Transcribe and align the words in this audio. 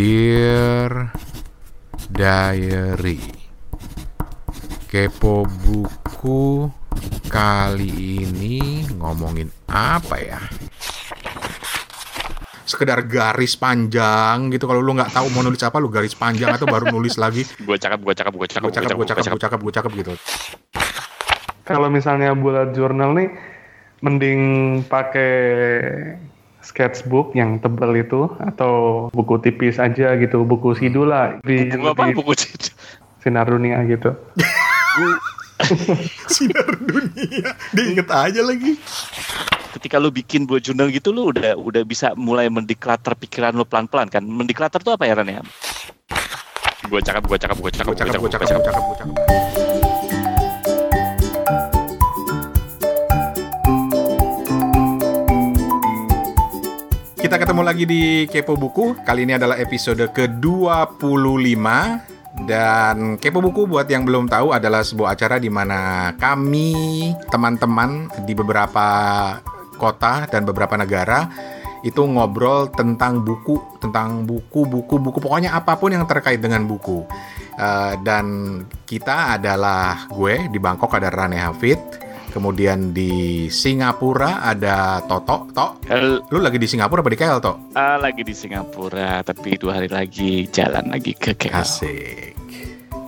Dear 0.00 1.12
Diary 2.08 3.20
Kepo 4.88 5.44
buku 5.44 6.72
kali 7.28 8.24
ini 8.24 8.88
ngomongin 8.96 9.52
apa 9.68 10.16
ya? 10.16 10.40
Sekedar 12.64 13.04
garis 13.04 13.60
panjang 13.60 14.48
gitu 14.48 14.64
kalau 14.64 14.80
lu 14.80 14.96
nggak 14.96 15.12
tahu 15.12 15.28
mau 15.36 15.44
nulis 15.44 15.60
apa 15.68 15.76
lu 15.76 15.92
garis 15.92 16.16
panjang 16.16 16.48
atau 16.48 16.64
baru 16.64 16.88
nulis 16.88 17.20
lagi 17.20 17.44
gue 17.68 17.76
cakep 17.76 18.00
gue 18.00 18.14
cakep 18.16 18.32
gue 18.40 18.48
cakep 18.56 18.64
gue 18.64 18.72
cakep 18.72 18.96
gue 18.96 19.04
cakep 19.04 19.20
gue 19.28 19.40
cakep 19.44 19.60
gue 19.60 19.74
cakep 19.76 19.92
gitu. 20.00 20.12
Kalau 21.68 21.92
misalnya 21.92 22.32
bullet 22.32 22.72
journal 22.72 23.12
nih, 23.12 23.36
mending 24.00 24.40
pakai 24.88 25.36
sketchbook 26.60 27.32
yang 27.32 27.58
tebal 27.58 27.92
itu 27.96 28.28
atau 28.38 29.06
buku 29.10 29.40
tipis 29.40 29.80
aja 29.80 30.16
gitu, 30.16 30.44
buku 30.44 30.76
sidul 30.76 31.08
lah 31.08 31.40
di, 31.40 31.72
buku 31.72 31.86
apa 31.88 32.02
di 32.08 32.14
buku 32.16 32.32
sinar 33.20 33.48
dunia 33.48 33.80
gitu. 33.84 34.12
Sinar 36.32 36.72
dunia, 36.80 37.52
diinget 37.76 38.08
aja 38.08 38.40
lagi. 38.40 38.80
ketika 39.70 40.02
lu 40.02 40.10
bikin 40.10 40.48
buat 40.48 40.64
jurnal 40.64 40.90
gitu 40.90 41.14
lu 41.14 41.30
udah 41.30 41.54
udah 41.54 41.86
bisa 41.86 42.10
mulai 42.18 42.50
mendeklater 42.50 43.14
pikiran 43.14 43.54
lu 43.54 43.62
pelan 43.62 43.86
pelan 43.86 44.10
kan 44.10 44.24
mendeklater 44.26 44.82
tuh 44.82 44.98
apa 44.98 45.06
ya 45.06 45.14
Ran 45.14 45.30
ya 45.30 45.44
gue 46.90 47.00
cakep 47.00 47.22
gue 47.22 47.38
cakep 47.38 47.56
gue 47.60 47.70
cakep 47.70 47.86
Gue 47.86 47.96
cakep, 47.96 48.18
gue 48.18 48.30
cakep, 48.32 48.48
gue 48.48 48.58
cakep, 48.58 48.82
gue 48.82 48.96
cakep. 48.98 49.59
Kita 57.30 57.46
ketemu 57.46 57.62
lagi 57.62 57.86
di 57.86 58.26
Kepo 58.26 58.58
Buku. 58.58 59.06
Kali 59.06 59.22
ini 59.22 59.38
adalah 59.38 59.54
episode 59.54 60.02
ke-25 60.02 61.62
dan 62.42 63.14
Kepo 63.22 63.38
Buku 63.38 63.70
buat 63.70 63.86
yang 63.86 64.02
belum 64.02 64.26
tahu 64.26 64.50
adalah 64.50 64.82
sebuah 64.82 65.14
acara 65.14 65.38
di 65.38 65.46
mana 65.46 66.10
kami 66.18 66.74
teman-teman 67.30 68.10
di 68.26 68.34
beberapa 68.34 68.82
kota 69.78 70.26
dan 70.26 70.42
beberapa 70.42 70.74
negara 70.74 71.30
itu 71.86 72.02
ngobrol 72.02 72.66
tentang 72.74 73.22
buku, 73.22 73.78
tentang 73.78 74.26
buku, 74.26 74.66
buku, 74.66 74.98
buku, 74.98 75.22
pokoknya 75.22 75.54
apa 75.54 75.78
pun 75.78 75.94
yang 75.94 76.10
terkait 76.10 76.42
dengan 76.42 76.66
buku. 76.66 77.06
Eh, 77.54 77.94
dan 78.02 78.58
kita 78.82 79.38
adalah 79.38 80.10
gue 80.10 80.50
di 80.50 80.58
Bangkok 80.58 80.98
ada 80.98 81.06
Rane 81.06 81.38
Hafid, 81.38 81.78
kemudian 82.30 82.90
di 82.90 83.10
Singapura 83.46 84.40
ada 84.40 85.02
Toto. 85.04 85.50
Tok, 85.50 85.70
Hel- 85.84 86.22
lu 86.26 86.38
lagi 86.38 86.56
di 86.56 86.64
Singapura 86.64 87.02
apa 87.02 87.10
di 87.10 87.18
KL, 87.18 87.38
Tok? 87.38 87.56
ah, 87.74 87.98
lagi 87.98 88.22
di 88.22 88.32
Singapura 88.32 89.20
tapi 89.20 89.54
dua 89.54 89.76
hari 89.76 89.90
lagi 89.90 90.46
jalan 90.46 90.88
lagi 90.88 91.12
ke 91.12 91.34
KL 91.34 91.52
Asik. 91.52 92.32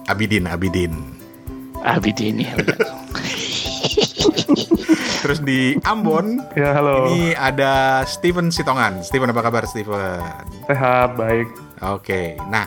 Abidin, 0.05 0.45
Abidin. 0.45 0.95
Abidi 1.83 2.31
ini 2.31 2.47
Terus 5.23 5.39
di 5.39 5.78
Ambon 5.83 6.43
Ya 6.55 6.75
halo, 6.75 7.06
ini 7.06 7.31
ada 7.33 8.03
Steven 8.05 8.50
Sitongan. 8.50 9.03
Steven 9.03 9.31
apa 9.31 9.41
kabar 9.41 9.62
Steven? 9.65 10.23
sehat 10.67 11.15
baik. 11.15 11.47
Oke, 11.84 12.39
nah 12.47 12.67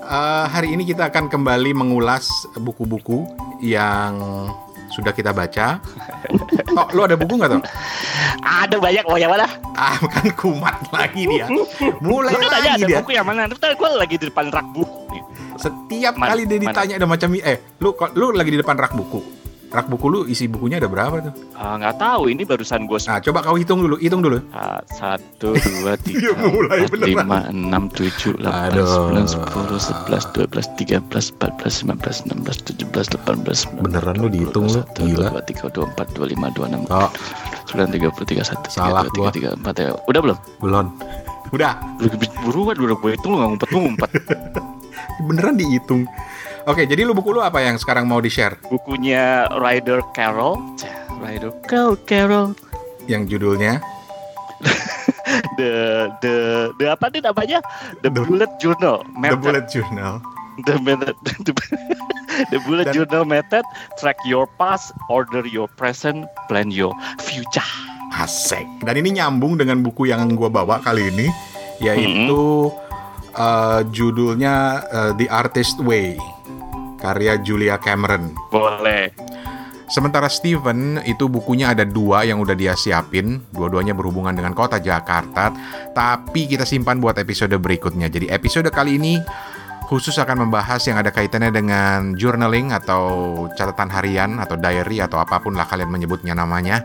eh, 0.00 0.44
hari 0.46 0.74
ini 0.74 0.82
kita 0.82 1.10
akan 1.10 1.26
kembali 1.26 1.74
mengulas 1.74 2.26
buku-buku 2.54 3.26
yang 3.58 4.18
sudah 4.96 5.12
kita 5.12 5.30
baca. 5.30 5.76
Tok, 6.64 6.88
lu 6.96 7.00
ada 7.04 7.14
buku 7.14 7.36
nggak 7.36 7.50
Tok? 7.52 7.62
ada 8.40 8.76
banyak 8.80 9.04
mau 9.04 9.18
yang 9.18 9.28
mana 9.28 9.44
Ah, 9.76 10.00
kan 10.00 10.26
kumat 10.32 10.76
lagi 10.88 11.28
dia. 11.28 11.44
Mulai 12.00 12.32
lu 12.32 12.48
tanya 12.48 12.72
lagi 12.72 12.80
ada 12.80 12.86
dia. 12.88 12.98
buku 12.98 13.10
yang 13.12 13.26
mana 13.28 13.44
Ntar 13.46 13.76
gue 13.76 13.88
lagi 13.92 14.14
di 14.16 14.24
depan 14.26 14.48
rak 14.48 14.66
buku. 14.72 15.20
Setiap 15.56 16.14
Mana- 16.16 16.32
kali 16.32 16.42
dia 16.44 16.58
ditanya 16.58 16.94
ada 16.96 17.06
macam 17.06 17.28
eh, 17.34 17.60
lu 17.78 17.92
lu 18.12 18.32
lagi 18.32 18.50
di 18.50 18.58
depan 18.58 18.76
rak 18.76 18.92
buku. 18.92 19.20
Rak 19.66 19.90
buku 19.90 20.06
lu 20.06 20.20
isi 20.24 20.46
bukunya 20.46 20.78
ada 20.78 20.86
berapa 20.86 21.18
tuh? 21.20 21.34
Ah, 21.52 21.74
nggak 21.76 21.98
tahu 21.98 22.30
ini 22.30 22.46
barusan 22.46 22.86
gue 22.86 22.98
Nah, 23.02 23.18
coba 23.18 23.38
kau 23.42 23.58
hitung 23.58 23.82
dulu, 23.82 23.98
hitung 23.98 24.22
dulu. 24.22 24.38
Ah, 24.50 24.78
satu 24.88 25.52
dua 25.52 25.98
Dia 26.00 26.30
tiga 26.30 26.30
empat 26.38 26.98
lima 27.02 27.38
enam 27.50 27.90
tujuh 27.90 28.38
delapan 28.38 28.72
sembilan 28.78 29.26
sepuluh 29.26 29.78
sebelas 29.78 30.24
dua 30.32 30.46
belas 30.46 30.66
tiga 30.74 31.02
belas 31.02 31.34
empat 31.34 31.50
belas 31.58 31.74
lima 31.82 31.94
belas 31.98 32.16
enam 32.24 32.38
belas 32.46 32.58
tujuh 32.62 32.86
belas 32.88 33.06
delapan 33.10 33.36
belas 33.42 33.60
Beneran 33.74 34.16
lu 34.22 34.28
dihitung 34.30 34.66
lu? 34.70 34.80
Gila. 34.96 35.28
dua 35.34 35.42
tiga 35.42 35.66
dua 35.68 35.84
empat 35.90 36.06
dua 36.14 36.26
lima 36.30 36.46
dua 36.54 36.66
enam 36.70 36.82
Oh, 36.86 37.10
sembilan 37.66 37.88
tiga 37.90 38.08
puluh 38.14 38.26
tiga 38.26 38.42
satu 38.46 38.62
tiga 38.70 38.78
Salah 38.80 39.02
dua 39.10 39.28
tiga 39.34 39.50
tiga 39.52 39.60
empat 39.60 39.74
ya 39.82 39.90
udah 40.06 40.20
belum 40.22 40.38
belum. 40.62 40.86
Udah, 41.54 41.78
lu 42.02 42.10
buruan 42.42 42.74
udah 42.74 42.96
gue 42.98 43.10
hitung 43.14 43.30
lu 43.34 43.38
nggak 43.38 43.50
ngumpet 43.54 43.68
ngumpet 43.70 44.10
beneran 45.30 45.54
dihitung. 45.54 46.02
Oke, 46.66 46.82
jadi 46.82 47.06
lu 47.06 47.14
buku 47.14 47.30
lu 47.30 47.38
apa 47.38 47.62
yang 47.62 47.78
sekarang 47.78 48.04
mau 48.04 48.18
di-share? 48.18 48.58
bukunya 48.66 49.46
Ryder 49.54 50.02
Carroll. 50.10 50.58
Ryder 51.22 51.54
Carroll 51.64 51.94
Carroll. 52.02 52.48
Yang 53.06 53.38
judulnya? 53.38 53.78
The 55.58 55.72
the 56.20 56.34
the 56.76 56.86
apa 56.90 57.06
nih 57.08 57.22
namanya? 57.22 57.58
The, 58.00 58.08
The- 58.08 58.24
bullet 58.24 58.52
journal 58.58 59.02
The 59.04 59.18
method. 59.20 59.40
Bullet 59.42 59.66
Journal. 59.68 60.14
the 60.64 60.74
method 60.80 61.14
the, 61.46 61.52
the 62.48 62.58
bullet 62.64 62.86
Dan- 62.90 62.94
journal 62.98 63.24
method. 63.24 63.64
Track 63.96 64.18
your 64.24 64.48
past 64.56 64.90
order 65.06 65.44
your 65.44 65.66
present 65.70 66.24
plan 66.48 66.70
your 66.70 66.90
future. 67.20 67.64
Asik. 68.10 68.64
Dan 68.82 68.98
ini 68.98 69.18
nyambung 69.18 69.54
dengan 69.54 69.82
buku 69.82 70.08
yang 70.08 70.24
gua 70.34 70.48
bawa 70.48 70.80
kali 70.80 71.10
ini, 71.10 71.26
yaitu 71.78 72.72
eh, 73.34 73.80
judulnya 73.92 74.54
eh, 74.88 75.12
The 75.14 75.26
Artist 75.28 75.82
Way, 75.82 76.16
karya 77.00 77.38
Julia 77.40 77.76
Cameron. 77.80 78.34
boleh 78.50 79.12
Sementara 79.86 80.26
Steven 80.26 80.98
itu 81.06 81.30
bukunya 81.30 81.70
ada 81.70 81.86
dua 81.86 82.26
yang 82.26 82.42
udah 82.42 82.58
dia 82.58 82.74
siapin, 82.74 83.38
dua-duanya 83.54 83.94
berhubungan 83.94 84.34
dengan 84.34 84.50
kota 84.50 84.82
Jakarta, 84.82 85.54
tapi 85.94 86.50
kita 86.50 86.66
simpan 86.66 86.98
buat 86.98 87.14
episode 87.22 87.54
berikutnya. 87.54 88.10
Jadi 88.10 88.26
episode 88.26 88.66
kali 88.74 88.98
ini 88.98 89.22
khusus 89.86 90.18
akan 90.18 90.46
membahas 90.46 90.82
yang 90.90 90.98
ada 90.98 91.14
kaitannya 91.14 91.54
dengan 91.54 92.18
journaling 92.18 92.74
atau 92.74 93.46
catatan 93.54 93.86
harian 93.86 94.42
atau 94.42 94.58
diary 94.58 94.98
atau 94.98 95.22
apa 95.22 95.38
pun 95.38 95.54
lah 95.54 95.70
kalian 95.70 95.86
menyebutnya 95.86 96.34
namanya. 96.34 96.82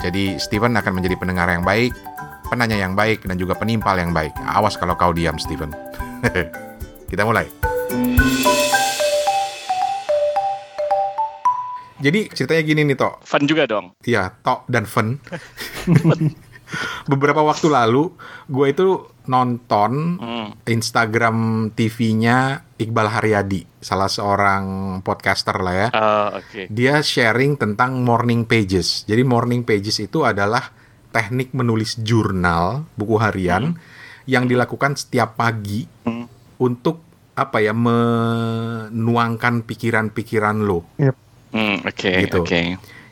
Jadi 0.00 0.40
Steven 0.40 0.72
akan 0.80 0.96
menjadi 0.96 1.20
pendengar 1.20 1.52
yang 1.52 1.60
baik, 1.60 1.92
penanya 2.48 2.80
yang 2.80 2.96
baik 2.96 3.28
dan 3.28 3.36
juga 3.36 3.52
penimpal 3.52 4.00
yang 4.00 4.16
baik. 4.16 4.32
Awas 4.48 4.80
kalau 4.80 4.96
kau 4.96 5.12
diam 5.12 5.36
Steven. 5.36 5.68
kita 7.12 7.28
mulai. 7.28 7.69
Jadi 12.00 12.32
ceritanya 12.32 12.62
gini 12.64 12.80
nih 12.88 12.96
Tok. 12.96 13.14
fun 13.22 13.44
juga 13.44 13.68
dong 13.68 13.92
Iya, 14.02 14.32
Tok 14.40 14.64
dan 14.66 14.84
Fen. 14.88 15.20
Beberapa 17.10 17.42
waktu 17.42 17.66
lalu, 17.66 18.14
gue 18.46 18.66
itu 18.70 18.86
nonton 19.26 20.18
hmm. 20.18 20.48
Instagram 20.66 21.70
TV-nya 21.74 22.66
Iqbal 22.78 23.10
Haryadi, 23.10 23.66
salah 23.78 24.10
seorang 24.10 24.64
podcaster 25.02 25.58
lah 25.60 25.74
ya. 25.74 25.88
Ah, 25.92 26.28
oke 26.38 26.70
Dia 26.70 27.02
sharing 27.02 27.58
tentang 27.58 28.02
morning 28.02 28.46
pages. 28.46 29.04
Jadi 29.06 29.22
morning 29.26 29.62
pages 29.66 29.98
itu 30.00 30.22
adalah 30.22 30.70
teknik 31.10 31.50
menulis 31.52 31.98
jurnal, 32.00 32.86
buku 32.94 33.18
harian 33.18 33.74
yang 34.30 34.46
dilakukan 34.46 34.94
setiap 34.94 35.34
pagi 35.34 35.86
Hmm. 36.06 36.26
untuk 36.62 37.02
apa 37.34 37.58
ya 37.58 37.72
menuangkan 37.74 39.64
pikiran-pikiran 39.66 40.56
lo. 40.62 40.86
Hmm, 41.50 41.82
oke 41.82 42.10
Gitu. 42.24 42.38
oke 42.40 42.60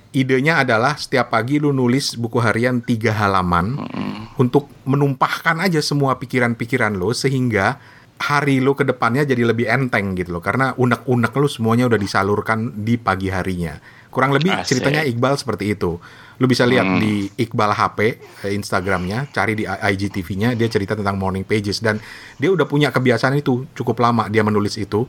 Idenya 0.09 0.65
adalah 0.65 0.97
setiap 0.97 1.29
pagi 1.29 1.61
lu 1.61 1.69
nulis 1.69 2.17
buku 2.17 2.41
harian 2.41 2.81
tiga 2.81 3.13
halaman 3.13 3.77
Hmm. 3.77 4.25
untuk 4.37 4.67
menumpahkan 4.83 5.61
aja 5.61 5.79
semua 5.79 6.17
pikiran-pikiran 6.17 6.97
lo 6.97 7.13
sehingga 7.13 7.77
hari 8.19 8.59
lo 8.59 8.73
ke 8.73 8.83
depannya 8.83 9.23
jadi 9.23 9.45
lebih 9.45 9.69
enteng 9.69 10.17
gitu 10.17 10.33
loh 10.33 10.43
karena 10.43 10.73
unek-unek 10.75 11.31
lu 11.35 11.47
semuanya 11.47 11.87
udah 11.87 11.97
disalurkan 11.97 12.73
di 12.79 12.97
pagi 12.97 13.29
harinya. 13.29 13.79
Kurang 14.09 14.33
lebih 14.33 14.51
Asik. 14.51 14.81
ceritanya 14.81 15.05
Iqbal 15.05 15.37
seperti 15.37 15.77
itu. 15.77 16.01
Lu 16.35 16.47
bisa 16.47 16.65
lihat 16.65 16.89
Hmm. 16.89 16.99
di 16.99 17.29
Iqbal 17.37 17.71
HP 17.71 17.99
eh, 18.43 18.53
Instagramnya, 18.57 19.29
cari 19.29 19.55
di 19.55 19.65
IGTV-nya 19.69 20.57
dia 20.57 20.67
cerita 20.67 20.97
tentang 20.97 21.15
morning 21.15 21.45
pages 21.45 21.79
dan 21.79 22.01
dia 22.35 22.49
udah 22.49 22.65
punya 22.65 22.89
kebiasaan 22.89 23.37
itu 23.37 23.69
cukup 23.73 24.01
lama 24.01 24.27
dia 24.27 24.41
menulis 24.41 24.75
itu. 24.75 25.05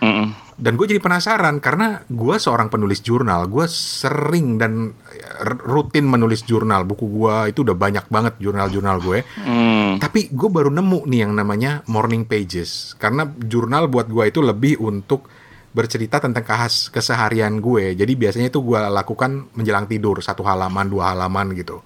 Mm-mm. 0.00 0.49
Dan 0.60 0.76
gue 0.76 0.84
jadi 0.92 1.00
penasaran 1.00 1.56
karena 1.56 2.04
gue 2.04 2.36
seorang 2.36 2.68
penulis 2.68 3.00
jurnal, 3.00 3.48
gue 3.48 3.64
sering 3.64 4.60
dan 4.60 4.92
r- 5.40 5.64
rutin 5.64 6.04
menulis 6.04 6.44
jurnal. 6.44 6.84
Buku 6.84 7.08
gue 7.08 7.56
itu 7.56 7.64
udah 7.64 7.72
banyak 7.72 8.04
banget 8.12 8.36
jurnal-jurnal 8.36 9.00
gue. 9.00 9.24
Hmm. 9.40 9.96
Tapi 9.96 10.28
gue 10.28 10.48
baru 10.52 10.68
nemu 10.68 11.08
nih 11.08 11.20
yang 11.24 11.32
namanya 11.32 11.80
morning 11.88 12.28
pages. 12.28 12.92
Karena 13.00 13.24
jurnal 13.24 13.88
buat 13.88 14.12
gue 14.12 14.28
itu 14.28 14.44
lebih 14.44 14.84
untuk 14.84 15.32
bercerita 15.72 16.20
tentang 16.20 16.44
khas 16.44 16.92
keseharian 16.92 17.56
gue. 17.64 17.96
Jadi 17.96 18.12
biasanya 18.12 18.52
itu 18.52 18.60
gue 18.60 18.76
lakukan 18.76 19.48
menjelang 19.56 19.88
tidur 19.88 20.20
satu 20.20 20.44
halaman, 20.44 20.92
dua 20.92 21.16
halaman 21.16 21.56
gitu, 21.56 21.80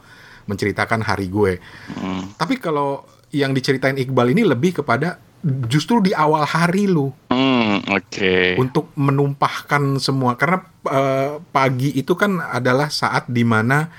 menceritakan 0.50 1.06
hari 1.06 1.30
gue. 1.30 1.62
Hmm. 1.94 2.34
Tapi 2.34 2.58
kalau 2.58 3.06
yang 3.30 3.54
diceritain 3.54 3.94
Iqbal 3.98 4.34
ini 4.34 4.42
lebih 4.42 4.82
kepada 4.82 5.22
justru 5.68 6.00
di 6.00 6.16
awal 6.16 6.48
hari 6.48 6.88
lu 6.88 7.12
Hmm, 7.28 7.84
oke. 7.92 8.56
untuk 8.56 8.88
menumpahkan 8.96 10.00
semua 10.00 10.40
karena 10.40 10.64
eh, 10.88 11.36
pagi 11.52 11.92
itu 11.92 12.16
kan 12.16 12.40
adalah 12.40 12.88
saat 12.88 13.28
di 13.28 13.44
mana 13.44 13.92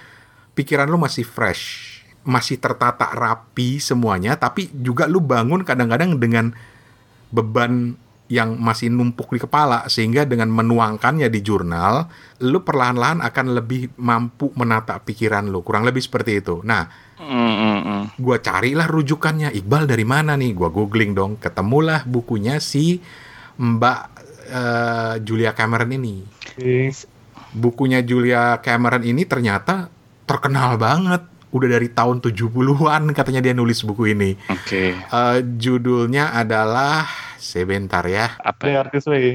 pikiran 0.57 0.89
lu 0.89 0.97
masih 0.97 1.27
fresh, 1.27 2.01
masih 2.25 2.57
tertata 2.57 3.11
rapi 3.11 3.77
semuanya, 3.77 4.39
tapi 4.39 4.71
juga 4.73 5.05
lu 5.05 5.21
bangun 5.21 5.61
kadang-kadang 5.61 6.17
dengan 6.17 6.55
beban 7.29 7.99
yang 8.25 8.57
masih 8.57 8.89
numpuk 8.89 9.29
di 9.29 9.39
kepala 9.41 9.85
sehingga 9.85 10.25
dengan 10.25 10.49
menuangkannya 10.49 11.29
di 11.29 11.39
jurnal, 11.45 12.09
lu 12.41 12.65
perlahan-lahan 12.65 13.21
akan 13.21 13.45
lebih 13.53 13.93
mampu 14.01 14.49
menata 14.57 14.97
pikiran 14.97 15.45
lu, 15.45 15.61
kurang 15.61 15.85
lebih 15.85 16.01
seperti 16.01 16.41
itu. 16.41 16.61
Nah, 16.65 17.05
Hmm, 17.15 17.31
hmm, 17.31 17.79
hmm. 17.79 18.03
gua 18.19 18.43
carilah 18.43 18.91
rujukannya 18.91 19.55
Iqbal 19.55 19.87
dari 19.87 20.03
mana 20.03 20.35
nih? 20.35 20.51
Gua 20.51 20.67
googling 20.67 21.15
dong, 21.15 21.39
ketemulah 21.39 22.03
bukunya 22.03 22.59
si 22.59 22.99
Mbak 23.55 23.99
eh, 24.51 25.13
Julia 25.23 25.55
Cameron 25.55 25.95
ini. 25.95 26.27
Oke. 26.27 26.91
Bukunya 27.55 28.03
Julia 28.03 28.59
Cameron 28.59 29.07
ini 29.07 29.23
ternyata 29.23 29.87
terkenal 30.27 30.75
banget. 30.75 31.23
Udah 31.55 31.71
dari 31.71 31.87
tahun 31.87 32.19
70-an 32.19 33.15
katanya 33.15 33.39
dia 33.39 33.55
nulis 33.55 33.79
buku 33.87 34.11
ini. 34.11 34.35
Oke. 34.51 34.91
Eh, 34.99 35.37
judulnya 35.55 36.35
adalah 36.35 37.07
sebentar 37.45 38.01
ya. 38.09 38.41
Apa? 38.41 38.65
The 38.65 38.71
ya? 38.73 38.77
Artist 38.81 39.07
Way. 39.07 39.27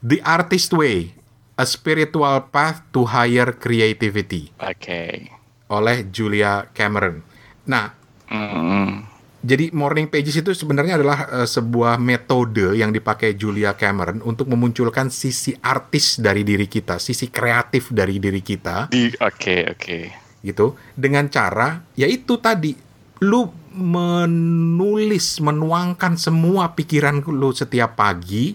The 0.00 0.18
Artist 0.24 0.70
Way: 0.72 1.12
A 1.60 1.64
Spiritual 1.68 2.48
Path 2.48 2.88
to 2.96 3.04
Higher 3.04 3.60
Creativity 3.60 4.50
Oke. 4.56 5.28
oleh 5.68 6.08
Julia 6.08 6.72
Cameron. 6.72 7.20
Nah, 7.68 7.92
hmm. 8.32 9.12
Jadi 9.42 9.74
morning 9.74 10.06
pages 10.06 10.38
itu 10.38 10.54
sebenarnya 10.54 11.02
adalah 11.02 11.26
eh, 11.42 11.48
sebuah 11.50 11.98
metode 11.98 12.78
yang 12.78 12.94
dipakai 12.94 13.34
Julia 13.34 13.74
Cameron 13.74 14.22
untuk 14.22 14.46
memunculkan 14.46 15.10
sisi 15.10 15.50
artis 15.58 16.22
dari 16.22 16.46
diri 16.46 16.70
kita, 16.70 17.02
sisi 17.02 17.26
kreatif 17.26 17.90
dari 17.90 18.22
diri 18.22 18.38
kita 18.38 18.86
Di 18.86 19.10
oke 19.18 19.74
oke. 19.74 19.98
gitu 20.46 20.78
dengan 20.94 21.26
cara 21.26 21.82
yaitu 21.98 22.38
tadi 22.38 22.78
lu 23.26 23.61
menulis 23.72 25.40
menuangkan 25.40 26.20
semua 26.20 26.76
pikiran 26.76 27.24
lu 27.24 27.50
setiap 27.50 27.96
pagi 27.96 28.54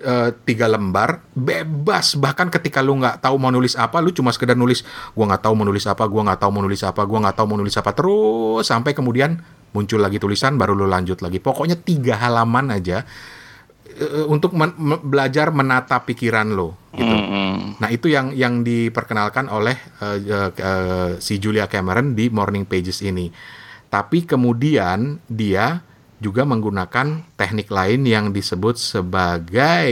eh, 0.00 0.30
tiga 0.46 0.70
lembar 0.70 1.20
bebas 1.34 2.16
bahkan 2.16 2.48
ketika 2.48 2.80
lu 2.80 2.96
nggak 2.98 3.20
tahu 3.20 3.36
mau 3.36 3.50
nulis 3.52 3.74
apa 3.74 3.98
lu 3.98 4.14
cuma 4.14 4.30
sekedar 4.30 4.54
nulis 4.56 4.86
gua 5.12 5.34
nggak 5.34 5.42
tahu 5.44 5.54
mau 5.58 5.66
nulis 5.66 5.84
apa 5.84 6.04
gua 6.06 6.22
nggak 6.30 6.40
tahu 6.40 6.50
mau 6.54 6.62
nulis 6.64 6.82
apa 6.86 7.02
gua 7.04 7.18
nggak 7.26 7.36
tahu 7.36 7.46
mau 7.50 7.58
nulis 7.58 7.76
apa 7.76 7.90
terus 7.92 8.64
sampai 8.64 8.92
kemudian 8.96 9.42
muncul 9.70 10.02
lagi 10.02 10.18
tulisan 10.18 10.58
baru 10.58 10.74
lu 10.74 10.86
lanjut 10.86 11.22
lagi 11.22 11.38
pokoknya 11.38 11.78
tiga 11.78 12.18
halaman 12.18 12.74
aja 12.74 13.06
eh, 13.86 14.26
untuk 14.26 14.54
men- 14.56 14.78
me- 14.78 15.02
belajar 15.02 15.52
menata 15.52 16.02
pikiran 16.02 16.48
lo 16.54 16.74
gitu 16.94 17.06
Hmm, 17.06 17.26
hmm. 17.30 17.56
Nah 17.80 17.88
itu 17.88 18.12
yang 18.12 18.34
yang 18.36 18.60
diperkenalkan 18.60 19.48
oleh 19.48 19.72
eh, 20.02 20.18
eh, 20.20 20.50
eh, 20.52 21.10
si 21.16 21.40
Julia 21.40 21.64
Cameron 21.64 22.12
di 22.12 22.28
Morning 22.28 22.68
Pages 22.68 23.00
ini. 23.00 23.32
Tapi 23.90 24.22
kemudian 24.22 25.18
dia 25.26 25.82
juga 26.20 26.46
menggunakan 26.46 27.26
teknik 27.34 27.72
lain 27.72 28.06
yang 28.06 28.30
disebut 28.30 28.76
sebagai 28.78 29.90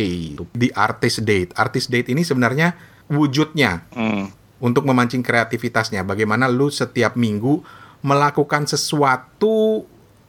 the 0.55 0.71
artist 0.73 1.25
date. 1.25 1.51
Artist 1.57 1.91
date 1.91 2.13
ini 2.13 2.23
sebenarnya 2.23 2.77
wujudnya 3.09 3.89
Hmm. 3.91 4.31
untuk 4.61 4.85
memancing 4.85 5.25
kreativitasnya. 5.25 6.05
Bagaimana 6.05 6.47
lu 6.47 6.69
setiap 6.69 7.17
minggu 7.17 7.65
melakukan 8.05 8.69
sesuatu 8.69 9.83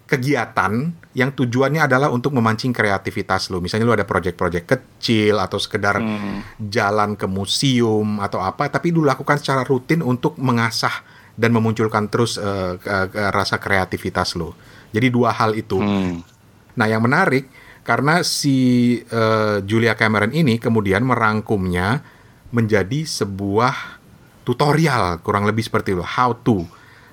kegiatan 0.10 0.89
yang 1.13 1.30
tujuannya 1.30 1.86
adalah 1.86 2.10
untuk 2.10 2.33
memancing 2.33 2.74
kreativitas 2.74 3.54
lu. 3.54 3.62
Misalnya 3.62 3.86
lu 3.86 3.94
ada 3.94 4.10
project-project 4.10 4.66
kecil 4.66 5.38
atau 5.38 5.62
sekedar 5.62 6.01
Hmm. 6.01 6.42
jalan 6.57 7.13
ke 7.13 7.30
museum 7.30 8.18
atau 8.18 8.42
apa, 8.42 8.66
tapi 8.74 8.89
lu 8.89 9.06
lakukan 9.06 9.38
secara 9.38 9.62
rutin 9.62 10.01
untuk 10.01 10.33
mengasah 10.42 11.06
dan 11.39 11.56
memunculkan 11.56 12.12
terus 12.12 12.36
ke- 12.36 13.07
ke 13.15 13.21
rasa 13.31 13.56
kreativitas 13.56 14.36
lu. 14.36 14.51
Jadi 14.91 15.07
dua 15.07 15.31
hal 15.31 15.56
itu. 15.56 15.80
Hmm. 15.80 16.19
Nah, 16.75 16.86
yang 16.91 17.00
menarik 17.00 17.47
karena 17.88 18.21
si 18.27 19.00
eh, 19.07 19.57
Julia 19.63 19.95
Cameron 19.95 20.36
ini 20.36 20.59
kemudian 20.59 21.01
merangkumnya 21.07 22.03
menjadi 22.51 23.07
sebuah 23.07 24.01
tutorial 24.44 25.21
kurang 25.21 25.45
lebih 25.45 25.63
seperti 25.63 25.94
itu, 25.95 26.03
how 26.03 26.33
to. 26.33 26.65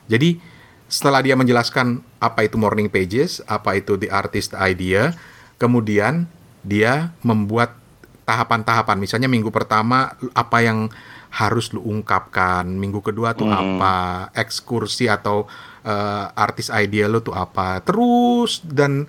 Jadi 0.08 0.40
setelah 0.88 1.20
dia 1.20 1.36
menjelaskan 1.36 2.00
apa 2.22 2.46
itu 2.46 2.56
morning 2.56 2.88
pages, 2.88 3.44
apa 3.44 3.76
itu 3.76 4.00
the 4.00 4.08
artist 4.08 4.56
idea, 4.56 5.12
kemudian 5.60 6.24
dia 6.64 7.12
membuat 7.20 7.76
tahapan-tahapan. 8.24 8.96
Misalnya 8.98 9.28
minggu 9.28 9.52
pertama 9.52 10.14
apa 10.32 10.58
yang 10.64 10.90
harus 11.36 11.68
lu 11.76 11.84
ungkapkan, 11.84 12.64
minggu 12.64 13.04
kedua 13.04 13.36
tuh 13.36 13.44
Hmm. 13.46 13.76
apa, 13.76 13.96
ekskursi 14.32 15.06
atau 15.06 15.44
eh, 15.84 16.24
artis 16.32 16.72
idea 16.72 17.06
lu 17.06 17.20
tuh 17.20 17.36
apa. 17.36 17.78
Terus 17.84 18.64
dan 18.64 19.04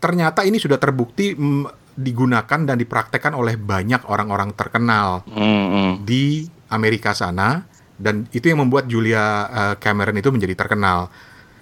ternyata 0.00 0.42
ini 0.42 0.58
sudah 0.58 0.80
terbukti 0.80 1.36
mm, 1.36 1.94
digunakan 1.94 2.60
dan 2.64 2.74
dipraktekkan 2.80 3.36
oleh 3.36 3.60
banyak 3.60 4.08
orang-orang 4.08 4.56
terkenal 4.56 5.22
Hmm, 5.28 5.64
hmm. 5.68 5.92
di 6.02 6.48
Amerika 6.72 7.12
sana 7.12 7.68
dan 8.00 8.24
itu 8.32 8.48
yang 8.48 8.64
membuat 8.64 8.88
Julia 8.88 9.46
eh, 9.46 9.74
Cameron 9.76 10.16
itu 10.16 10.32
menjadi 10.32 10.56
terkenal. 10.56 11.12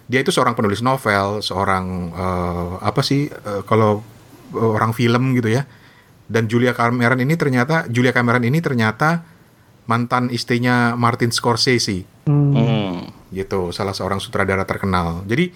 Dia 0.06 0.22
itu 0.22 0.30
seorang 0.30 0.54
penulis 0.54 0.80
novel, 0.80 1.42
seorang 1.42 1.84
eh, 2.14 2.72
apa 2.80 3.02
sih 3.02 3.26
eh, 3.26 3.62
kalau 3.66 4.00
orang 4.54 4.94
film 4.94 5.34
gitu 5.34 5.50
ya. 5.50 5.66
Dan 6.30 6.46
Julia 6.46 6.70
Cameron 6.72 7.18
ini 7.18 7.34
ternyata 7.34 7.90
Julia 7.90 8.14
Cameron 8.14 8.46
ini 8.46 8.62
ternyata 8.62 9.26
mantan 9.86 10.28
istrinya 10.28 10.98
Martin 10.98 11.30
Scorsese 11.30 12.04
Hmm. 12.28 12.52
Hmm. 12.54 12.96
gitu, 13.30 13.70
salah 13.70 13.94
seorang 13.94 14.18
sutradara 14.18 14.62
terkenal. 14.66 15.22
Jadi 15.26 15.50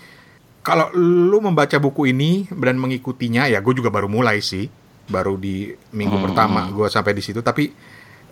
kalau 0.65 0.89
lu 0.97 1.39
membaca 1.43 1.77
buku 1.77 2.09
ini 2.11 2.49
dan 2.51 2.81
mengikutinya, 2.81 3.51
ya 3.51 3.61
gue 3.61 3.75
juga 3.77 3.91
baru 3.93 4.09
mulai 4.09 4.41
sih, 4.41 4.67
baru 5.11 5.37
di 5.37 5.69
minggu 5.93 6.17
Hmm. 6.17 6.25
pertama 6.31 6.61
gue 6.73 6.89
sampai 6.89 7.13
di 7.13 7.23
situ. 7.23 7.45
Tapi 7.45 7.71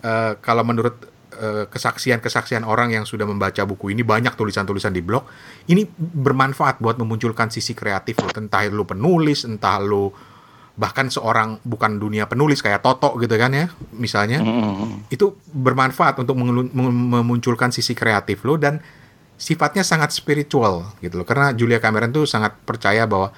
eh, 0.03 0.33
kalau 0.43 0.67
menurut 0.67 0.95
eh, 1.33 1.65
kesaksian-kesaksian 1.65 2.61
orang 2.61 2.93
yang 2.93 3.05
sudah 3.07 3.25
membaca 3.25 3.63
buku 3.65 3.89
ini 3.95 4.05
banyak 4.05 4.35
tulisan-tulisan 4.35 4.93
di 4.93 5.01
blog, 5.01 5.25
ini 5.71 5.87
bermanfaat 5.97 6.77
buat 6.77 6.99
memunculkan 6.99 7.49
sisi 7.49 7.73
kreatif 7.73 8.19
lo. 8.19 8.29
Entah 8.29 8.67
lu 8.69 8.83
penulis, 8.83 9.47
entah 9.47 9.79
lu 9.79 10.11
bahkan 10.73 11.05
seorang 11.05 11.61
bukan 11.61 12.01
dunia 12.01 12.25
penulis 12.25 12.65
kayak 12.65 12.81
Toto 12.81 13.13
gitu 13.21 13.37
kan 13.37 13.53
ya, 13.53 13.69
misalnya. 13.93 14.41
Hmm. 14.41 15.05
itu 15.13 15.37
bermanfaat 15.53 16.17
untuk 16.17 16.33
memunculkan 16.37 17.69
sisi 17.69 17.93
kreatif 17.93 18.41
lo 18.41 18.57
dan 18.57 18.81
sifatnya 19.37 19.83
sangat 19.85 20.13
spiritual 20.13 20.93
gitu 21.03 21.21
loh 21.21 21.27
karena 21.27 21.51
Julia 21.53 21.81
Cameron 21.81 22.13
tuh 22.13 22.25
sangat 22.29 22.57
percaya 22.63 23.03
bahwa 23.09 23.33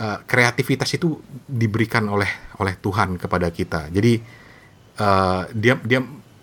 uh, 0.00 0.18
kreativitas 0.24 0.90
itu 0.96 1.20
diberikan 1.46 2.08
oleh 2.08 2.28
oleh 2.58 2.74
Tuhan 2.80 3.20
kepada 3.20 3.48
kita. 3.52 3.92
Jadi 3.92 4.20
uh, 5.00 5.42
dia 5.54 5.76
dia 5.84 6.00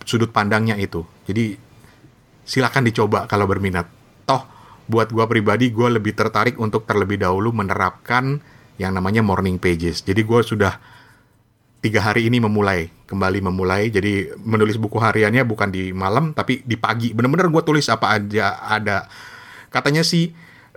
sudut 0.08 0.32
pandangnya 0.32 0.80
itu. 0.80 1.04
Jadi 1.28 1.58
silakan 2.48 2.88
dicoba 2.88 3.28
kalau 3.28 3.50
berminat. 3.50 3.90
Toh 4.24 4.44
buat 4.88 5.12
gua 5.12 5.28
pribadi 5.28 5.74
gua 5.74 5.92
lebih 5.92 6.16
tertarik 6.16 6.56
untuk 6.58 6.88
terlebih 6.88 7.20
dahulu 7.20 7.52
menerapkan 7.52 8.40
yang 8.78 8.94
namanya 8.94 9.22
morning 9.22 9.58
pages. 9.58 10.02
Jadi 10.02 10.22
gua 10.22 10.42
sudah 10.42 10.78
tiga 11.78 12.02
hari 12.02 12.26
ini 12.26 12.42
memulai 12.42 12.90
kembali 13.06 13.40
memulai. 13.40 13.88
Jadi 13.88 14.34
menulis 14.42 14.76
buku 14.76 14.98
hariannya 14.98 15.46
bukan 15.46 15.70
di 15.70 15.94
malam 15.94 16.34
tapi 16.34 16.66
di 16.66 16.76
pagi. 16.76 17.14
Bener-bener 17.14 17.48
gue 17.48 17.64
tulis 17.64 17.86
apa 17.88 18.18
aja 18.18 18.60
ada. 18.66 19.06
Katanya 19.70 20.02
sih 20.02 20.28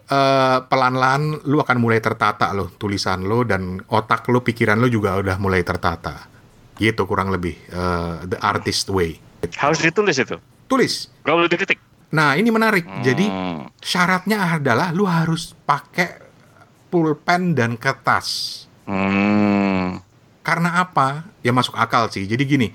eh, 0.07 0.59
pelan-pelan 0.61 1.49
lu 1.49 1.59
akan 1.59 1.76
mulai 1.80 1.99
tertata 1.99 2.52
loh 2.52 2.71
tulisan 2.76 3.25
lo 3.25 3.42
dan 3.42 3.80
otak 3.88 4.28
lo 4.28 4.45
pikiran 4.45 4.78
lo 4.78 4.87
juga 4.87 5.16
udah 5.19 5.37
mulai 5.40 5.64
tertata. 5.64 6.28
Gitu 6.76 7.02
kurang 7.09 7.33
lebih 7.33 7.57
eh, 7.73 8.14
the 8.28 8.38
artist 8.38 8.92
way. 8.92 9.16
Harus 9.57 9.80
ditulis 9.80 10.21
itu. 10.21 10.37
tulis. 10.71 11.11
Gak 11.26 11.35
boleh 11.35 11.50
diketik. 11.50 11.80
nah 12.11 12.38
ini 12.38 12.50
menarik. 12.50 12.87
Jadi 13.02 13.26
Hmm. 13.26 13.71
syaratnya 13.83 14.59
adalah 14.59 14.90
lu 14.95 15.07
harus 15.07 15.54
pakai 15.66 16.20
pulpen 16.90 17.54
dan 17.54 17.78
kertas 17.78 18.61
Hmm. 18.90 20.02
Karena 20.42 20.82
apa? 20.82 21.30
Ya 21.47 21.54
masuk 21.54 21.78
akal 21.78 22.11
sih. 22.11 22.26
Jadi 22.26 22.42
gini, 22.42 22.68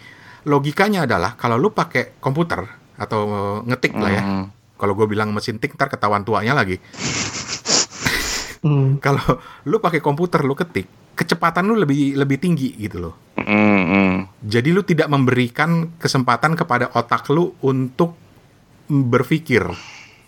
logikanya 0.48 1.04
adalah 1.04 1.36
kalau 1.36 1.60
lu 1.60 1.76
pakai 1.76 2.16
komputer 2.24 2.64
atau 2.96 3.22
ngetik 3.68 3.94
lah 4.00 4.12
ya. 4.16 4.24
Hmm. 4.24 4.46
Kalau 4.80 4.96
gue 4.96 5.08
bilang 5.12 5.36
mesin 5.36 5.60
tik 5.60 5.76
ntar 5.76 5.92
ketahuan 5.92 6.24
tuanya 6.24 6.56
lagi. 6.56 6.80
Hmm. 8.66 8.98
Kalau 9.06 9.22
lu 9.70 9.78
pakai 9.78 10.02
komputer 10.02 10.42
lu 10.42 10.58
ketik, 10.58 10.90
kecepatan 11.14 11.70
lu 11.70 11.78
lebih 11.78 12.18
lebih 12.18 12.42
tinggi 12.42 12.74
gitu 12.74 12.98
loh. 12.98 13.14
Hmm. 13.38 13.84
Hmm. 13.86 14.16
Jadi 14.42 14.74
lu 14.74 14.82
tidak 14.82 15.06
memberikan 15.06 15.94
kesempatan 16.02 16.58
kepada 16.58 16.90
otak 16.98 17.30
lu 17.30 17.54
untuk 17.62 18.18
berpikir. 18.90 19.70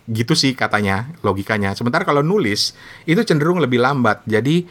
Gitu 0.08 0.34
sih 0.40 0.56
katanya, 0.56 1.12
logikanya. 1.20 1.76
Sementara 1.76 2.08
kalau 2.08 2.24
nulis 2.24 2.72
itu 3.04 3.20
cenderung 3.28 3.60
lebih 3.60 3.84
lambat. 3.84 4.24
Jadi 4.24 4.64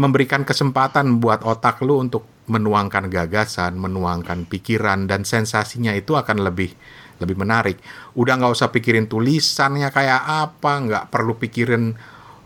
memberikan 0.00 0.42
kesempatan 0.48 1.20
buat 1.20 1.44
otak 1.44 1.84
lu 1.84 2.00
untuk 2.00 2.24
menuangkan 2.48 3.12
gagasan, 3.12 3.76
menuangkan 3.76 4.48
pikiran 4.48 5.04
dan 5.04 5.22
sensasinya 5.22 5.92
itu 5.92 6.16
akan 6.16 6.42
lebih 6.42 6.72
lebih 7.20 7.36
menarik. 7.38 7.78
Udah 8.18 8.40
nggak 8.40 8.52
usah 8.56 8.72
pikirin 8.74 9.06
tulisannya 9.06 9.92
kayak 9.94 10.22
apa, 10.26 10.72
nggak 10.82 11.04
perlu 11.12 11.38
pikirin 11.38 11.94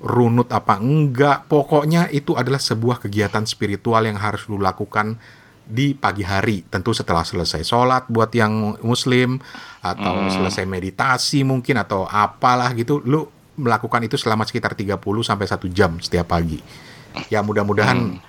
runut 0.05 0.53
apa 0.53 0.77
enggak. 0.77 1.49
Pokoknya 1.49 2.13
itu 2.13 2.37
adalah 2.37 2.61
sebuah 2.61 3.01
kegiatan 3.01 3.49
spiritual 3.49 4.05
yang 4.05 4.21
harus 4.21 4.45
lu 4.51 4.61
lakukan 4.61 5.17
di 5.67 5.93
pagi 5.93 6.23
hari. 6.23 6.63
Tentu 6.63 6.95
setelah 6.95 7.27
selesai 7.27 7.67
sholat 7.67 8.07
buat 8.07 8.31
yang 8.31 8.79
muslim 8.87 9.43
atau 9.83 10.31
selesai 10.31 10.63
meditasi 10.63 11.43
mungkin 11.43 11.83
atau 11.83 12.07
apalah 12.07 12.71
gitu, 12.73 13.03
lu 13.03 13.27
melakukan 13.59 14.05
itu 14.07 14.15
selama 14.15 14.47
sekitar 14.47 14.79
30 14.79 14.97
sampai 15.27 15.47
1 15.49 15.67
jam 15.75 15.99
setiap 15.99 16.31
pagi. 16.31 16.63
Ya 17.33 17.43
mudah-mudahan 17.43 18.21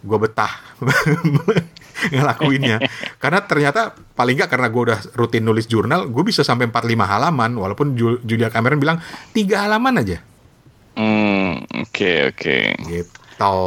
gue 0.00 0.18
betah 0.18 0.48
ngelakuinnya. 2.14 2.80
karena 3.20 3.44
ternyata 3.44 3.92
paling 4.16 4.40
nggak 4.40 4.48
karena 4.48 4.68
gue 4.72 4.82
udah 4.88 4.98
rutin 5.12 5.44
nulis 5.44 5.68
jurnal, 5.68 6.08
gue 6.08 6.24
bisa 6.24 6.40
sampai 6.40 6.72
45 6.72 6.96
halaman 7.04 7.50
walaupun 7.60 7.92
Ju- 7.92 8.22
Julia 8.24 8.48
Cameron 8.48 8.80
bilang 8.80 8.98
tiga 9.36 9.68
halaman 9.68 10.00
aja. 10.00 10.18
Hmm, 10.96 11.60
oke 11.86 12.34
oke. 12.34 12.58
Gitu. 12.88 13.58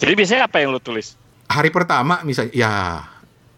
Jadi 0.00 0.12
biasanya 0.16 0.48
apa 0.48 0.64
yang 0.64 0.72
lo 0.72 0.80
tulis? 0.80 1.19
Hari 1.50 1.74
pertama 1.74 2.22
misalnya 2.22 2.54
ya 2.54 2.72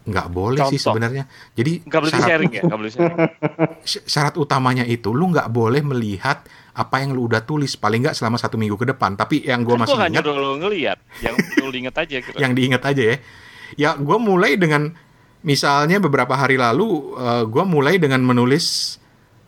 nggak 0.03 0.29
boleh 0.35 0.67
sih 0.67 0.81
Contoh. 0.83 0.99
sebenarnya. 0.99 1.25
Jadi 1.55 1.87
Gak 1.87 2.01
boleh 2.03 2.11
syarat, 2.11 2.27
sharing 2.27 2.53
ya? 2.57 2.63
Gak 2.67 2.79
boleh 2.81 2.93
sharing. 2.93 3.19
sy- 3.93 4.05
syarat 4.09 4.35
utamanya 4.35 4.83
itu 4.83 5.15
lu 5.15 5.31
nggak 5.31 5.47
boleh 5.53 5.79
melihat 5.85 6.43
apa 6.73 7.05
yang 7.05 7.13
lu 7.15 7.29
udah 7.31 7.45
tulis 7.45 7.77
paling 7.79 8.03
nggak 8.03 8.17
selama 8.17 8.41
satu 8.41 8.59
minggu 8.59 8.75
ke 8.75 8.89
depan. 8.89 9.15
Tapi 9.15 9.47
yang 9.47 9.63
gue 9.63 9.77
Kan 9.77 9.87
masih 9.87 9.95
gua 9.95 10.01
nggak 10.03 10.13
ingat 10.19 10.25
lo 10.27 10.53
ngeliat, 10.59 10.99
yang 11.23 11.35
lo 11.39 11.69
inget 11.71 11.95
aja 11.95 12.17
gitu. 12.19 12.37
yang 12.43 12.53
diingat 12.57 12.83
aja 12.83 13.03
ya. 13.15 13.17
Ya, 13.73 13.91
gue 13.97 14.19
mulai 14.21 14.59
dengan 14.61 14.93
misalnya 15.41 15.97
beberapa 16.03 16.37
hari 16.37 16.61
lalu, 16.61 17.17
gue 17.49 17.65
mulai 17.65 17.97
dengan 17.97 18.21
menulis 18.21 18.99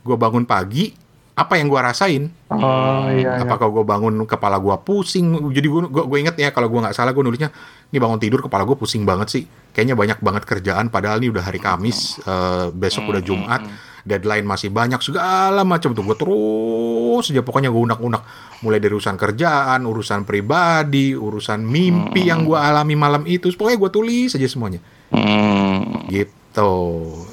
gue 0.00 0.16
bangun 0.16 0.44
pagi, 0.48 0.92
apa 1.34 1.58
yang 1.58 1.66
gue 1.66 1.80
rasain. 1.82 2.30
Oh 2.46 3.10
iya, 3.10 3.38
iya. 3.38 3.42
Apakah 3.42 3.66
gue 3.66 3.82
bangun 3.82 4.22
kepala 4.22 4.62
gue 4.62 4.76
pusing? 4.86 5.50
Jadi 5.50 5.66
gue 5.66 5.82
gue 5.90 6.18
inget 6.22 6.38
ya 6.38 6.54
kalau 6.54 6.70
gue 6.70 6.78
nggak 6.78 6.94
salah 6.94 7.10
gue 7.10 7.26
nulisnya, 7.26 7.50
ini 7.90 7.98
bangun 7.98 8.22
tidur 8.22 8.38
kepala 8.38 8.62
gue 8.62 8.78
pusing 8.78 9.02
banget 9.02 9.28
sih. 9.34 9.44
Kayaknya 9.74 9.98
banyak 9.98 10.18
banget 10.22 10.42
kerjaan. 10.46 10.94
Padahal 10.94 11.18
ini 11.18 11.34
udah 11.34 11.42
hari 11.42 11.58
Kamis, 11.58 12.22
eh, 12.22 12.70
besok 12.70 13.10
udah 13.10 13.18
Jumat, 13.18 13.66
deadline 14.06 14.46
masih 14.46 14.70
banyak 14.70 15.02
segala 15.02 15.66
macam 15.66 15.90
tuh. 15.90 16.06
Gue 16.06 16.14
terus 16.14 17.34
aja 17.34 17.42
pokoknya 17.42 17.74
gue 17.74 17.82
unak-unak. 17.82 18.22
Mulai 18.62 18.78
dari 18.78 18.94
urusan 18.94 19.18
kerjaan, 19.18 19.82
urusan 19.82 20.22
pribadi, 20.22 21.18
urusan 21.18 21.66
mimpi 21.66 22.30
yang 22.30 22.46
gue 22.46 22.54
alami 22.54 22.94
malam 22.94 23.26
itu. 23.26 23.50
Pokoknya 23.50 23.82
gue 23.82 23.90
tulis 23.90 24.30
aja 24.38 24.46
semuanya 24.46 24.78
Hmm, 25.14 26.10
gitu 26.10 26.72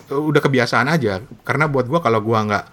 udah 0.09 0.41
kebiasaan 0.41 0.85
aja 0.85 1.21
karena 1.41 1.65
buat 1.65 1.89
gua 1.89 1.97
kalau 1.97 2.21
gua 2.21 2.45
nggak 2.45 2.65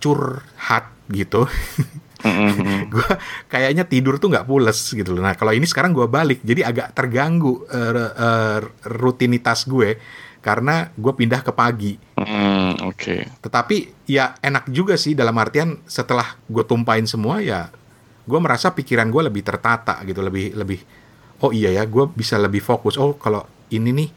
curhat 0.00 0.92
gitu. 1.10 1.46
Hmm, 2.26 2.88
gua 2.90 3.20
kayaknya 3.46 3.84
tidur 3.86 4.16
tuh 4.16 4.32
nggak 4.32 4.48
pules 4.48 4.96
gitu 4.96 5.14
loh. 5.14 5.22
Nah 5.22 5.36
kalau 5.36 5.52
ini 5.52 5.68
sekarang 5.68 5.92
gua 5.94 6.08
balik 6.10 6.42
jadi 6.42 6.64
agak 6.64 6.96
terganggu 6.96 7.68
eh, 7.70 7.92
eh, 7.92 8.58
rutinitas 8.88 9.68
gue 9.68 10.00
karena 10.40 10.90
gue 10.94 11.12
pindah 11.12 11.42
ke 11.42 11.50
pagi. 11.50 11.98
Hmm, 12.16 12.78
oke. 12.86 13.42
tetapi 13.42 14.06
ya 14.06 14.38
enak 14.38 14.70
juga 14.70 14.94
sih 14.94 15.18
dalam 15.18 15.34
artian 15.36 15.82
setelah 15.90 16.38
gue 16.46 16.62
tumpahin 16.62 17.04
semua 17.04 17.42
ya 17.42 17.66
gue 18.26 18.38
merasa 18.38 18.70
pikiran 18.70 19.10
gue 19.10 19.22
lebih 19.26 19.42
tertata 19.42 20.02
gitu 20.06 20.22
lebih 20.22 20.54
lebih 20.54 20.80
oh 21.42 21.50
iya 21.50 21.74
ya 21.74 21.82
gue 21.86 22.10
bisa 22.14 22.38
lebih 22.38 22.62
fokus. 22.62 22.94
Oh 22.96 23.14
kalau 23.18 23.42
ini 23.74 23.90
nih 23.90 24.08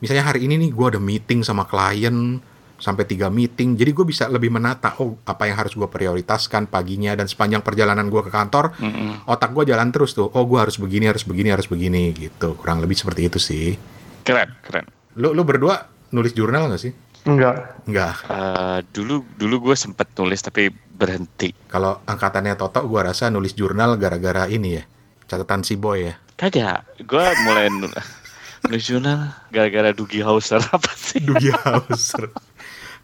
misalnya 0.00 0.28
hari 0.28 0.44
ini 0.44 0.60
nih 0.60 0.70
gue 0.76 0.86
ada 0.92 1.00
meeting 1.00 1.40
sama 1.40 1.64
klien 1.64 2.40
sampai 2.76 3.04
tiga 3.04 3.26
meeting 3.26 3.72
jadi 3.72 3.90
gue 3.90 4.04
bisa 4.04 4.24
lebih 4.26 4.48
menata 4.48 4.94
oh 4.98 5.16
apa 5.22 5.44
yang 5.44 5.56
harus 5.56 5.72
gue 5.72 5.84
prioritaskan 5.84 6.66
paginya 6.66 7.12
dan 7.12 7.24
sepanjang 7.24 7.60
perjalanan 7.60 8.06
gue 8.06 8.20
ke 8.20 8.28
kantor 8.28 8.76
Hmm, 8.76 9.24
otak 9.24 9.50
gue 9.50 9.64
jalan 9.66 9.88
terus 9.88 10.12
tuh 10.12 10.28
oh 10.28 10.44
gue 10.44 10.58
harus 10.58 10.76
begini 10.76 11.06
harus 11.06 11.22
begini 11.22 11.48
harus 11.48 11.64
begini 11.64 12.12
gitu 12.12 12.52
kurang 12.54 12.78
lebih 12.78 12.94
seperti 12.94 13.26
itu 13.26 13.38
sih 13.38 13.74
Keren, 14.20 14.52
keren. 14.60 14.84
lu 15.14 15.30
lu 15.30 15.42
berdua 15.42 15.80
nulis 16.08 16.32
jurnal 16.32 16.66
nggak 16.66 16.80
sih 16.80 16.92
Enggak. 17.24 17.82
nggak 17.84 18.14
Eh, 18.24 18.78
dulu 18.88 19.24
dulu 19.34 19.54
gue 19.64 19.76
sempet 19.76 20.06
nulis 20.14 20.38
tapi 20.40 20.68
berhenti. 20.70 21.50
Kalau 21.66 22.00
angkatannya 22.00 22.54
Toto, 22.54 22.80
gua 22.82 23.02
rasa 23.04 23.28
nulis 23.28 23.52
jurnal 23.52 23.94
gara-gara 23.96 24.46
ini 24.46 24.78
ya, 24.78 24.84
catatan 25.26 25.60
si 25.60 25.74
boy 25.74 26.06
ya. 26.06 26.14
Kagak, 26.34 26.86
gue 26.98 27.24
mulai 27.42 27.66
nu- 27.68 27.90
nulis 28.64 28.80
jurnal 28.80 29.34
gara-gara 29.48 29.90
Dugi 29.90 30.22
Hauser 30.22 30.62
apa 30.70 30.88
sih? 30.92 31.18
Dugi 31.20 31.50
Hauser. 31.50 32.30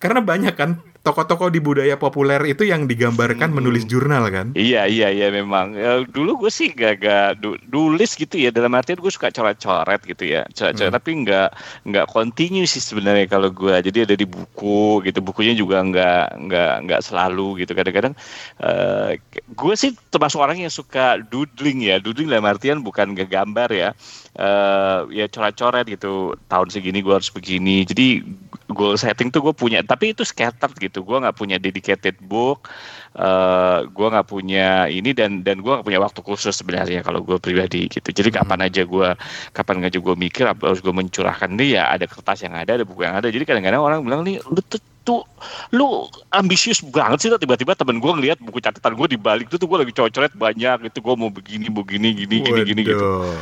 Karena 0.03 0.19
banyak 0.19 0.55
kan 0.59 0.71
tokoh-tokoh 1.03 1.51
di 1.51 1.59
budaya 1.59 1.99
populer 1.99 2.39
itu 2.47 2.63
yang 2.63 2.87
digambarkan 2.87 3.51
menulis 3.51 3.87
jurnal 3.91 4.31
kan. 4.31 4.55
Iya 4.55 4.87
iya 4.87 5.11
iya 5.11 5.35
memang. 5.35 5.75
Ya, 5.75 6.03
dulu 6.07 6.47
gue 6.47 6.51
sih 6.51 6.71
gak, 6.71 7.03
gak 7.03 7.43
du- 7.43 7.59
nulis 7.71 8.15
gitu 8.15 8.39
ya 8.39 8.55
dalam 8.55 8.71
artian 8.75 9.03
gue 9.03 9.11
suka 9.11 9.35
coret-coret 9.35 9.99
gitu 10.07 10.27
ya, 10.27 10.47
coret-coret 10.55 10.91
Hmm. 10.95 10.99
tapi 11.03 11.11
nggak 11.27 11.49
nggak 11.91 12.07
continue 12.07 12.67
sih 12.67 12.79
sebenarnya 12.79 13.27
kalau 13.27 13.51
gue. 13.51 13.75
Jadi 13.83 14.07
ada 14.07 14.15
di 14.15 14.23
buku 14.23 15.03
gitu, 15.03 15.19
bukunya 15.19 15.59
juga 15.59 15.83
nggak 15.83 16.27
nggak 16.39 16.75
nggak 16.87 17.01
selalu 17.03 17.67
gitu. 17.67 17.75
Kadang-kadang 17.75 18.15
eh, 18.63 19.19
gue 19.55 19.75
sih 19.75 19.95
termasuk 20.11 20.39
orang 20.39 20.63
yang 20.63 20.71
suka 20.71 21.19
doodling 21.19 21.83
ya, 21.83 21.99
doodling 21.99 22.31
dalam 22.31 22.47
artian 22.47 22.79
bukan 22.87 23.19
ngegambar 23.19 23.75
ya, 23.75 23.91
eh 24.39 24.99
ya 25.11 25.27
coret-coret 25.27 25.91
gitu. 25.91 26.39
Tahun 26.47 26.69
segini 26.71 27.03
gue 27.03 27.11
harus 27.11 27.31
begini. 27.35 27.83
Jadi 27.83 28.23
goal 28.71 28.95
setting 28.95 29.35
tuh 29.35 29.43
gue 29.43 29.55
punya, 29.55 29.83
tapi 29.83 30.15
itu 30.15 30.23
scattered 30.23 30.77
gitu. 30.79 31.03
Gue 31.03 31.19
nggak 31.19 31.35
punya 31.35 31.57
dedicated 31.59 32.19
book 32.23 32.71
eh 33.13 33.85
gue 33.85 34.07
nggak 34.09 34.25
punya 34.25 34.89
ini 34.89 35.13
dan 35.13 35.45
dan 35.45 35.61
gue 35.61 35.69
nggak 35.69 35.85
punya 35.85 36.01
waktu 36.01 36.21
khusus 36.25 36.57
sebenarnya 36.57 37.05
kalau 37.05 37.21
gue 37.21 37.37
pribadi 37.37 37.91
gitu. 37.91 38.09
Jadi 38.09 38.33
kapan 38.33 38.71
aja 38.71 38.87
gue 38.87 39.09
kapan 39.53 39.85
aja 39.85 39.99
gue 40.01 40.15
mikir 40.17 40.49
harus 40.49 40.81
gue 40.81 40.95
mencurahkan 40.95 41.53
ini 41.53 41.77
ya 41.77 41.93
ada 41.93 42.09
kertas 42.09 42.41
yang 42.41 42.57
ada 42.57 42.81
ada 42.81 42.85
buku 42.89 43.05
yang 43.05 43.19
ada. 43.19 43.29
Jadi 43.29 43.45
kadang-kadang 43.45 43.85
orang 43.85 44.01
bilang 44.01 44.25
nih 44.25 44.41
lu 44.49 44.61
tuh 44.65 44.81
tuh 45.03 45.27
lu 45.75 46.07
ambisius 46.33 46.81
banget 46.81 47.19
sih. 47.21 47.29
Tuh 47.29 47.37
tiba-tiba 47.37 47.77
temen 47.77 48.01
gue 48.01 48.13
ngeliat 48.17 48.41
buku 48.41 48.65
catatan 48.65 48.97
gue 48.97 49.13
di 49.13 49.19
balik 49.21 49.53
tuh 49.53 49.61
tuh 49.61 49.69
gue 49.69 49.85
lagi 49.85 49.93
coret 49.93 50.33
banyak 50.33 50.89
itu 50.89 50.99
gue 51.03 51.15
mau 51.19 51.29
begini 51.29 51.69
begini 51.69 52.17
gini 52.17 52.37
gini 52.41 52.61
gini 52.65 52.81
gitu. 52.87 53.37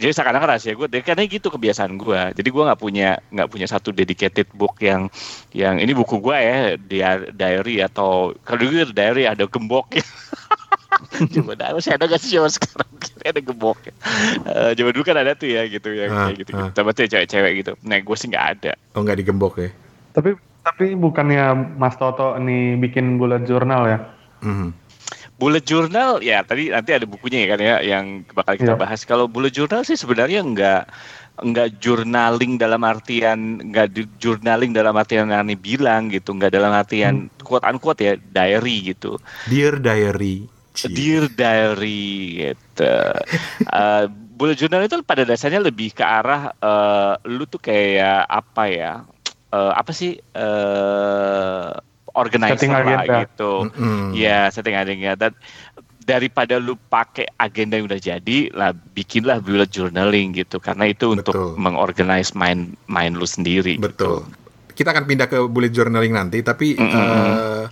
Jadi 0.00 0.16
seakan-akan 0.16 0.48
rahasia 0.56 0.72
gue 0.72 0.88
karena 1.04 1.28
gitu 1.28 1.52
kebiasaan 1.52 2.00
gue 2.00 2.20
jadi 2.32 2.48
gue 2.48 2.62
nggak 2.64 2.80
punya 2.80 3.20
nggak 3.28 3.48
punya 3.52 3.66
satu 3.68 3.92
dedicated 3.92 4.48
book 4.56 4.80
yang 4.80 5.12
yang 5.52 5.76
ini 5.76 5.92
buku 5.92 6.16
gue 6.24 6.36
ya 6.40 6.58
dia 6.80 7.08
diary 7.28 7.84
atau 7.84 8.32
kalau 8.40 8.64
dulu 8.64 8.88
diary 8.96 9.28
ada 9.28 9.44
gembok 9.44 10.00
ya 10.00 10.04
coba 11.36 11.52
dah 11.56 11.76
masih 11.76 11.92
ada 11.96 12.04
gak 12.08 12.20
sih 12.20 12.32
zaman 12.36 12.52
sekarang 12.52 12.90
Kira 13.00 13.32
ada 13.36 13.40
gembok 13.44 13.78
ya 13.84 13.94
Eh, 14.40 14.70
zaman 14.76 14.92
dulu 14.96 15.04
kan 15.04 15.16
ada 15.20 15.32
tuh 15.36 15.48
ya 15.48 15.64
gitu 15.68 15.92
yang 15.92 16.12
Ah, 16.12 16.24
kayak 16.28 16.36
gitu, 16.44 16.50
ah. 16.56 16.68
gitu. 16.68 16.72
Tapi 16.76 16.88
tuh 16.96 17.04
cewek-cewek 17.08 17.52
gitu 17.60 17.72
nah 17.84 17.98
gue 18.00 18.16
sih 18.16 18.28
nggak 18.32 18.46
ada 18.58 18.72
Oh 18.96 19.04
nggak 19.04 19.18
digembok 19.20 19.54
ya? 19.60 19.70
Tapi 20.16 20.34
tapi 20.60 20.92
bukannya 20.92 21.76
Mas 21.80 21.96
Toto 21.96 22.36
nih 22.36 22.76
bikin 22.76 23.16
bullet 23.16 23.48
journal 23.48 23.88
ya? 23.88 23.98
Mhm. 24.44 24.79
Bullet 25.40 25.64
journal 25.64 26.20
ya 26.20 26.44
tadi 26.44 26.68
nanti 26.68 26.92
ada 26.92 27.08
bukunya 27.08 27.48
ya 27.48 27.56
kan 27.56 27.60
ya 27.60 27.76
yang 27.80 28.04
bakal 28.30 28.54
kita 28.54 28.76
Iya. 28.76 28.80
bahas. 28.80 29.00
Kalau 29.02 29.24
bullet 29.24 29.50
journal 29.50 29.80
sih 29.82 29.96
sebenarnya 29.96 30.44
nggak 30.44 30.82
nggak 31.40 31.80
journaling 31.80 32.60
dalam 32.60 32.84
artian 32.84 33.56
nggak 33.64 33.88
di- 33.88 34.12
journaling 34.20 34.76
dalam 34.76 34.92
artian 34.92 35.24
yang 35.24 35.40
Ani 35.40 35.56
bilang 35.56 36.12
gitu, 36.12 36.36
nggak 36.36 36.52
dalam 36.52 36.68
artian 36.70 37.32
quote 37.40 37.64
unquote 37.64 38.04
ya 38.04 38.12
diary 38.20 38.92
gitu. 38.92 39.16
Dear 39.48 39.80
diary. 39.80 40.44
Cie. 40.76 40.92
Dear 40.92 41.24
diary 41.26 42.04
gitu. 42.36 42.92
Eh, 43.72 44.04
bullet 44.10 44.56
journal 44.56 44.84
itu 44.84 45.00
pada 45.00 45.24
dasarnya 45.24 45.60
lebih 45.60 45.92
ke 45.92 46.04
arah 46.04 46.52
eh, 46.52 47.14
lu 47.26 47.44
tuh 47.44 47.58
kayak 47.58 48.28
apa 48.28 48.64
ya? 48.68 48.92
Eh, 49.48 49.72
apa 49.72 49.90
sih 49.90 50.20
eh 50.20 51.70
organizer 52.14 52.58
Setting 52.58 52.72
lah 52.72 52.82
agenda. 53.04 53.18
gitu. 53.26 53.52
Mm-mm. 53.70 54.16
Ya, 54.16 54.48
setting 54.50 54.74
agendanya 54.74 55.14
dan 55.16 55.32
daripada 56.00 56.58
lu 56.58 56.74
pakai 56.90 57.28
agenda 57.38 57.78
yang 57.78 57.86
udah 57.86 58.00
jadi 58.00 58.50
lah 58.50 58.74
bikinlah 58.74 59.38
bullet 59.44 59.70
journaling 59.70 60.34
gitu 60.34 60.58
karena 60.58 60.90
itu 60.90 61.14
untuk 61.14 61.36
Betul. 61.36 61.54
mengorganize 61.60 62.34
mind 62.34 62.74
mind 62.90 63.14
lu 63.20 63.28
sendiri 63.28 63.78
Betul. 63.78 64.24
gitu. 64.26 64.38
Kita 64.74 64.96
akan 64.96 65.04
pindah 65.04 65.28
ke 65.28 65.38
bullet 65.44 65.70
journaling 65.70 66.16
nanti, 66.16 66.40
tapi 66.40 66.74
Mm-mm. 66.74 66.88
eh, 66.88 67.64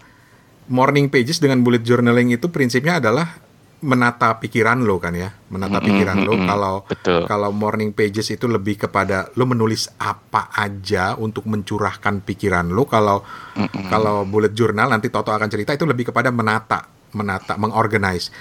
morning 0.68 1.08
pages 1.08 1.40
dengan 1.40 1.64
bullet 1.64 1.80
journaling 1.80 2.36
itu 2.36 2.52
prinsipnya 2.52 3.00
adalah 3.00 3.47
menata 3.78 4.34
pikiran 4.42 4.82
lo 4.82 4.98
kan 4.98 5.14
ya, 5.14 5.30
menata 5.54 5.78
pikiran 5.78 6.26
lo. 6.26 6.34
mm-mm. 6.34 6.48
Kalau 6.50 6.74
Betul. 6.86 7.22
kalau 7.30 7.50
morning 7.54 7.94
pages 7.94 8.34
itu 8.34 8.50
lebih 8.50 8.74
kepada 8.74 9.30
lo 9.38 9.46
menulis 9.46 9.86
apa 10.02 10.50
aja 10.50 11.14
untuk 11.14 11.46
mencurahkan 11.46 12.26
pikiran 12.26 12.74
lo. 12.74 12.90
Kalau 12.90 13.22
Mm-mm. 13.54 13.86
kalau 13.86 14.26
bullet 14.26 14.50
journal 14.50 14.90
nanti 14.90 15.10
Toto 15.14 15.30
akan 15.30 15.46
cerita 15.46 15.70
itu 15.74 15.86
lebih 15.86 16.10
kepada 16.10 16.34
menata, 16.34 16.90
menata, 17.14 17.54
mengorganize. 17.54 18.34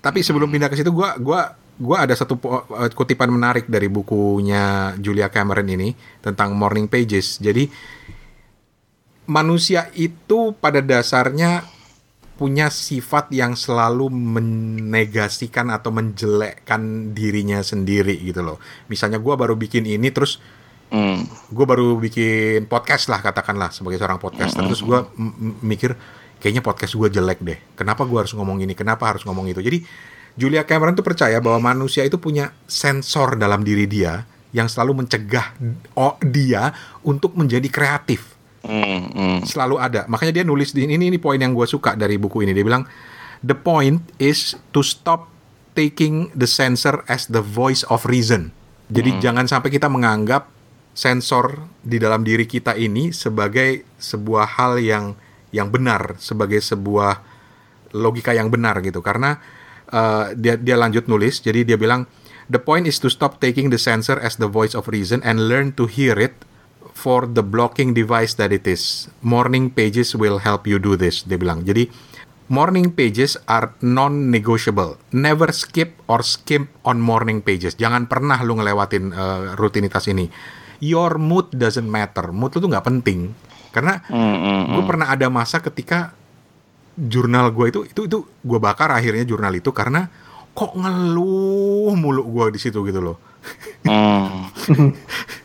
Tapi 0.00 0.24
sebelum 0.24 0.48
pindah 0.48 0.72
ke 0.72 0.80
situ, 0.80 0.88
gua 0.88 1.20
gua 1.20 1.52
gua 1.76 2.08
ada 2.08 2.16
satu 2.16 2.40
eh, 2.80 2.90
kutipan 2.96 3.28
menarik 3.28 3.68
dari 3.68 3.92
bukunya 3.92 4.96
Julia 4.96 5.28
Cameron 5.28 5.68
ini 5.68 5.92
tentang 6.24 6.56
Morning 6.56 6.88
Pages. 6.88 7.38
Jadi 7.44 7.68
manusia 9.28 9.92
itu 9.94 10.56
pada 10.58 10.82
dasarnya 10.82 11.62
punya 12.36 12.72
sifat 12.72 13.30
yang 13.30 13.54
selalu 13.54 14.08
menegasikan 14.08 15.68
atau 15.70 15.92
menjelekkan 15.94 17.12
dirinya 17.12 17.60
sendiri 17.60 18.18
gitu 18.20 18.42
loh. 18.42 18.58
Misalnya 18.88 19.20
gua 19.22 19.36
baru 19.38 19.54
bikin 19.54 19.84
ini 19.86 20.10
terus 20.10 20.40
Hmm. 20.92 21.24
gue 21.48 21.64
baru 21.64 21.96
bikin 21.96 22.68
podcast 22.68 23.08
lah 23.08 23.24
katakanlah 23.24 23.72
sebagai 23.72 23.96
seorang 23.96 24.20
podcaster. 24.20 24.60
Terus 24.60 24.84
gue 24.84 25.00
mikir 25.64 25.96
kayaknya 26.36 26.60
podcast 26.60 26.92
gue 27.00 27.08
jelek 27.08 27.40
deh. 27.40 27.56
Kenapa 27.72 28.04
gue 28.04 28.20
harus 28.20 28.36
ngomong 28.36 28.60
ini? 28.60 28.76
Kenapa 28.76 29.08
harus 29.08 29.24
ngomong 29.24 29.48
itu? 29.48 29.64
Jadi 29.64 29.88
Julia 30.36 30.68
Cameron 30.68 30.92
tuh 30.92 31.00
percaya 31.00 31.40
bahwa 31.40 31.72
manusia 31.72 32.04
itu 32.04 32.20
punya 32.20 32.52
sensor 32.68 33.40
dalam 33.40 33.64
diri 33.64 33.88
dia 33.88 34.28
yang 34.52 34.68
selalu 34.68 35.00
mencegah 35.00 35.56
dia 36.28 36.76
untuk 37.00 37.40
menjadi 37.40 37.68
kreatif 37.72 38.31
Hmm, 38.62 39.10
hmm. 39.10 39.38
selalu 39.42 39.76
ada. 39.82 40.06
Makanya 40.06 40.42
dia 40.42 40.44
nulis 40.46 40.70
di 40.70 40.86
ini 40.86 40.94
ini 40.94 41.18
poin 41.18 41.38
yang 41.38 41.50
gue 41.50 41.66
suka 41.66 41.98
dari 41.98 42.14
buku 42.14 42.46
ini. 42.46 42.54
Dia 42.54 42.62
bilang 42.62 42.86
the 43.42 43.58
point 43.58 44.06
is 44.22 44.54
to 44.70 44.86
stop 44.86 45.26
taking 45.74 46.30
the 46.38 46.46
sensor 46.46 47.02
as 47.10 47.26
the 47.26 47.42
voice 47.42 47.82
of 47.90 48.06
reason. 48.06 48.54
Jadi 48.92 49.18
jangan 49.24 49.48
sampai 49.48 49.72
kita 49.72 49.88
menganggap 49.88 50.52
sensor 50.92 51.64
di 51.80 51.96
dalam 51.96 52.20
diri 52.22 52.44
kita 52.44 52.76
ini 52.76 53.10
sebagai 53.10 53.88
sebuah 53.96 54.60
hal 54.60 54.76
yang 54.78 55.16
yang 55.48 55.72
benar 55.72 56.20
sebagai 56.20 56.60
sebuah 56.60 57.24
logika 57.96 58.36
yang 58.36 58.52
benar 58.52 58.78
gitu. 58.84 59.00
Karena 59.00 59.40
uh, 59.90 60.30
dia 60.38 60.54
dia 60.60 60.76
lanjut 60.78 61.08
nulis. 61.08 61.40
Jadi 61.40 61.64
dia 61.66 61.80
bilang 61.80 62.06
the 62.46 62.60
point 62.60 62.86
is 62.86 63.00
to 63.00 63.08
stop 63.08 63.40
taking 63.40 63.72
the 63.72 63.80
sensor 63.80 64.20
as 64.20 64.36
the 64.36 64.46
voice 64.46 64.76
of 64.76 64.86
reason 64.86 65.24
and 65.24 65.48
learn 65.48 65.72
to 65.74 65.88
hear 65.88 66.14
it 66.20 66.36
for 66.92 67.26
the 67.26 67.42
blocking 67.42 67.96
device 67.96 68.36
that 68.38 68.52
it 68.54 68.68
is. 68.68 69.08
Morning 69.24 69.72
pages 69.72 70.14
will 70.14 70.38
help 70.40 70.68
you 70.68 70.78
do 70.78 70.94
this 70.94 71.24
dia 71.26 71.40
bilang. 71.40 71.64
Jadi 71.64 71.88
morning 72.52 72.92
pages 72.92 73.40
are 73.48 73.72
non-negotiable. 73.80 75.00
Never 75.16 75.50
skip 75.50 75.96
or 76.06 76.20
skip 76.20 76.68
on 76.84 77.00
morning 77.00 77.40
pages. 77.40 77.74
Jangan 77.74 78.06
pernah 78.06 78.38
lu 78.44 78.60
ngelewatin 78.60 79.04
uh, 79.10 79.40
rutinitas 79.56 80.04
ini. 80.06 80.28
Your 80.82 81.16
mood 81.16 81.54
doesn't 81.54 81.88
matter. 81.88 82.30
Mood 82.30 82.54
lu 82.54 82.68
tuh 82.68 82.70
nggak 82.70 82.86
penting. 82.86 83.32
Karena 83.72 84.04
Hmm, 84.04 84.36
hmm, 84.36 84.62
gue 84.76 84.82
pernah 84.84 85.08
ada 85.08 85.32
masa 85.32 85.64
ketika 85.64 86.12
jurnal 86.92 87.48
gue 87.56 87.72
itu 87.72 87.80
itu 87.88 88.00
itu 88.04 88.18
gue 88.44 88.58
bakar 88.60 88.92
akhirnya 88.92 89.24
jurnal 89.24 89.56
itu 89.56 89.72
karena 89.72 90.12
kok 90.52 90.76
ngeluh 90.76 91.96
mulu 91.96 92.28
gue 92.28 92.52
di 92.52 92.60
situ 92.60 92.84
gitu 92.84 93.00
loh. 93.00 93.16
Hmm. 93.88 94.52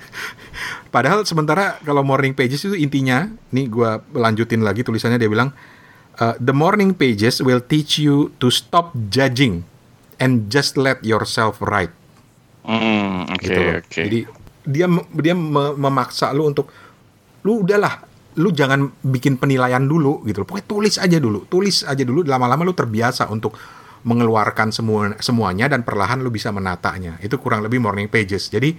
Padahal 0.90 1.24
sementara 1.28 1.78
kalau 1.84 2.02
morning 2.02 2.34
pages 2.34 2.64
itu 2.68 2.76
intinya, 2.78 3.28
nih 3.52 3.68
gue 3.68 3.92
lanjutin 4.16 4.64
lagi 4.64 4.82
tulisannya 4.82 5.20
dia 5.20 5.30
bilang, 5.30 5.52
uh, 6.20 6.36
the 6.42 6.56
morning 6.56 6.96
pages 6.96 7.40
will 7.44 7.62
teach 7.62 8.02
you 8.02 8.34
to 8.42 8.48
stop 8.50 8.96
judging 9.12 9.64
and 10.18 10.50
just 10.50 10.76
let 10.76 11.02
yourself 11.06 11.62
write. 11.62 11.94
Hmm, 12.68 13.30
oke, 13.32 13.42
gitu 13.42 13.60
loh. 13.60 13.74
oke. 13.80 14.02
Jadi 14.04 14.20
dia 14.68 14.88
dia 15.16 15.36
me- 15.38 15.76
memaksa 15.80 16.36
lu 16.36 16.52
untuk 16.52 16.68
lu 17.48 17.64
udahlah, 17.64 18.04
lu 18.36 18.52
jangan 18.52 18.92
bikin 19.00 19.40
penilaian 19.40 19.80
dulu 19.80 20.26
gitu 20.28 20.44
loh. 20.44 20.48
Pokoknya 20.48 20.68
tulis 20.68 20.96
aja 21.00 21.18
dulu, 21.18 21.48
tulis 21.48 21.88
aja 21.88 22.04
dulu. 22.04 22.28
Lama-lama 22.28 22.68
lu 22.68 22.76
terbiasa 22.76 23.32
untuk 23.32 23.56
mengeluarkan 24.04 24.72
semua 24.72 25.16
semuanya 25.20 25.72
dan 25.72 25.84
perlahan 25.84 26.20
lu 26.20 26.32
bisa 26.32 26.52
menatanya. 26.52 27.20
Itu 27.24 27.40
kurang 27.40 27.64
lebih 27.64 27.80
morning 27.80 28.12
pages. 28.12 28.52
Jadi 28.52 28.76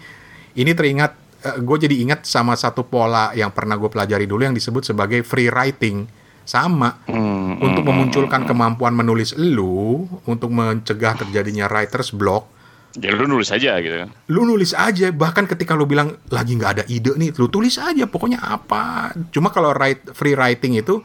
ini 0.56 0.72
teringat, 0.72 1.16
gue 1.38 1.76
jadi 1.78 1.94
ingat 2.02 2.26
sama 2.26 2.58
satu 2.58 2.82
pola 2.82 3.30
yang 3.30 3.54
pernah 3.54 3.78
gue 3.78 3.86
pelajari 3.86 4.26
dulu 4.26 4.42
yang 4.42 4.56
disebut 4.56 4.82
sebagai 4.84 5.22
free 5.22 5.46
writing. 5.48 6.10
Sama, 6.42 7.04
Hmm, 7.04 7.60
untuk 7.60 7.84
memunculkan 7.84 8.48
kemampuan 8.48 8.96
menulis 8.96 9.36
lu, 9.36 10.08
untuk 10.24 10.48
mencegah 10.48 11.20
terjadinya 11.20 11.68
writer's 11.68 12.08
block, 12.08 12.48
Ya 12.96 13.12
lu 13.12 13.28
nulis 13.28 13.52
aja 13.52 13.76
gitu. 13.78 14.08
lu 14.32 14.48
nulis 14.48 14.72
aja 14.72 15.12
bahkan 15.12 15.44
ketika 15.44 15.76
lu 15.76 15.84
bilang 15.84 16.16
lagi 16.32 16.56
nggak 16.56 16.72
ada 16.72 16.84
ide 16.88 17.14
nih 17.14 17.36
lu 17.36 17.52
tulis 17.52 17.76
aja 17.76 18.08
pokoknya 18.08 18.40
apa. 18.40 19.12
Cuma 19.28 19.52
kalau 19.52 19.76
write 19.76 20.08
free 20.16 20.32
writing 20.32 20.72
itu 20.72 21.04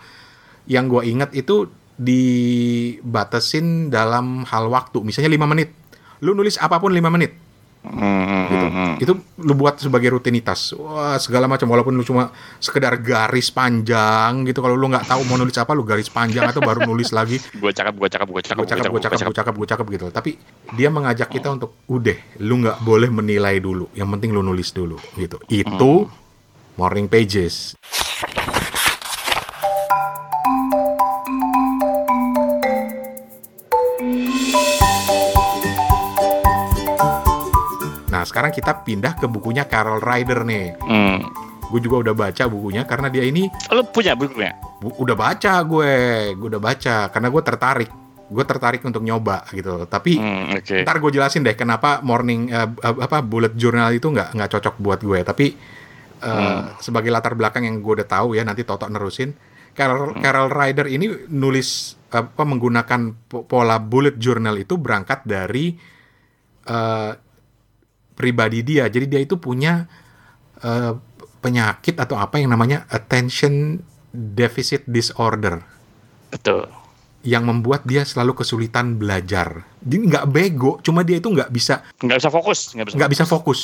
yang 0.63 0.88
gue 0.88 1.04
ingat 1.04 1.36
itu 1.36 1.67
dibatasin 2.00 3.91
dalam 3.91 4.48
hal 4.48 4.72
waktu. 4.72 5.04
Misalnya 5.04 5.28
lima 5.28 5.43
menit. 5.43 5.76
Lu 6.24 6.32
nulis 6.32 6.56
apa 6.56 6.80
pun 6.80 6.96
lima 6.96 7.12
menit 7.12 7.43
Hmm, 7.84 8.00
hmm, 8.00 8.43
gitu. 8.48 8.65
hmm, 8.67 8.72
hmm. 8.72 8.93
itu 9.04 9.13
lu 9.43 9.54
buat 9.60 9.76
sebagai 9.76 10.15
rutinitas 10.15 10.72
wah 10.80 11.19
segala 11.19 11.52
macam 11.52 11.67
walaupun 11.67 11.91
lu 11.91 12.08
cuma 12.08 12.32
sekedar 12.63 12.96
garis 13.04 13.52
panjang 13.52 14.48
gitu 14.48 14.63
kalau 14.63 14.80
lu 14.80 14.88
nggak 14.88 15.04
tahu 15.04 15.28
mau 15.28 15.36
nulis 15.36 15.60
apa 15.60 15.76
lu 15.76 15.84
garis 15.84 16.08
panjang 16.08 16.48
atau 16.48 16.63
baru 16.63 16.88
nulis 16.88 17.12
lagi 17.12 17.43
Gue 17.63 17.72
cakap, 17.72 17.96
gue 17.96 18.10
cakap, 18.10 18.28
gue 18.28 18.41
cakap, 18.43 18.58
gue 18.60 18.67
cakap, 18.67 18.91
gue 18.91 19.02
cakap, 19.02 19.19
gue 19.24 19.36
cakap, 19.36 19.54
gue 19.56 19.67
cakap 19.67 19.86
gitu. 19.93 20.08
Tapi 20.12 20.32
dia 20.76 20.89
mengajak 20.91 21.30
kita 21.30 21.54
untuk, 21.54 21.80
udah, 21.88 22.17
lu 22.41 22.60
nggak 22.60 22.84
boleh 22.84 23.10
menilai 23.13 23.62
dulu. 23.62 23.88
Yang 23.96 24.10
penting 24.17 24.30
lu 24.36 24.41
nulis 24.43 24.74
dulu, 24.74 24.98
gitu. 25.15 25.38
Itu 25.48 26.10
morning 26.76 27.08
pages. 27.08 27.78
Sekarang 38.34 38.50
kita 38.50 38.82
pindah 38.82 39.13
ke 39.13 39.30
bukunya 39.30 39.62
Carol 39.63 40.02
Ryder 40.02 40.41
nih. 40.41 40.74
Hmm. 40.82 41.22
Gue 41.69 41.78
juga 41.80 42.02
udah 42.02 42.15
baca 42.17 42.43
bukunya 42.46 42.82
karena 42.82 43.08
dia 43.08 43.22
ini 43.22 43.46
Lu 43.69 43.86
punya 43.86 44.17
bukunya? 44.17 44.58
Bu- 44.80 44.98
udah 44.98 45.13
baca 45.13 45.62
gue, 45.62 45.93
gue 46.34 46.48
udah 46.50 46.58
baca 46.60 46.96
karena 47.08 47.30
gue 47.30 47.41
tertarik, 47.43 47.89
gue 48.26 48.43
tertarik 48.43 48.82
untuk 48.82 49.00
nyoba 49.00 49.46
gitu. 49.48 49.86
Tapi 49.86 50.17
Hmm, 50.17 50.50
oke. 50.52 50.82
ntar 50.82 50.98
gue 50.98 51.12
jelasin 51.13 51.41
deh 51.41 51.54
kenapa 51.54 52.02
morning 52.02 52.50
eh, 52.50 52.65
apa 52.82 53.22
bullet 53.22 53.54
journal 53.54 53.89
itu 53.91 54.10
nggak 54.10 54.34
nggak 54.34 54.50
cocok 54.52 54.76
buat 54.78 55.00
gue. 55.00 55.19
Tapi 55.22 55.46
eh, 56.19 56.58
sebagai 56.80 57.13
latar 57.13 57.34
belakang 57.34 57.63
yang 57.63 57.78
gue 57.78 58.02
udah 58.02 58.10
tahu 58.10 58.34
ya 58.34 58.41
nanti 58.41 58.65
Toto 58.65 58.89
nerusin. 58.89 59.30
Carol, 59.74 60.17
Carol 60.17 60.50
Ryder 60.50 60.86
ini 60.88 61.06
nulis 61.30 61.93
apa 62.10 62.41
menggunakan 62.41 63.02
po- 63.24 63.46
pola 63.46 63.78
bullet 63.78 64.17
journal 64.17 64.58
itu 64.58 64.74
berangkat 64.76 65.22
dari 65.22 65.78
eh, 66.63 67.12
pribadi 68.13 68.62
dia. 68.62 68.88
Jadi 68.88 69.06
dia 69.06 69.21
itu 69.21 69.36
punya 69.38 69.86
eh, 70.60 70.93
penyakit 71.39 71.99
atau 71.99 72.15
apa 72.15 72.39
yang 72.39 72.49
namanya 72.49 72.88
attention 72.88 73.84
deficit 74.13 74.88
disorder 74.88 75.60
Betul. 76.30 76.69
yang 77.26 77.43
membuat 77.43 77.84
dia 77.84 78.08
selalu 78.08 78.38
kesulitan 78.38 78.95
belajar. 78.95 79.67
Dia 79.82 79.99
nggak 79.99 80.26
bego, 80.30 80.80
cuma 80.80 81.04
dia 81.04 81.19
itu 81.19 81.28
nggak 81.28 81.52
bisa 81.52 81.84
Nggak 81.99 82.17
bisa 82.23 82.30
fokus, 82.32 82.60
nggak 82.71 82.86
bisa. 82.88 82.95
nggak 82.95 83.12
bisa 83.12 83.23
fokus, 83.28 83.62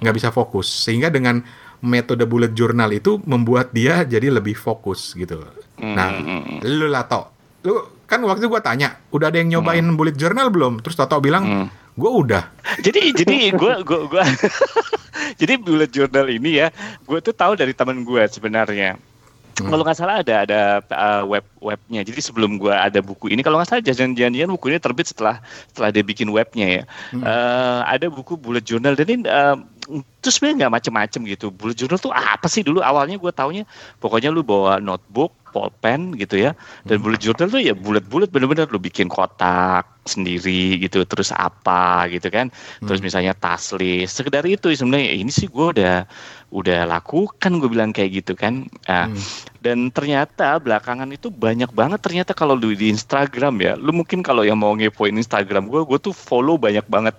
nggak 0.00 0.14
bisa 0.14 0.28
fokus. 0.34 0.66
Sehingga 0.66 1.06
dengan 1.06 1.38
metode 1.84 2.24
bullet 2.24 2.56
journal 2.56 2.90
itu 2.90 3.20
membuat 3.22 3.70
dia 3.70 4.02
jadi 4.02 4.32
lebih 4.32 4.56
fokus 4.56 5.12
gitu. 5.14 5.44
Nah, 5.78 6.16
lu 6.64 6.88
lah 6.88 7.04
Tok. 7.04 7.26
lu 7.64 7.76
kan 8.04 8.20
waktu 8.24 8.48
gua 8.48 8.60
tanya, 8.60 9.00
udah 9.12 9.28
ada 9.28 9.36
yang 9.38 9.58
nyobain 9.58 9.84
bullet 9.92 10.16
journal 10.16 10.48
belum? 10.48 10.80
Terus 10.80 10.96
Toto 10.96 11.20
bilang, 11.20 11.68
gua 11.94 12.10
udah. 12.22 12.44
jadi 12.84 13.14
jadi 13.14 13.54
gue 13.54 13.74
gue 13.86 14.00
gue 14.10 14.24
jadi 15.40 15.54
bullet 15.58 15.90
journal 15.94 16.26
ini 16.26 16.64
ya 16.64 16.68
gue 17.06 17.18
tuh 17.22 17.34
tahu 17.34 17.54
dari 17.54 17.70
teman 17.70 18.02
gue 18.02 18.22
sebenarnya. 18.26 18.98
Kalau 19.54 19.86
nggak 19.86 19.94
salah 19.94 20.18
ada 20.18 20.42
ada 20.42 20.60
uh, 20.90 21.22
web 21.22 21.46
webnya. 21.62 22.02
Jadi 22.02 22.18
sebelum 22.18 22.58
gue 22.58 22.74
ada 22.74 22.98
buku 22.98 23.30
ini 23.30 23.38
kalau 23.46 23.62
nggak 23.62 23.70
salah 23.70 23.82
janjian-janjian 23.86 24.50
buku 24.50 24.74
ini 24.74 24.82
terbit 24.82 25.06
setelah 25.06 25.38
setelah 25.70 25.94
dia 25.94 26.02
bikin 26.02 26.26
webnya 26.34 26.82
ya. 26.82 26.84
Eh, 27.14 27.80
ada 27.86 28.10
buku 28.10 28.34
bullet 28.34 28.66
journal 28.66 28.98
dan 28.98 29.06
ini 29.06 29.22
uh, 29.30 29.54
itu 29.86 30.28
sebenarnya 30.34 30.66
nggak 30.66 30.74
macem-macem 30.82 31.20
gitu. 31.30 31.54
Bullet 31.54 31.78
journal 31.78 32.02
tuh 32.02 32.10
apa 32.10 32.50
sih 32.50 32.66
dulu? 32.66 32.82
Awalnya 32.82 33.14
gue 33.14 33.30
taunya 33.30 33.62
pokoknya 34.02 34.34
lu 34.34 34.42
bawa 34.42 34.82
notebook 34.82 35.30
pulpen 35.54 36.18
gitu 36.18 36.42
ya. 36.42 36.58
Dan 36.82 36.98
bullet 36.98 37.22
journal 37.22 37.46
tuh 37.46 37.62
ya 37.62 37.78
bulat-bulat 37.78 38.34
bener-bener 38.34 38.66
lu 38.66 38.82
bikin 38.82 39.06
kotak 39.06 39.86
sendiri 40.02 40.82
gitu 40.82 41.06
terus 41.06 41.30
apa 41.30 42.10
gitu 42.10 42.26
kan. 42.34 42.50
Terus 42.82 42.98
misalnya 42.98 43.38
tas 43.38 43.70
list 43.78 44.18
sekedar 44.18 44.42
itu 44.42 44.74
sebenarnya. 44.74 45.14
Ini 45.14 45.30
sih 45.30 45.46
gue 45.46 45.66
udah 45.78 46.02
udah 46.50 46.80
lakukan 46.90 47.62
gue 47.62 47.70
bilang 47.70 47.94
kayak 47.94 48.10
gitu 48.18 48.34
kan. 48.34 48.66
Nah, 48.90 49.06
dan 49.64 49.88
ternyata 49.88 50.60
belakangan 50.60 51.08
itu 51.08 51.32
banyak 51.32 51.72
banget 51.72 51.96
ternyata 52.04 52.36
kalau 52.36 52.52
lu 52.52 52.76
di 52.76 52.92
Instagram 52.92 53.56
ya. 53.64 53.72
Lu 53.80 53.96
mungkin 53.96 54.20
kalau 54.20 54.44
yang 54.44 54.60
mau 54.60 54.76
ngepoin 54.76 55.16
Instagram 55.16 55.72
gue 55.72 55.80
gue 55.88 55.98
tuh 56.04 56.12
follow 56.12 56.60
banyak 56.60 56.84
banget 56.84 57.16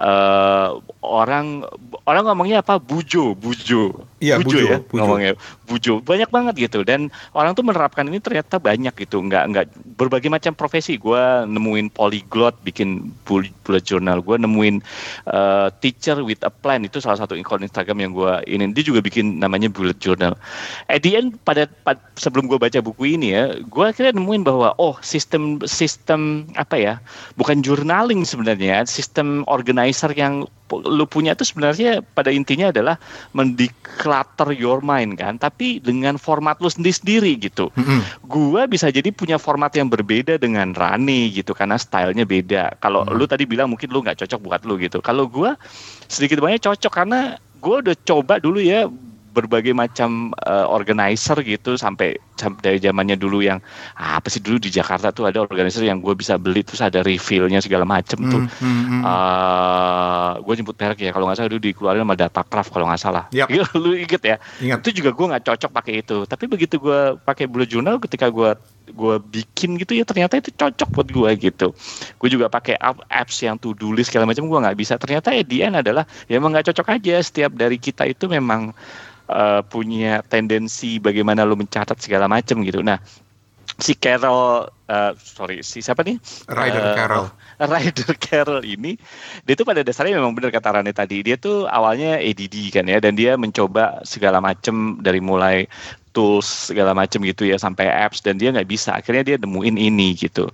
eh, 0.00 0.68
orang 1.04 1.68
orang 2.08 2.24
ngomongnya 2.32 2.64
apa? 2.64 2.80
Bujo 2.80 3.36
bujo. 3.36 4.08
Iya, 4.24 4.40
bujo, 4.40 4.56
ya 4.56 4.80
bujo. 4.80 4.96
ngomongnya. 4.96 5.32
Bujo. 5.68 6.00
Banyak 6.00 6.32
banget 6.32 6.54
gitu. 6.64 6.80
Dan 6.80 7.12
orang 7.36 7.52
tuh 7.52 7.60
menerapkan 7.60 8.08
ini 8.08 8.24
ternyata 8.24 8.56
banyak 8.56 8.96
gitu. 8.96 9.20
Nggak 9.20 9.44
nggak 9.52 9.66
berbagai 10.00 10.32
macam 10.32 10.56
profesi. 10.56 10.96
Gue 10.96 11.20
nemuin 11.44 11.92
polyglot 11.92 12.56
bikin 12.64 13.12
bullet 13.28 13.84
journal. 13.84 14.24
Gue 14.24 14.40
nemuin 14.40 14.80
uh, 15.28 15.68
teacher 15.84 16.24
with 16.24 16.40
a 16.40 16.48
plan. 16.48 16.88
Itu 16.88 17.04
salah 17.04 17.20
satu 17.20 17.36
akun 17.36 17.68
Instagram 17.68 18.00
yang 18.00 18.16
gue 18.16 18.32
ini. 18.48 18.72
Dia 18.72 18.84
juga 18.88 19.04
bikin 19.04 19.44
namanya 19.44 19.68
bullet 19.68 20.00
journal. 20.00 20.40
At 20.88 21.04
the 21.04 21.20
end 21.20 21.36
pada 21.44 21.68
sebelum 22.16 22.46
gue 22.46 22.58
baca 22.58 22.78
buku 22.78 23.18
ini 23.18 23.34
ya, 23.34 23.58
gue 23.58 23.84
akhirnya 23.84 24.14
nemuin 24.16 24.42
bahwa 24.46 24.74
oh 24.78 24.96
sistem 25.02 25.58
sistem 25.66 26.46
apa 26.54 26.76
ya, 26.78 26.94
bukan 27.34 27.60
journaling 27.60 28.22
sebenarnya, 28.22 28.86
sistem 28.86 29.42
organizer 29.50 30.10
yang 30.14 30.46
lu 30.72 31.04
punya 31.04 31.36
itu 31.36 31.44
sebenarnya 31.44 32.00
pada 32.16 32.32
intinya 32.32 32.72
adalah 32.72 32.96
mendeclutter 33.36 34.56
your 34.56 34.80
mind 34.80 35.20
kan, 35.20 35.36
tapi 35.36 35.82
dengan 35.84 36.16
format 36.16 36.56
lu 36.64 36.72
sendiri-sendiri 36.72 37.36
gitu. 37.44 37.68
Mm-hmm. 37.76 38.00
Gua 38.24 38.64
bisa 38.64 38.88
jadi 38.88 39.12
punya 39.12 39.36
format 39.36 39.74
yang 39.76 39.92
berbeda 39.92 40.40
dengan 40.40 40.72
Rani 40.72 41.28
gitu 41.28 41.52
karena 41.52 41.76
stylenya 41.76 42.24
beda. 42.24 42.80
Kalau 42.80 43.04
mm-hmm. 43.04 43.18
lu 43.20 43.24
tadi 43.28 43.44
bilang 43.44 43.68
mungkin 43.68 43.92
lu 43.92 44.00
nggak 44.00 44.24
cocok 44.24 44.40
buat 44.40 44.60
lu 44.64 44.80
gitu. 44.80 45.04
Kalau 45.04 45.28
gua 45.28 45.60
sedikit 46.08 46.40
banyak 46.40 46.64
cocok 46.64 46.92
karena 46.92 47.36
gue 47.62 47.76
udah 47.78 47.96
coba 48.02 48.42
dulu 48.42 48.58
ya 48.58 48.90
berbagai 49.32 49.72
macam 49.72 50.30
uh, 50.44 50.68
organizer 50.68 51.40
gitu 51.40 51.74
sampai 51.80 52.20
dari 52.58 52.78
zamannya 52.82 53.14
dulu 53.14 53.44
yang 53.44 53.60
ah, 53.96 54.18
apa 54.18 54.32
sih 54.32 54.42
dulu 54.42 54.58
di 54.58 54.72
Jakarta 54.72 55.12
tuh 55.14 55.28
ada 55.28 55.38
organizer 55.38 55.84
yang 55.84 56.00
gue 56.00 56.14
bisa 56.16 56.40
beli 56.40 56.64
terus 56.66 56.80
ada 56.82 57.04
refillnya 57.04 57.62
segala 57.62 57.86
macem 57.86 58.18
tuh. 58.26 58.42
Mm, 58.60 58.82
mm. 58.98 59.02
Uh, 59.04 60.32
gue 60.42 60.54
jemput 60.58 60.76
merek 60.76 60.98
ya 61.04 61.10
kalau 61.14 61.28
nggak 61.28 61.38
salah 61.38 61.50
dulu 61.52 61.62
dikeluarin 61.62 62.02
sama 62.02 62.16
Datacraft 62.18 62.70
kalau 62.72 62.86
nggak 62.88 63.02
salah. 63.02 63.24
Yep. 63.30 63.48
Lu 63.82 63.94
inget 63.94 64.22
ya? 64.22 64.36
Ingat. 64.58 64.78
Itu 64.82 64.90
juga 65.02 65.10
gue 65.14 65.26
nggak 65.32 65.44
cocok 65.46 65.70
pakai 65.70 65.94
itu. 66.02 66.16
Tapi 66.26 66.44
begitu 66.50 66.80
gue 66.80 67.16
pakai 67.22 67.44
Blue 67.46 67.68
Journal 67.68 68.00
ketika 68.02 68.32
gue 68.32 68.56
gue 68.92 69.16
bikin 69.30 69.78
gitu 69.78 69.94
ya 69.94 70.02
ternyata 70.02 70.42
itu 70.42 70.50
cocok 70.52 70.88
buat 70.90 71.08
gue 71.08 71.30
gitu. 71.38 71.70
Gue 72.18 72.28
juga 72.28 72.50
pakai 72.50 72.76
apps 73.08 73.40
yang 73.40 73.56
to 73.56 73.72
do 73.78 73.94
list 73.94 74.10
segala 74.10 74.26
macam 74.26 74.48
gue 74.48 74.58
nggak 74.58 74.76
bisa. 74.78 74.98
Ternyata 74.98 75.30
ya 75.32 75.70
adalah 75.70 76.04
ya 76.26 76.40
emang 76.40 76.52
nggak 76.56 76.72
cocok 76.72 76.98
aja. 76.98 77.22
Setiap 77.22 77.54
dari 77.54 77.78
kita 77.78 78.08
itu 78.08 78.26
memang 78.26 78.74
uh, 79.32 79.60
punya 79.64 80.20
tendensi 80.26 80.98
bagaimana 80.98 81.46
lo 81.46 81.56
mencatat 81.56 81.98
segala 81.98 82.21
macam 82.30 82.60
gitu. 82.66 82.82
Nah, 82.82 82.98
si 83.80 83.96
Carol 83.96 84.68
uh, 84.68 85.12
sorry 85.16 85.64
si 85.64 85.80
siapa 85.80 86.04
nih? 86.04 86.20
Ryder 86.50 86.84
uh, 86.84 86.94
Carol. 86.94 87.26
Ryder 87.72 88.12
Carol 88.18 88.60
ini 88.66 88.98
dia 89.46 89.54
tuh 89.54 89.64
pada 89.64 89.80
dasarnya 89.80 90.18
memang 90.18 90.36
benar 90.36 90.52
kata 90.52 90.80
Rane 90.80 90.92
tadi. 90.92 91.24
Dia 91.24 91.38
tuh 91.40 91.64
awalnya 91.70 92.20
ADD 92.20 92.74
kan 92.74 92.84
ya 92.90 92.98
dan 93.00 93.16
dia 93.16 93.38
mencoba 93.38 94.02
segala 94.04 94.42
macam 94.42 95.00
dari 95.00 95.22
mulai 95.22 95.70
tools 96.12 96.68
segala 96.68 96.92
macam 96.92 97.24
gitu 97.24 97.48
ya 97.48 97.56
sampai 97.56 97.88
apps 97.88 98.20
dan 98.20 98.36
dia 98.36 98.52
nggak 98.52 98.68
bisa. 98.68 98.92
Akhirnya 98.92 99.24
dia 99.24 99.36
nemuin 99.40 99.80
ini 99.80 100.12
gitu. 100.14 100.46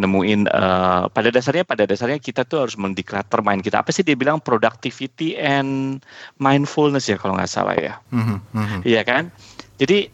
Nemuin 0.00 0.48
uh, 0.48 1.12
pada 1.12 1.28
dasarnya 1.28 1.68
pada 1.68 1.84
dasarnya 1.84 2.16
kita 2.16 2.48
tuh 2.48 2.64
harus 2.64 2.80
mendeklater 2.80 3.44
mind 3.44 3.60
kita. 3.60 3.84
Apa 3.84 3.92
sih 3.92 4.00
dia 4.00 4.16
bilang? 4.16 4.40
Productivity 4.42 5.36
and 5.36 6.00
mindfulness 6.40 7.06
ya 7.06 7.20
kalau 7.20 7.36
nggak 7.36 7.52
salah 7.52 7.76
ya. 7.76 8.00
Mm-hmm. 8.10 8.38
mm-hmm. 8.56 8.80
iya 8.88 9.04
kan? 9.04 9.28
Jadi 9.76 10.08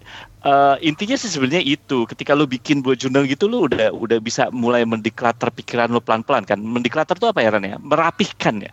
uh, 0.45 0.77
intinya 0.85 1.17
sih 1.19 1.31
sebenarnya 1.31 1.65
itu. 1.65 2.05
Ketika 2.07 2.37
lu 2.37 2.45
bikin 2.45 2.85
buat 2.85 2.99
jurnal 3.01 3.25
gitu 3.25 3.49
lu 3.49 3.67
udah 3.67 3.91
udah 3.95 4.19
bisa 4.21 4.53
mulai 4.55 4.85
mendeklater 4.85 5.49
pikiran 5.55 5.91
lu 5.91 6.03
pelan-pelan 6.03 6.45
kan? 6.45 6.59
Mendeklater 6.61 7.17
tuh 7.17 7.31
apa 7.33 7.41
ya 7.43 7.55
Ran 7.55 7.65
ya? 7.65 7.77
Merapihkan 7.81 8.63
ya? 8.63 8.73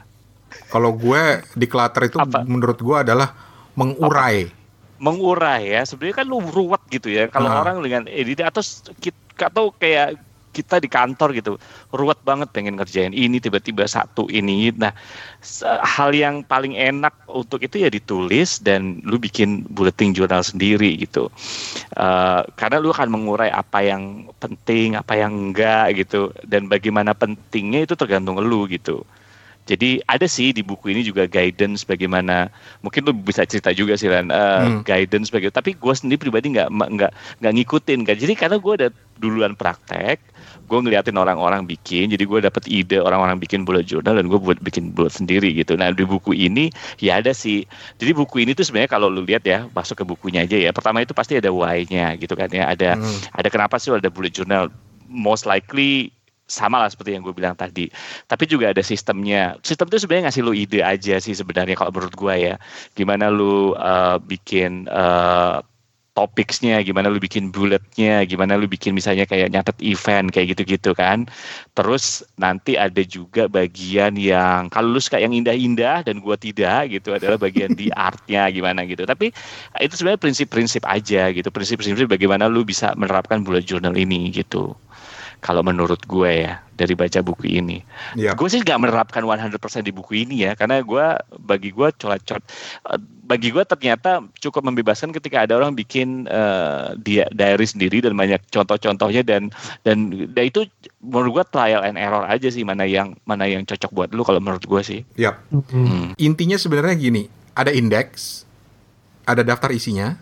Kalau 0.71 0.95
gue 0.95 1.45
declutter 1.57 2.07
itu 2.07 2.17
apa? 2.21 2.45
menurut 2.47 2.79
gue 2.79 2.97
adalah 2.97 3.33
mengurai. 3.75 4.49
Apa? 4.49 4.63
mengurai 4.95 5.75
ya? 5.75 5.81
Sebenarnya 5.83 6.23
kan 6.23 6.27
lu 6.27 6.39
ruwet 6.39 6.81
gitu 6.91 7.11
ya. 7.11 7.27
Kalau 7.27 7.51
nah. 7.51 7.61
orang 7.63 7.83
dengan 7.83 8.03
edit 8.07 8.43
atau 8.43 8.63
atau 9.35 9.65
kayak 9.75 10.15
kita 10.55 10.79
di 10.79 10.87
kantor 10.87 11.35
gitu 11.35 11.59
ruwet 11.91 12.15
banget 12.23 12.47
pengen 12.55 12.79
ngerjain 12.79 13.11
ini 13.11 13.43
tiba-tiba 13.43 13.83
satu 13.83 14.31
ini. 14.31 14.71
Nah 14.71 14.95
hal 15.83 16.15
yang 16.15 16.47
paling 16.47 16.79
enak 16.79 17.11
untuk 17.27 17.59
itu 17.59 17.83
ya 17.83 17.91
ditulis 17.91 18.63
dan 18.63 19.03
lu 19.03 19.19
bikin 19.19 19.67
bulletin 19.67 20.15
jurnal 20.15 20.39
sendiri 20.39 20.95
gitu. 20.95 21.27
Uh, 21.99 22.47
karena 22.55 22.79
lu 22.79 22.95
akan 22.95 23.11
mengurai 23.11 23.51
apa 23.51 23.83
yang 23.83 24.31
penting 24.39 24.95
apa 24.95 25.19
yang 25.19 25.51
enggak 25.51 25.99
gitu. 25.99 26.31
Dan 26.47 26.71
bagaimana 26.71 27.11
pentingnya 27.11 27.83
itu 27.83 27.99
tergantung 27.99 28.39
lu 28.39 28.63
gitu 28.71 29.03
jadi 29.65 29.97
ada 30.05 30.29
sih 30.29 30.53
di 30.53 30.61
buku 30.61 30.93
ini 30.93 31.01
juga 31.01 31.25
guidance 31.25 31.81
bagaimana 31.89 32.53
mungkin 32.85 33.01
lu 33.01 33.17
bisa 33.17 33.41
cerita 33.49 33.73
juga 33.73 33.97
sih 33.97 34.05
Ran 34.05 34.29
uh, 34.29 34.61
hmm. 34.61 34.79
guidance 34.85 35.33
bagaimana. 35.33 35.57
Tapi 35.57 35.73
gue 35.73 35.93
sendiri 35.97 36.21
pribadi 36.21 36.53
nggak 36.53 36.69
nggak 36.69 37.11
nggak 37.41 37.53
ngikutin 37.57 37.99
kan 38.05 38.15
jadi 38.15 38.33
karena 38.37 38.57
gue 38.61 38.73
ada 38.77 38.89
duluan 39.17 39.57
praktek 39.57 40.21
gue 40.65 40.79
ngeliatin 40.81 41.17
orang-orang 41.17 41.65
bikin 41.65 42.09
jadi 42.09 42.25
gue 42.25 42.39
dapet 42.41 42.65
ide 42.69 42.97
orang-orang 42.97 43.37
bikin 43.37 43.65
bullet 43.65 43.85
journal 43.85 44.17
dan 44.17 44.25
gue 44.29 44.37
buat 44.37 44.57
bikin 44.61 44.93
bullet 44.93 45.13
sendiri 45.13 45.53
gitu. 45.53 45.73
Nah 45.77 45.93
di 45.93 46.05
buku 46.05 46.33
ini 46.33 46.69
ya 47.01 47.21
ada 47.21 47.33
sih. 47.33 47.65
Jadi 47.97 48.11
buku 48.13 48.45
ini 48.45 48.57
tuh 48.57 48.65
sebenarnya 48.65 48.89
kalau 48.89 49.09
lu 49.09 49.25
lihat 49.25 49.45
ya 49.45 49.65
masuk 49.73 50.01
ke 50.01 50.05
bukunya 50.05 50.45
aja 50.45 50.57
ya. 50.57 50.69
Pertama 50.73 51.01
itu 51.01 51.13
pasti 51.17 51.37
ada 51.37 51.49
why-nya 51.49 52.17
gitu 52.21 52.37
kan 52.37 52.49
ya. 52.53 52.69
Ada 52.69 52.97
hmm. 52.97 53.33
ada 53.33 53.47
kenapa 53.49 53.81
sih 53.81 53.89
ada 53.93 54.09
bullet 54.13 54.33
journal? 54.33 54.69
Most 55.05 55.45
likely 55.45 56.14
sama 56.45 56.77
lah 56.77 56.89
seperti 56.89 57.17
yang 57.17 57.25
gue 57.25 57.33
bilang 57.33 57.57
tadi. 57.57 57.89
Tapi 58.29 58.43
juga 58.45 58.69
ada 58.69 58.81
sistemnya. 58.85 59.57
Sistem 59.65 59.89
itu 59.89 60.05
sebenarnya 60.05 60.29
ngasih 60.29 60.41
lu 60.45 60.53
ide 60.53 60.85
aja 60.85 61.17
sih 61.17 61.33
sebenarnya 61.33 61.73
kalau 61.73 61.91
menurut 61.93 62.13
gue 62.13 62.35
ya. 62.53 62.55
Gimana 62.93 63.33
lu 63.33 63.73
uh, 63.73 64.21
bikin 64.21 64.85
uh, 64.89 65.65
topicsnya, 66.15 66.79
gimana 66.85 67.11
lu 67.11 67.19
bikin 67.19 67.51
bulletnya, 67.51 68.23
gimana 68.23 68.55
lu 68.55 68.71
bikin 68.71 68.95
misalnya 68.95 69.27
kayak 69.27 69.51
nyatet 69.51 69.75
event 69.83 70.31
kayak 70.31 70.55
gitu-gitu 70.55 70.95
kan. 70.95 71.27
Terus 71.75 72.23
nanti 72.39 72.79
ada 72.79 73.03
juga 73.03 73.51
bagian 73.51 74.15
yang 74.15 74.71
kalau 74.71 74.95
lu 74.95 75.01
suka 75.03 75.19
yang 75.19 75.35
indah-indah 75.35 76.07
dan 76.07 76.23
gue 76.23 76.35
tidak 76.39 76.93
gitu 76.93 77.11
adalah 77.11 77.35
bagian 77.35 77.75
di 77.75 77.91
artnya 78.07 78.47
gimana 78.53 78.87
gitu. 78.87 79.03
Tapi 79.03 79.33
itu 79.81 79.93
sebenarnya 79.97 80.21
prinsip-prinsip 80.21 80.85
aja 80.87 81.33
gitu. 81.35 81.49
Prinsip-prinsip 81.51 82.07
bagaimana 82.07 82.47
lu 82.47 82.63
bisa 82.63 82.95
menerapkan 82.95 83.43
bullet 83.43 83.67
journal 83.67 83.97
ini 83.97 84.31
gitu 84.31 84.77
kalau 85.45 85.61
menurut 85.61 86.01
gue 86.09 86.41
ya 86.41 86.57
dari 86.73 86.97
baca 86.97 87.21
buku 87.21 87.61
ini. 87.61 87.77
Yep. 88.17 88.33
Gue 88.33 88.49
sih 88.49 88.65
nggak 88.65 88.81
menerapkan 88.81 89.21
100% 89.21 89.53
di 89.85 89.93
buku 89.93 90.25
ini 90.25 90.41
ya 90.41 90.57
karena 90.57 90.81
gue 90.81 91.05
bagi 91.37 91.69
gue 91.69 91.93
colat-colat 91.93 92.41
eh, 92.89 92.99
bagi 93.29 93.53
gue 93.53 93.61
ternyata 93.61 94.25
cukup 94.41 94.65
membebaskan 94.65 95.13
ketika 95.13 95.45
ada 95.45 95.53
orang 95.53 95.77
bikin 95.77 96.25
uh, 96.25 96.97
dia 96.97 97.29
diary 97.29 97.69
sendiri 97.69 98.01
dan 98.01 98.17
banyak 98.17 98.41
contoh-contohnya 98.49 99.21
dan 99.21 99.53
dan 99.85 100.09
dan 100.33 100.43
itu 100.49 100.65
menurut 100.97 101.41
gue 101.41 101.45
trial 101.53 101.85
and 101.85 102.01
error 102.01 102.25
aja 102.25 102.49
sih 102.49 102.65
mana 102.65 102.89
yang 102.89 103.13
mana 103.29 103.45
yang 103.45 103.61
cocok 103.69 103.91
buat 103.93 104.09
lu 104.17 104.25
kalau 104.25 104.41
menurut 104.41 104.65
gue 104.65 104.81
sih. 104.81 104.99
Yap. 105.13 105.45
Hmm. 105.53 106.17
Intinya 106.17 106.57
sebenarnya 106.57 106.97
gini, 106.97 107.29
ada 107.53 107.69
indeks, 107.69 108.49
ada 109.29 109.45
daftar 109.45 109.69
isinya, 109.69 110.17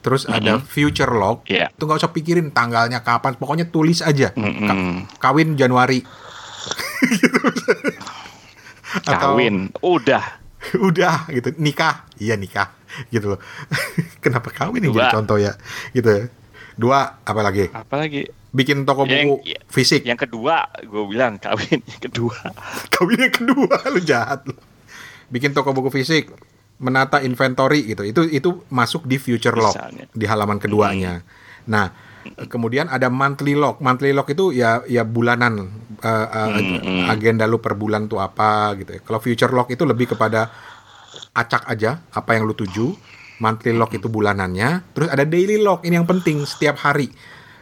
terus 0.00 0.24
mm 0.24 0.32
-hmm. 0.32 0.38
ada 0.40 0.52
future 0.60 1.12
log. 1.12 1.44
Yeah. 1.46 1.68
Itu 1.72 1.84
nggak 1.84 2.00
usah 2.00 2.12
pikirin 2.12 2.50
tanggalnya 2.52 3.04
kapan, 3.04 3.36
pokoknya 3.36 3.68
tulis 3.68 4.00
aja. 4.00 4.32
Mm 4.34 4.52
-hmm. 4.52 4.68
Ka 5.20 5.30
kawin 5.30 5.54
Januari. 5.54 6.00
Atau, 9.06 9.38
kawin, 9.38 9.70
udah. 9.86 10.42
udah 10.90 11.30
gitu, 11.30 11.54
nikah, 11.62 12.04
iya 12.18 12.34
nikah, 12.34 12.74
gitu 13.08 13.32
loh. 13.36 13.40
Kenapa 14.24 14.50
kawin 14.50 14.82
ini 14.82 14.92
jadi 14.92 15.14
contoh 15.14 15.38
ya, 15.38 15.54
gitu. 15.94 16.26
Dua, 16.74 17.22
apa 17.22 17.40
lagi? 17.40 17.70
Apa 17.70 18.02
lagi? 18.02 18.26
Bikin 18.50 18.82
toko 18.82 19.06
yang, 19.06 19.38
buku 19.38 19.46
ya, 19.46 19.62
fisik. 19.70 20.02
Yang 20.02 20.26
kedua, 20.26 20.66
gue 20.82 21.04
bilang 21.06 21.38
kawin 21.38 21.78
yang 21.86 22.02
kedua. 22.02 22.34
kawin 22.90 23.30
yang 23.30 23.34
kedua, 23.34 23.78
lu 23.94 24.00
jahat 24.02 24.42
lu. 24.50 24.58
Bikin 25.30 25.54
toko 25.54 25.70
buku 25.70 25.94
fisik 25.94 26.34
menata 26.80 27.20
inventory 27.20 27.84
gitu. 27.92 28.02
Itu 28.02 28.24
itu 28.26 28.64
masuk 28.72 29.04
di 29.04 29.20
future 29.20 29.54
log 29.54 29.76
Misalnya. 29.76 30.04
di 30.10 30.24
halaman 30.24 30.56
keduanya. 30.56 31.20
Hmm. 31.20 31.68
Nah, 31.68 31.86
kemudian 32.48 32.88
ada 32.88 33.12
monthly 33.12 33.52
log. 33.52 33.78
Monthly 33.84 34.16
log 34.16 34.26
itu 34.32 34.56
ya 34.56 34.80
ya 34.88 35.04
bulanan 35.04 35.68
uh, 36.00 36.26
uh, 36.26 36.48
hmm. 36.56 37.12
agenda 37.12 37.44
lu 37.44 37.60
per 37.60 37.76
bulan 37.76 38.08
tuh 38.08 38.18
apa 38.18 38.74
gitu 38.80 38.96
ya. 38.96 39.00
Kalau 39.04 39.20
future 39.20 39.52
log 39.52 39.68
itu 39.68 39.84
lebih 39.84 40.16
kepada 40.16 40.48
acak 41.36 41.68
aja 41.68 42.00
apa 42.16 42.34
yang 42.34 42.48
lu 42.48 42.56
tuju. 42.56 42.96
Monthly 43.40 43.76
log 43.76 43.92
itu 43.92 44.08
bulanannya. 44.08 44.92
Terus 44.96 45.08
ada 45.12 45.24
daily 45.28 45.60
log 45.60 45.84
ini 45.84 46.00
yang 46.00 46.08
penting 46.08 46.42
setiap 46.48 46.80
hari. 46.80 47.12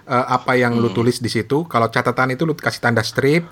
Uh, 0.09 0.25
apa 0.25 0.57
yang 0.57 0.79
hmm. 0.79 0.83
lu 0.87 0.89
tulis 0.95 1.19
di 1.19 1.29
situ. 1.29 1.67
Kalau 1.67 1.91
catatan 1.91 2.33
itu 2.33 2.47
lu 2.47 2.55
kasih 2.55 2.81
tanda 2.81 3.03
strip. 3.03 3.45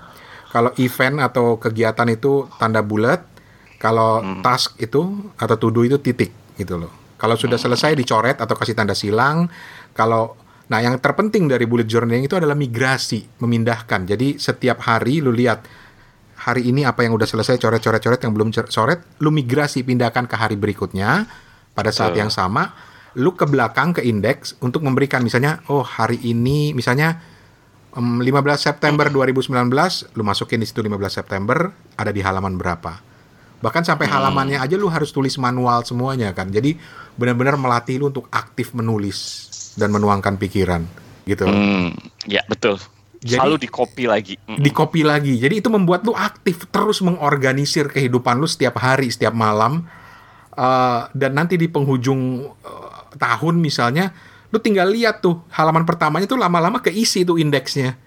Kalau 0.47 0.71
event 0.79 1.19
atau 1.19 1.59
kegiatan 1.59 2.07
itu 2.07 2.47
tanda 2.55 2.79
bulat 2.79 3.36
kalau 3.77 4.21
hmm. 4.21 4.41
task 4.41 4.77
itu 4.81 5.31
atau 5.37 5.55
to 5.57 5.69
do 5.69 5.85
itu 5.85 5.97
titik 6.01 6.33
gitu 6.57 6.77
loh. 6.77 6.91
Kalau 7.17 7.33
sudah 7.37 7.57
hmm. 7.57 7.65
selesai 7.69 7.91
dicoret 7.97 8.37
atau 8.37 8.53
kasih 8.57 8.77
tanda 8.77 8.97
silang. 8.97 9.49
Kalau 9.93 10.37
nah 10.67 10.83
yang 10.83 10.99
terpenting 10.99 11.47
dari 11.47 11.63
bullet 11.63 11.87
journaling 11.87 12.27
itu 12.27 12.35
adalah 12.35 12.53
migrasi, 12.53 13.41
memindahkan. 13.41 14.05
Jadi 14.05 14.37
setiap 14.37 14.83
hari 14.85 15.23
lu 15.23 15.31
lihat 15.31 15.63
hari 16.37 16.69
ini 16.69 16.85
apa 16.85 17.01
yang 17.01 17.17
udah 17.17 17.25
selesai 17.25 17.57
coret-coret-coret 17.57 18.21
yang 18.21 18.33
belum 18.35 18.53
coret, 18.53 18.99
lu 19.23 19.33
migrasi 19.33 19.81
pindahkan 19.81 20.29
ke 20.29 20.35
hari 20.37 20.59
berikutnya 20.59 21.25
pada 21.73 21.89
saat 21.89 22.13
uh. 22.13 22.19
yang 22.21 22.29
sama, 22.29 22.77
lu 23.17 23.33
ke 23.33 23.49
belakang 23.49 23.97
ke 23.97 24.05
indeks 24.05 24.53
untuk 24.61 24.85
memberikan 24.85 25.25
misalnya 25.25 25.65
oh 25.73 25.81
hari 25.81 26.21
ini 26.21 26.77
misalnya 26.77 27.17
Em, 27.97 28.21
15 28.21 28.61
September 28.61 29.09
2019 29.09 30.13
lu 30.13 30.21
masukin 30.21 30.61
di 30.61 30.69
situ 30.69 30.85
15 30.85 31.09
September 31.09 31.73
ada 31.97 32.13
di 32.13 32.21
halaman 32.21 32.53
berapa. 32.53 33.01
Bahkan 33.57 33.83
sampai 33.83 34.05
halamannya 34.05 34.61
aja 34.61 34.77
lu 34.77 34.85
harus 34.85 35.09
tulis 35.09 35.33
manual 35.41 35.81
semuanya 35.81 36.29
kan. 36.31 36.53
Jadi 36.53 36.77
benar-benar 37.17 37.57
melatih 37.57 37.97
lu 37.97 38.13
untuk 38.13 38.29
aktif 38.29 38.77
menulis 38.77 39.49
dan 39.73 39.89
menuangkan 39.89 40.37
pikiran 40.37 40.85
gitu. 41.25 41.49
Hmm, 41.49 41.93
ya 42.29 42.45
betul. 42.45 42.77
Jadi- 43.17 43.41
Selalu 43.41 43.57
di 43.57 43.69
copy 43.69 44.03
lagi. 44.05 44.35
Mm. 44.45 44.61
Di 44.61 44.69
copy 44.69 45.01
lagi. 45.01 45.33
Jadi 45.41 45.65
itu 45.65 45.69
membuat 45.73 46.05
lu 46.05 46.13
aktif 46.13 46.69
terus 46.69 47.01
mengorganisir 47.01 47.89
kehidupan 47.89 48.37
lu 48.37 48.45
setiap 48.45 48.77
hari, 48.77 49.09
setiap 49.09 49.33
malam. 49.33 49.89
Eh, 50.53 51.01
dan 51.17 51.33
nanti 51.33 51.57
di 51.57 51.65
penghujung 51.65 52.45
eh, 52.45 52.89
tahun 53.17 53.57
misalnya 53.57 54.13
lu 54.53 54.61
tinggal 54.61 54.87
lihat 54.93 55.19
tuh 55.19 55.43
halaman 55.51 55.83
pertamanya 55.83 56.29
tuh 56.29 56.37
lama-lama 56.37 56.77
keisi 56.77 57.25
tuh 57.25 57.41
indeksnya. 57.41 57.97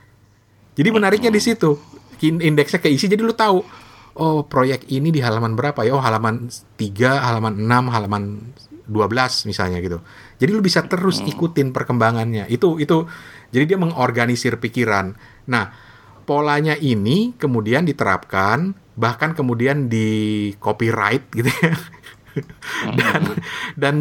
Jadi 0.79 0.89
menariknya 0.95 1.35
di 1.35 1.43
situ. 1.43 1.75
In- 2.23 2.41
Indeksnya 2.41 2.79
keisi 2.79 3.11
jadi 3.11 3.21
lu 3.21 3.35
tahu 3.35 3.67
oh 4.21 4.45
proyek 4.45 4.85
ini 4.93 5.09
di 5.09 5.25
halaman 5.25 5.57
berapa 5.57 5.81
ya? 5.83 5.97
Oh 5.97 6.05
halaman 6.05 6.53
3, 6.77 6.77
halaman 7.25 7.57
6, 7.65 7.95
halaman 7.97 8.23
12 8.85 9.49
misalnya 9.49 9.81
gitu. 9.81 10.05
Jadi 10.37 10.51
lu 10.53 10.61
bisa 10.61 10.85
terus 10.85 11.25
ikutin 11.25 11.73
perkembangannya. 11.73 12.45
Itu 12.53 12.77
itu 12.77 13.09
jadi 13.49 13.65
dia 13.75 13.79
mengorganisir 13.81 14.61
pikiran. 14.61 15.17
Nah, 15.49 15.73
polanya 16.29 16.77
ini 16.77 17.33
kemudian 17.41 17.89
diterapkan 17.89 18.77
bahkan 19.01 19.33
kemudian 19.33 19.89
di 19.89 20.53
copyright 20.61 21.25
gitu 21.33 21.49
ya. 21.49 21.75
dan 22.99 23.23
dan 23.75 23.95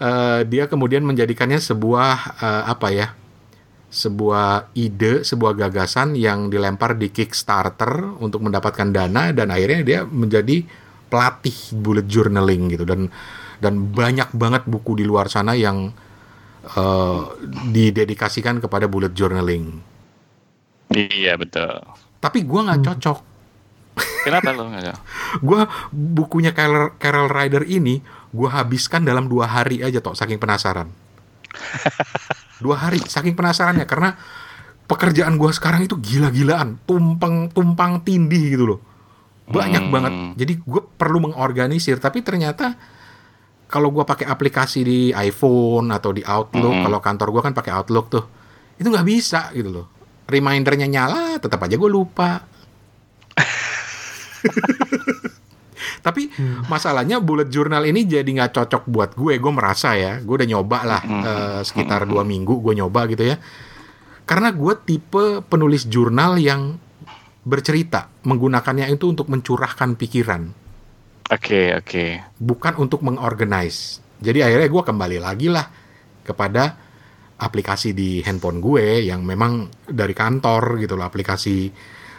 eh, 0.00 0.40
dia 0.48 0.66
kemudian 0.66 1.04
menjadikannya 1.04 1.60
sebuah 1.60 2.40
eh, 2.40 2.64
apa 2.70 2.88
ya? 2.94 3.08
Sebuah 3.86 4.74
ide, 4.74 5.22
sebuah 5.22 5.54
gagasan 5.54 6.18
yang 6.18 6.50
dilempar 6.50 6.98
di 6.98 7.08
Kickstarter 7.08 8.18
untuk 8.18 8.42
mendapatkan 8.42 8.90
dana 8.90 9.30
dan 9.30 9.54
akhirnya 9.54 9.80
dia 9.86 10.00
menjadi 10.02 10.66
pelatih 11.06 11.54
bullet 11.78 12.06
journaling 12.10 12.66
gitu 12.74 12.82
dan 12.82 13.08
dan 13.62 13.88
banyak 13.94 14.28
banget 14.36 14.66
buku 14.66 15.00
di 15.00 15.04
luar 15.06 15.30
sana 15.30 15.54
yang 15.56 15.94
eh, 16.66 17.20
didedikasikan 17.72 18.60
kepada 18.60 18.90
bullet 18.90 19.14
journaling. 19.14 19.80
Iya 20.92 21.38
betul. 21.38 21.82
Tapi 22.18 22.42
gua 22.42 22.68
nggak 22.68 22.82
cocok. 22.84 23.18
Kenapa 24.26 24.50
lo 24.52 24.68
nggak? 24.68 24.82
ada? 24.82 24.94
Gua 25.46 25.64
bukunya 25.94 26.52
Carol, 26.52 26.98
Carol 27.00 27.30
Rider 27.32 27.64
ini 27.64 28.02
gua 28.34 28.60
habiskan 28.60 29.06
dalam 29.06 29.30
dua 29.30 29.48
hari 29.48 29.80
aja 29.80 30.02
toh 30.02 30.12
saking 30.12 30.36
penasaran. 30.42 30.90
dua 32.66 32.76
hari 32.76 32.98
saking 32.98 33.38
penasarannya 33.38 33.86
karena 33.86 34.18
pekerjaan 34.86 35.38
gua 35.38 35.50
sekarang 35.50 35.82
itu 35.82 35.94
gila-gilaan, 35.94 36.82
tumpang 36.82 37.46
tumpang 37.50 38.02
tindih 38.02 38.44
gitu 38.50 38.64
loh. 38.66 38.80
Banyak 39.46 39.86
Hmm. 39.86 39.94
banget. 39.94 40.12
Jadi 40.42 40.52
gue 40.58 40.82
perlu 40.98 41.22
mengorganisir 41.22 42.02
tapi 42.02 42.26
ternyata 42.26 42.74
kalau 43.66 43.90
gua 43.90 44.02
pakai 44.02 44.26
aplikasi 44.26 44.82
di 44.82 44.98
iPhone 45.10 45.90
atau 45.90 46.10
di 46.10 46.22
Outlook, 46.22 46.74
Hmm. 46.74 46.84
kalau 46.86 46.98
kantor 46.98 47.28
gua 47.30 47.42
kan 47.42 47.54
pakai 47.54 47.70
Outlook 47.70 48.10
tuh. 48.10 48.24
Itu 48.74 48.90
nggak 48.90 49.06
bisa 49.06 49.54
gitu 49.54 49.70
loh. 49.70 49.86
Remindernya 50.26 50.90
nyala, 50.90 51.38
tetap 51.38 51.62
aja 51.62 51.78
gue 51.78 51.86
lupa. 51.86 52.42
Tapi 56.02 56.32
masalahnya 56.66 57.20
bullet 57.20 57.48
journal 57.48 57.84
ini 57.86 58.04
jadi 58.08 58.26
nggak 58.26 58.52
cocok 58.56 58.82
buat 58.88 59.10
gue. 59.14 59.38
Gue 59.38 59.52
merasa 59.52 59.94
ya, 59.94 60.18
gue 60.20 60.34
udah 60.34 60.48
nyoba 60.48 60.78
lah 60.84 61.02
eh, 61.04 61.60
sekitar 61.62 62.08
dua 62.08 62.22
minggu 62.22 62.60
gue 62.62 62.74
nyoba 62.78 63.06
gitu 63.10 63.24
ya. 63.26 63.36
Karena 64.26 64.50
gue 64.50 64.74
tipe 64.82 65.40
penulis 65.46 65.86
jurnal 65.86 66.36
yang 66.42 66.74
bercerita, 67.46 68.10
menggunakannya 68.26 68.90
itu 68.90 69.06
untuk 69.06 69.30
mencurahkan 69.30 69.94
pikiran, 69.94 70.50
Oke 71.30 71.70
oke. 71.78 72.34
bukan 72.42 72.74
untuk 72.74 73.06
mengorganize. 73.06 74.02
Jadi 74.18 74.42
akhirnya 74.42 74.66
gue 74.66 74.82
kembali 74.82 75.18
lagi 75.22 75.46
lah 75.46 75.62
kepada 76.26 76.74
aplikasi 77.38 77.94
di 77.94 78.18
handphone 78.26 78.58
gue 78.58 79.06
yang 79.06 79.22
memang 79.22 79.70
dari 79.86 80.10
kantor 80.10 80.82
gitu 80.82 80.98
loh, 80.98 81.06
aplikasi 81.06 81.70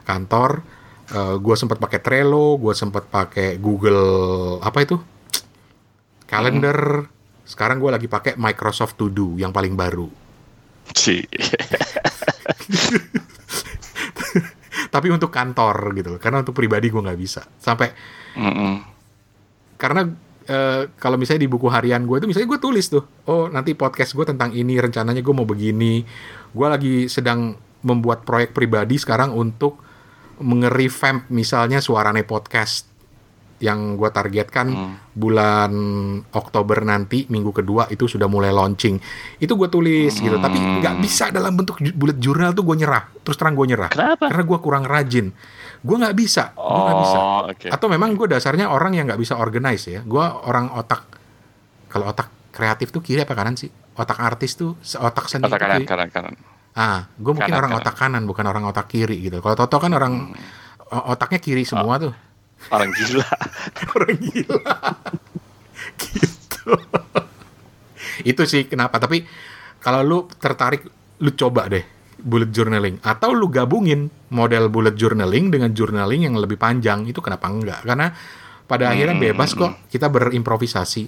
kantor. 0.07 0.76
Gue 1.15 1.55
sempat 1.55 1.79
pakai 1.79 1.99
Trello, 2.03 2.59
gue 2.59 2.73
sempat 2.75 3.07
pakai 3.07 3.55
Google 3.57 4.03
apa 4.59 4.83
itu 4.83 4.99
Calendar. 6.27 7.07
Sekarang 7.47 7.79
gue 7.79 7.87
lagi 7.87 8.11
pakai 8.11 8.35
Microsoft 8.35 8.99
To 8.99 9.07
Do 9.07 9.39
yang 9.39 9.55
paling 9.55 9.79
baru. 9.79 10.11
Si. 10.91 11.23
Tapi 14.93 15.07
untuk 15.11 15.31
kantor 15.31 15.95
gitu 15.95 16.09
loh, 16.15 16.19
karena 16.19 16.43
untuk 16.43 16.51
pribadi 16.51 16.91
gue 16.91 16.99
nggak 16.99 17.19
bisa. 17.19 17.47
Sampai 17.55 17.95
Mm-mm. 18.35 18.83
karena 19.79 20.11
eh, 20.47 20.91
kalau 20.99 21.15
misalnya 21.15 21.47
di 21.47 21.51
buku 21.51 21.71
harian 21.71 22.03
gue 22.03 22.19
itu 22.19 22.27
misalnya 22.27 22.51
gue 22.51 22.59
tulis 22.59 22.85
tuh, 22.91 23.03
oh 23.31 23.47
nanti 23.47 23.71
podcast 23.71 24.11
gue 24.11 24.27
tentang 24.27 24.51
ini, 24.51 24.75
rencananya 24.75 25.23
gue 25.23 25.35
mau 25.35 25.47
begini. 25.47 26.03
Gue 26.51 26.67
lagi 26.67 27.07
sedang 27.07 27.55
membuat 27.87 28.27
proyek 28.27 28.51
pribadi 28.51 28.99
sekarang 28.99 29.31
untuk 29.31 29.86
mengerevamp 30.41 31.29
misalnya 31.33 31.81
suarane 31.81 32.21
podcast 32.21 32.97
yang 33.57 33.97
gue 33.97 34.09
targetkan 34.13 34.69
bulan 35.17 35.73
Oktober 36.29 36.77
nanti 36.85 37.25
minggu 37.25 37.49
kedua 37.49 37.89
itu 37.89 38.05
sudah 38.05 38.29
mulai 38.29 38.53
launching. 38.53 39.01
Itu 39.41 39.57
gue 39.57 39.65
tulis 39.65 40.13
gitu. 40.13 40.37
Tapi 40.37 40.57
nggak 40.61 40.95
bisa 41.01 41.33
dalam 41.33 41.57
bentuk 41.57 41.81
bullet 41.97 42.21
journal 42.21 42.53
tuh 42.53 42.61
gue 42.61 42.85
nyerah. 42.85 43.09
Terus 43.25 43.37
terang 43.37 43.57
gue 43.57 43.65
nyerah. 43.73 43.89
Kenapa? 43.89 44.29
karena 44.29 44.43
gue 44.45 44.59
kurang 44.61 44.85
rajin. 44.85 45.33
Gue 45.81 45.95
nggak 45.97 46.15
bisa. 46.17 46.53
Gue 46.53 46.81
nggak 46.85 46.99
bisa. 47.01 47.17
Oh 47.17 47.41
oke. 47.49 47.67
atau 47.73 47.87
memang 47.89 48.13
gue 48.13 48.27
dasarnya 48.29 48.69
orang 48.69 48.93
yang 48.93 49.09
nggak 49.09 49.21
bisa 49.21 49.33
organize 49.41 49.89
ya. 49.89 50.05
Gue 50.05 50.21
orang 50.21 50.69
otak 50.77 51.09
kalau 51.89 52.13
otak 52.13 52.29
kreatif 52.53 52.93
tuh 52.93 53.01
kiri 53.01 53.25
apa 53.25 53.33
kanan 53.33 53.57
sih? 53.57 53.73
Otak 53.97 54.21
artis 54.21 54.53
tuh 54.53 54.77
otak 55.01 55.25
seni 55.33 55.49
tuh 55.49 55.57
kanan 55.57 55.81
kanan 55.81 56.09
kanan. 56.13 56.37
Ah 56.77 57.09
gue 57.11 57.33
mungkin 57.33 57.49
Kanan, 57.49 57.59
orang 57.59 57.71
kanan. 57.73 57.83
otak 57.83 57.95
kanan 57.97 58.23
bukan 58.23 58.45
orang 58.45 58.63
otak 58.63 58.85
kiri 58.87 59.17
gitu. 59.19 59.41
Kalau 59.41 59.55
Toto 59.55 59.77
kan 59.77 59.91
orang 59.91 60.29
o- 60.87 61.05
otaknya 61.09 61.39
kiri 61.39 61.63
semua 61.63 61.97
tuh. 61.97 62.13
Orang 62.69 62.89
gila. 62.91 63.25
orang 63.95 64.15
gila. 64.15 64.73
Gitu. 65.97 66.73
Itu 68.23 68.41
sih 68.43 68.65
kenapa. 68.65 68.97
Tapi 68.97 69.23
kalau 69.79 70.01
lu 70.01 70.17
tertarik 70.31 70.85
lu 71.17 71.31
coba 71.33 71.65
deh 71.65 71.85
bullet 72.17 72.49
journaling. 72.49 72.97
Atau 73.01 73.33
lu 73.33 73.47
gabungin 73.47 74.09
model 74.29 74.67
bullet 74.67 74.93
journaling 74.93 75.49
dengan 75.49 75.71
journaling 75.71 76.25
yang 76.25 76.35
lebih 76.35 76.57
panjang. 76.57 77.05
Itu 77.05 77.21
kenapa 77.21 77.45
enggak? 77.47 77.85
Karena 77.85 78.09
pada 78.67 78.91
akhirnya 78.91 79.15
bebas 79.15 79.53
kok. 79.53 79.87
kita 79.87 80.09
berimprovisasi. 80.09 81.03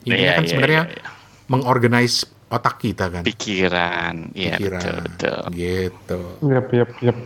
Intinya 0.00 0.16
Iya, 0.16 0.36
kan 0.36 0.44
iya, 0.44 0.48
sebenarnya 0.48 0.82
iya, 0.86 0.96
iya. 0.96 1.10
mengorganize 1.48 2.24
otak 2.50 2.76
kita 2.78 3.08
kan 3.08 3.22
Pikiran. 3.22 4.34
Iya 4.34 4.58
pikiran 4.58 4.82
betul 4.82 4.96
betul. 5.06 5.38
gitu 5.54 6.18
Yap, 6.44 6.66
yap, 6.70 6.90
yap. 7.00 7.18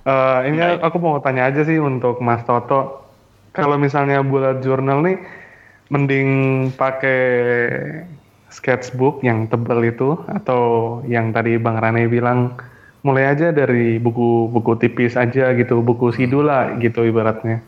Eh, 0.00 0.38
ini 0.48 0.58
Baik. 0.58 0.80
aku 0.80 0.96
mau 0.96 1.20
tanya 1.20 1.44
aja 1.44 1.60
sih 1.60 1.76
untuk 1.76 2.18
Mas 2.18 2.40
Toto. 2.42 3.04
Kalau 3.52 3.76
misalnya 3.76 4.24
bullet 4.24 4.64
journal 4.64 5.04
nih, 5.04 5.20
mending 5.88 6.28
pakai 6.72 7.20
sketchbook 8.48 9.20
yang 9.20 9.44
tebal 9.46 9.84
itu 9.84 10.16
atau 10.26 10.62
yang 11.04 11.30
tadi 11.30 11.54
Bang 11.54 11.76
Rane 11.76 12.08
bilang 12.08 12.56
mulai 13.02 13.28
aja 13.28 13.50
dari 13.50 13.96
buku-buku 13.96 14.76
tipis 14.76 15.14
aja 15.14 15.52
gitu, 15.52 15.80
buku 15.80 16.10
sidul 16.10 16.48
lah 16.48 16.74
gitu 16.78 17.04
ibaratnya. 17.04 17.60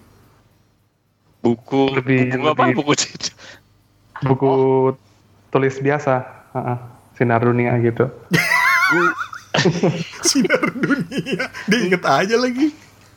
Buku 1.43 1.99
Lebih- 1.99 2.33
buku 2.33 2.47
apa? 2.47 2.63
lebih- 2.65 2.77
Buku 2.79 2.93
situ. 2.97 3.31
Buku 4.23 4.51
tulis 5.51 5.75
biasa, 5.77 6.42
ha-ha, 6.53 6.75
sinar 7.17 7.41
dunia 7.43 7.77
gitu. 7.81 8.09
sinar 10.29 10.65
dunia 10.73 11.45
diinget 11.69 12.03
aja 12.09 12.37
lagi 12.41 12.73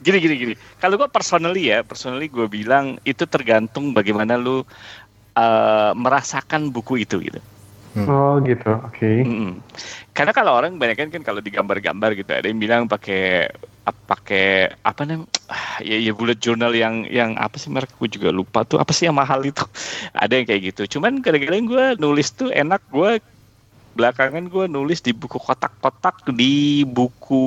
Gini 0.05 0.21
gini 0.21 0.35
gini. 0.37 0.53
Kalau 0.77 1.01
gue 1.01 1.09
personally 1.09 1.73
ya, 1.73 1.81
personally 1.81 2.29
gue 2.29 2.45
bilang 2.45 3.01
itu 3.07 3.25
tergantung 3.25 3.89
bagaimana 3.89 4.37
lu 4.37 4.61
eh, 5.33 5.91
merasakan 5.97 6.69
buku 6.69 7.01
itu 7.01 7.17
gitu. 7.25 7.41
Oh 8.03 8.43
gitu, 8.43 8.67
oke. 8.75 9.07
Mm-mm. 9.23 9.63
Karena 10.11 10.35
kalau 10.35 10.51
orang 10.59 10.75
kebanyakan 10.75 11.15
kan 11.15 11.21
kalau 11.23 11.39
digambar-gambar 11.39 12.11
gitu 12.19 12.31
ada 12.35 12.47
yang 12.47 12.59
bilang 12.59 12.91
pakai 12.91 13.47
pakai 13.85 14.73
apa 14.81 15.05
namanya 15.05 15.29
ah, 15.47 15.77
ya 15.79 15.95
ya 16.01 16.11
bullet 16.11 16.41
journal 16.41 16.73
yang 16.73 17.05
yang 17.05 17.37
apa 17.37 17.55
sih 17.61 17.69
merek 17.69 17.93
gue 18.01 18.09
juga 18.09 18.33
lupa 18.33 18.65
tuh 18.65 18.81
apa 18.81 18.89
sih 18.89 19.05
yang 19.05 19.13
mahal 19.13 19.45
itu 19.45 19.61
ada 20.17 20.33
yang 20.33 20.45
kayak 20.49 20.73
gitu 20.73 20.97
cuman 20.97 21.21
kadang-kadang 21.21 21.69
gue 21.69 21.85
nulis 22.01 22.33
tuh 22.33 22.49
enak 22.49 22.81
gue 22.89 23.21
belakangan 23.93 24.49
gue 24.49 24.65
nulis 24.65 25.05
di 25.05 25.13
buku 25.13 25.37
kotak-kotak 25.37 26.25
di 26.33 26.81
buku 26.81 27.45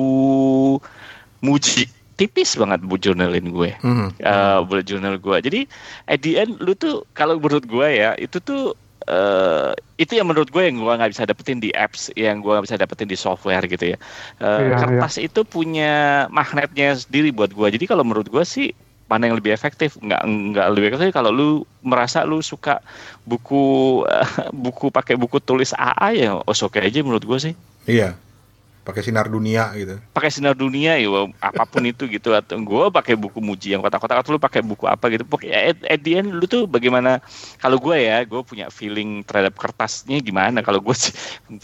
Muji 1.39 1.87
tipis 2.19 2.59
banget 2.59 2.83
bu 2.83 2.99
journalin 2.99 3.47
gue 3.47 3.71
Mhm. 3.79 4.07
uh, 4.19 4.59
bullet 4.67 4.83
journal 4.83 5.15
gue. 5.15 5.37
Jadi 5.39 5.59
at 6.03 6.19
the 6.19 6.35
end 6.35 6.59
lu 6.59 6.75
tuh 6.75 7.07
kalau 7.15 7.39
menurut 7.39 7.63
gue 7.63 7.87
ya 7.87 8.11
itu 8.19 8.43
tuh 8.43 8.75
eh, 9.09 9.71
itu 9.97 10.11
yang 10.15 10.27
menurut 10.29 10.49
gue 10.53 10.63
yang 10.63 10.77
gue 10.79 10.93
nggak 10.99 11.11
bisa 11.13 11.23
dapetin 11.27 11.59
di 11.59 11.69
apps, 11.75 12.13
yang 12.15 12.39
gue 12.39 12.51
nggak 12.53 12.65
bisa 12.69 12.77
dapetin 12.79 13.09
di 13.09 13.17
software 13.17 13.65
gitu 13.67 13.85
ya. 13.93 13.97
Eh, 14.39 14.59
Iya, 14.69 14.75
kertas 14.79 15.17
itu 15.19 15.41
punya 15.43 16.25
magnetnya 16.29 16.95
sendiri 16.95 17.33
buat 17.33 17.51
gue. 17.51 17.67
Jadi 17.75 17.85
kalau 17.89 18.03
menurut 18.07 18.29
gue 18.29 18.43
sih 18.45 18.67
mana 19.09 19.25
yang 19.27 19.37
lebih 19.41 19.51
efektif? 19.51 19.97
Nggak 19.99 20.21
nggak 20.23 20.67
lebih 20.77 20.87
efektif 20.93 21.13
kalau 21.17 21.31
lu 21.33 21.49
merasa 21.81 22.21
lu 22.29 22.39
suka 22.45 22.79
buku 23.25 23.63
eh, 24.07 24.27
buku 24.65 24.93
pakai 24.93 25.15
buku 25.17 25.37
tulis 25.41 25.73
AA 25.75 26.07
ya, 26.15 26.29
oh 26.37 26.45
oke 26.45 26.77
aja 26.79 26.99
menurut 27.01 27.25
gue 27.25 27.39
sih. 27.51 27.53
Iya. 27.89 28.28
Pakai 28.83 29.05
sinar 29.05 29.29
dunia 29.29 29.69
gitu. 29.77 30.01
pakai 30.15 30.33
sinar 30.33 30.57
dunia 30.57 30.97
ya 30.97 31.09
apa 31.43 31.63
pun 31.69 31.85
itu 31.85 32.09
gitu. 32.09 32.33
Atau 32.33 32.57
gue 32.57 32.83
pakai 32.89 33.13
buku 33.13 33.37
muji 33.37 33.77
yang 33.77 33.85
kotak-kotak 33.85 34.25
atau 34.25 34.33
lu 34.33 34.41
pakai 34.41 34.65
buku 34.65 34.89
apa 34.89 35.11
gitu. 35.13 35.27
Pokoknya 35.27 35.75
at, 35.75 35.77
at 35.85 35.99
the 36.01 36.17
end 36.17 36.33
lu 36.33 36.45
tuh 36.49 36.65
bagaimana 36.65 37.21
kalau 37.61 37.77
gue 37.77 37.95
ya 38.01 38.25
gue 38.25 38.41
punya 38.41 38.71
feeling 38.73 39.21
terhadap 39.27 39.53
kertasnya 39.59 40.17
gimana. 40.23 40.65
Kalau 40.65 40.81
gue 40.81 40.95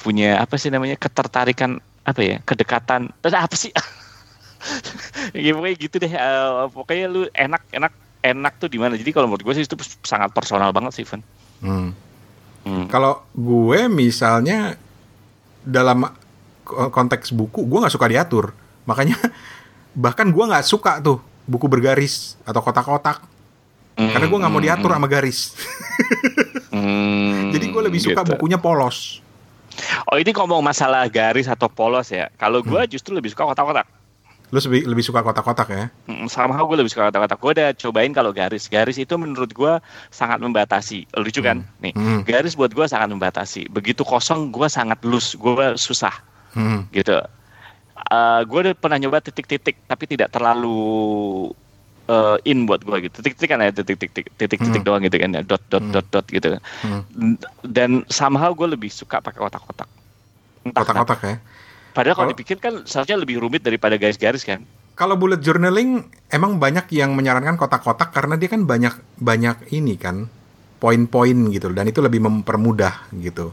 punya 0.03 0.37
apa 0.37 0.59
sih 0.59 0.69
namanya 0.69 0.99
ketertarikan 0.99 1.81
apa 2.05 2.21
ya 2.21 2.37
kedekatan. 2.45 3.09
Terus 3.23 3.35
apa 3.35 3.55
sih? 3.57 3.73
Ya 5.37 5.53
pokoknya 5.53 5.77
gitu 5.77 5.95
deh. 6.01 6.09
Eh, 6.09 6.65
pokoknya 6.73 7.05
lu 7.05 7.29
enak 7.37 7.61
enak 7.69 7.93
enak 8.25 8.53
tuh 8.57 8.65
di 8.65 8.81
mana. 8.81 8.97
Jadi 8.97 9.13
kalau 9.13 9.29
menurut 9.29 9.45
gue 9.45 9.53
sih 9.53 9.65
itu 9.69 9.77
sangat 10.01 10.33
personal 10.33 10.73
banget 10.73 10.97
sih 10.97 11.05
Van 11.05 11.21
Hmm. 11.61 11.93
Hmm. 12.65 12.89
Kalau 12.89 13.21
gue 13.37 13.85
misalnya 13.87 14.73
dalam 15.61 16.09
konteks 16.65 17.29
buku, 17.31 17.63
gue 17.63 17.79
nggak 17.79 17.93
suka 17.93 18.09
diatur. 18.09 18.51
Makanya 18.83 19.15
bahkan 20.03 20.27
gue 20.27 20.43
nggak 20.43 20.65
suka 20.65 20.99
tuh 20.99 21.17
buku 21.45 21.69
bergaris 21.69 22.35
atau 22.41 22.59
kotak-kotak. 22.59 23.21
Karena 23.95 24.27
gue 24.27 24.39
nggak 24.43 24.51
mau 24.51 24.59
diatur 24.59 24.91
sama 24.91 25.07
garis. 25.07 25.39
Hmm, 26.75 27.55
Jadi 27.55 27.71
gue 27.71 27.81
lebih 27.81 28.03
suka 28.03 28.19
gitu. 28.19 28.35
bukunya 28.35 28.59
polos. 28.59 29.23
Oh 30.07 30.19
ini 30.19 30.31
ngomong 30.31 30.59
masalah 30.59 31.07
garis 31.07 31.47
atau 31.47 31.71
polos 31.71 32.11
ya. 32.11 32.27
Kalau 32.35 32.59
gue 32.59 32.75
Hmm. 32.75 32.91
justru 32.91 33.15
lebih 33.15 33.31
suka 33.31 33.47
kotak-kotak. 33.47 33.87
Lu 34.51 34.59
lebih, 34.59 34.83
lebih 34.85 35.03
suka 35.03 35.19
kotak-kotak 35.19 35.67
ya? 35.71 35.85
Mm, 36.05 36.27
Sama 36.27 36.59
gue 36.59 36.77
lebih 36.77 36.91
suka 36.91 37.07
kotak-kotak. 37.07 37.39
Gue 37.39 37.51
udah 37.55 37.69
cobain 37.73 38.11
kalau 38.11 38.31
garis. 38.31 38.67
Garis 38.67 38.99
itu 38.99 39.15
menurut 39.15 39.51
gue 39.51 39.73
sangat 40.11 40.37
membatasi. 40.37 41.07
Lucu 41.15 41.39
kan? 41.39 41.63
Nih, 41.79 41.95
Hmm. 41.95 42.21
garis 42.23 42.53
buat 42.53 42.69
gue 42.69 42.85
sangat 42.85 43.07
membatasi. 43.09 43.71
Begitu 43.71 44.03
kosong 44.03 44.51
gue 44.51 44.67
sangat 44.67 44.99
loose. 45.03 45.35
Gue 45.35 45.75
susah 45.75 46.13
Hmm. 46.55 46.87
gitu. 46.89 47.19
gue 48.45 48.59
udah 48.61 48.75
pernah 48.75 48.97
nyoba 48.97 49.19
titik-titik 49.19 49.75
tapi 49.83 50.05
tidak 50.05 50.29
terlalu 50.29 50.77
eh, 52.05 52.37
in 52.45 52.63
buat 52.63 52.79
gue 52.79 53.09
gitu. 53.09 53.17
Titik-titik 53.17 53.49
kan 53.49 53.59
ya 53.59 53.73
titik-titik 53.73 54.29
titik-titik 54.35 54.81
Hmm. 54.81 54.87
doang 54.87 55.01
gitu 55.01 55.17
kan 55.17 55.29
ya. 55.31 55.41
Dot 55.41 55.63
dot 55.67 55.81
Hmm. 55.81 55.89
dot 55.91 56.05
dot 56.09 56.25
gitu. 56.27 56.53
Hmm. 56.81 57.01
Dan 57.61 58.05
somehow 58.07 58.53
gue 58.53 58.69
lebih 58.69 58.87
suka 58.87 59.19
pakai 59.19 59.41
kotak-kotak. 59.41 59.89
Kotak-kotak 60.65 61.19
ya. 61.23 61.35
Padahal 61.91 62.13
kalau 62.13 62.27
Kalau- 62.27 62.31
dipikir 62.31 62.57
kan 62.59 62.85
seharusnya 62.85 63.17
lebih 63.17 63.39
rumit 63.39 63.61
daripada 63.61 63.95
garis-garis 63.95 64.45
kan. 64.45 64.61
Kalau 64.93 65.17
bullet 65.17 65.41
journaling 65.41 66.03
emang 66.29 66.55
banyak 66.55 66.87
yang 66.91 67.11
menyarankan 67.11 67.57
kotak-kotak 67.57 68.11
karena 68.11 68.37
dia 68.37 68.47
kan 68.47 68.63
banyak 68.63 68.93
banyak 69.17 69.73
ini 69.73 69.97
kan 69.97 70.29
poin-poin 70.77 71.49
gitu 71.49 71.71
dan 71.71 71.87
itu 71.87 71.99
lebih 71.99 72.21
mempermudah 72.21 73.09
gitu. 73.17 73.49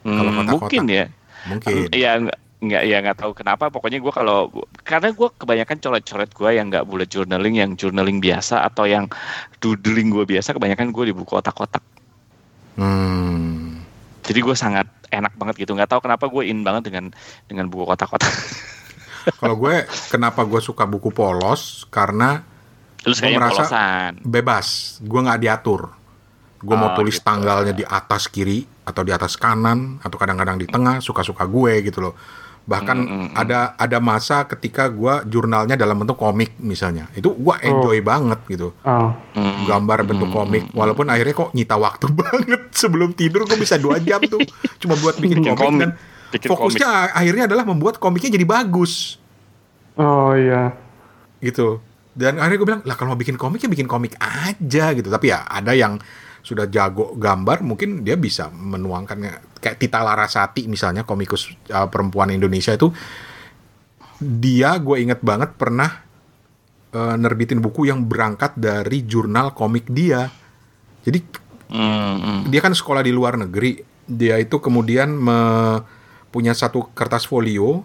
Kalau 0.00 0.30
Hmm, 0.30 0.46
kotak-kotak. 0.46 0.62
mungkin 0.70 0.84
ya. 0.86 1.04
Mungkin. 1.46 1.90
Iya 1.90 2.18
nggak 2.64 2.82
ya 2.82 2.96
nggak 3.04 3.18
tahu 3.18 3.32
kenapa. 3.32 3.68
Pokoknya 3.68 4.00
gue 4.00 4.08
kalau 4.08 4.48
karena 4.80 5.12
gue 5.12 5.28
kebanyakan 5.34 5.76
coret-coret 5.78 6.30
gue 6.32 6.50
yang 6.50 6.66
nggak 6.68 6.84
bullet 6.84 7.08
journaling, 7.08 7.54
yang 7.54 7.70
journaling 7.74 8.18
biasa 8.18 8.62
atau 8.62 8.84
yang 8.84 9.04
doodling 9.58 10.08
gue 10.08 10.24
biasa, 10.24 10.52
kebanyakan 10.52 10.88
gue 10.90 11.04
di 11.08 11.14
buku 11.14 11.28
kotak-kotak. 11.30 11.84
Hmm. 12.74 13.84
Jadi 14.24 14.40
gue 14.40 14.56
sangat 14.56 14.88
enak 15.12 15.36
banget 15.36 15.62
gitu. 15.62 15.76
Nggak 15.76 15.92
tahu 15.92 16.00
kenapa 16.02 16.26
gue 16.26 16.42
in 16.48 16.64
banget 16.64 16.88
dengan 16.88 17.12
dengan 17.46 17.68
buku 17.68 17.84
kotak-kotak. 17.84 18.32
Kalau 19.40 19.56
gue 19.56 19.84
kenapa 20.08 20.44
gue 20.44 20.60
suka 20.60 20.84
buku 20.84 21.08
polos 21.08 21.88
karena 21.88 22.44
Terus 23.00 23.20
kayaknya 23.20 23.40
merasa- 23.40 23.64
polosan. 23.68 24.12
bebas, 24.20 24.66
gue 25.00 25.20
nggak 25.20 25.40
diatur. 25.40 25.92
Gue 26.64 26.76
mau 26.76 26.92
Oh, 26.92 26.96
tulis 26.96 27.20
gitu. 27.20 27.24
tanggalnya 27.28 27.72
di 27.72 27.84
atas 27.84 28.28
kiri 28.28 28.64
atau 28.84 29.02
di 29.02 29.10
atas 29.10 29.34
kanan 29.34 29.98
atau 30.00 30.16
kadang-kadang 30.16 30.56
di 30.56 30.64
tengah, 30.64 31.00
suka-suka 31.00 31.44
gue 31.44 31.82
gitu 31.82 32.00
loh. 32.00 32.14
Bahkan 32.64 32.96
Hmm, 32.96 33.08
hmm, 33.08 33.28
ada 33.36 33.76
ada 33.76 34.00
masa 34.00 34.44
ketika 34.44 34.88
gue 34.88 35.28
jurnalnya 35.28 35.76
dalam 35.76 36.00
bentuk 36.00 36.16
komik 36.16 36.56
misalnya, 36.56 37.12
itu 37.12 37.28
gue 37.28 37.54
enjoy 37.60 38.00
banget 38.00 38.40
gitu. 38.48 38.72
Oh, 38.80 39.12
Hmm. 39.36 39.64
gambar 39.64 40.04
bentuk 40.04 40.32
komik, 40.32 40.72
walaupun 40.72 41.08
akhirnya 41.08 41.34
kok 41.34 41.52
nyita 41.52 41.76
waktu 41.76 42.08
banget 42.20 42.72
sebelum 42.72 43.12
tidur 43.12 43.44
gue 43.44 43.56
bisa 43.56 43.76
dua 43.76 44.00
jam 44.00 44.20
tuh 44.24 44.40
cuma 44.78 44.96
buat 44.96 45.16
bikin 45.16 45.44
Bikin 45.44 45.52
komik, 45.52 45.60
komik. 45.60 45.80
dan 45.80 45.90
Bikin 46.30 46.48
fokusnya 46.48 46.88
akhirnya 47.12 47.44
adalah 47.46 47.64
membuat 47.64 48.00
komiknya 48.00 48.32
jadi 48.32 48.46
bagus 48.48 49.20
oh 49.94 50.32
iya. 50.34 50.72
gitu. 51.40 51.80
Dan 52.10 52.38
akhirnya 52.38 52.58
gue 52.58 52.68
bilang, 52.68 52.82
lah 52.82 52.94
kalau 52.94 53.12
mau 53.12 53.18
bikin 53.18 53.34
komik 53.34 53.58
ya 53.58 53.66
bikin 53.66 53.86
komik 53.86 54.14
aja 54.16 54.94
gitu. 54.94 55.10
Tapi 55.10 55.26
ya 55.28 55.42
ada 55.44 55.74
yang 55.74 55.98
sudah 56.44 56.68
jago 56.68 57.16
gambar, 57.16 57.64
mungkin 57.64 58.04
dia 58.04 58.20
bisa 58.20 58.52
menuangkannya. 58.52 59.56
Kayak 59.64 59.80
Tita 59.80 60.04
Larasati 60.04 60.68
misalnya, 60.68 61.08
komikus 61.08 61.48
uh, 61.72 61.88
perempuan 61.88 62.28
Indonesia 62.28 62.76
itu, 62.76 62.92
dia 64.20 64.76
gue 64.76 65.00
inget 65.00 65.24
banget 65.24 65.56
pernah 65.56 66.04
uh, 66.92 67.16
nerbitin 67.16 67.64
buku 67.64 67.88
yang 67.88 68.04
berangkat 68.04 68.54
dari 68.60 69.08
jurnal 69.08 69.56
komik 69.56 69.88
dia. 69.88 70.28
Jadi 71.00 71.42
Hmm, 71.64 72.20
hmm. 72.20 72.40
dia 72.52 72.60
kan 72.60 72.76
sekolah 72.76 73.00
di 73.02 73.10
luar 73.10 73.40
negeri. 73.40 73.80
Dia 74.04 74.36
itu 74.36 74.60
kemudian 74.60 75.10
me- 75.10 75.80
punya 76.28 76.52
satu 76.52 76.92
kertas 76.92 77.24
folio, 77.24 77.82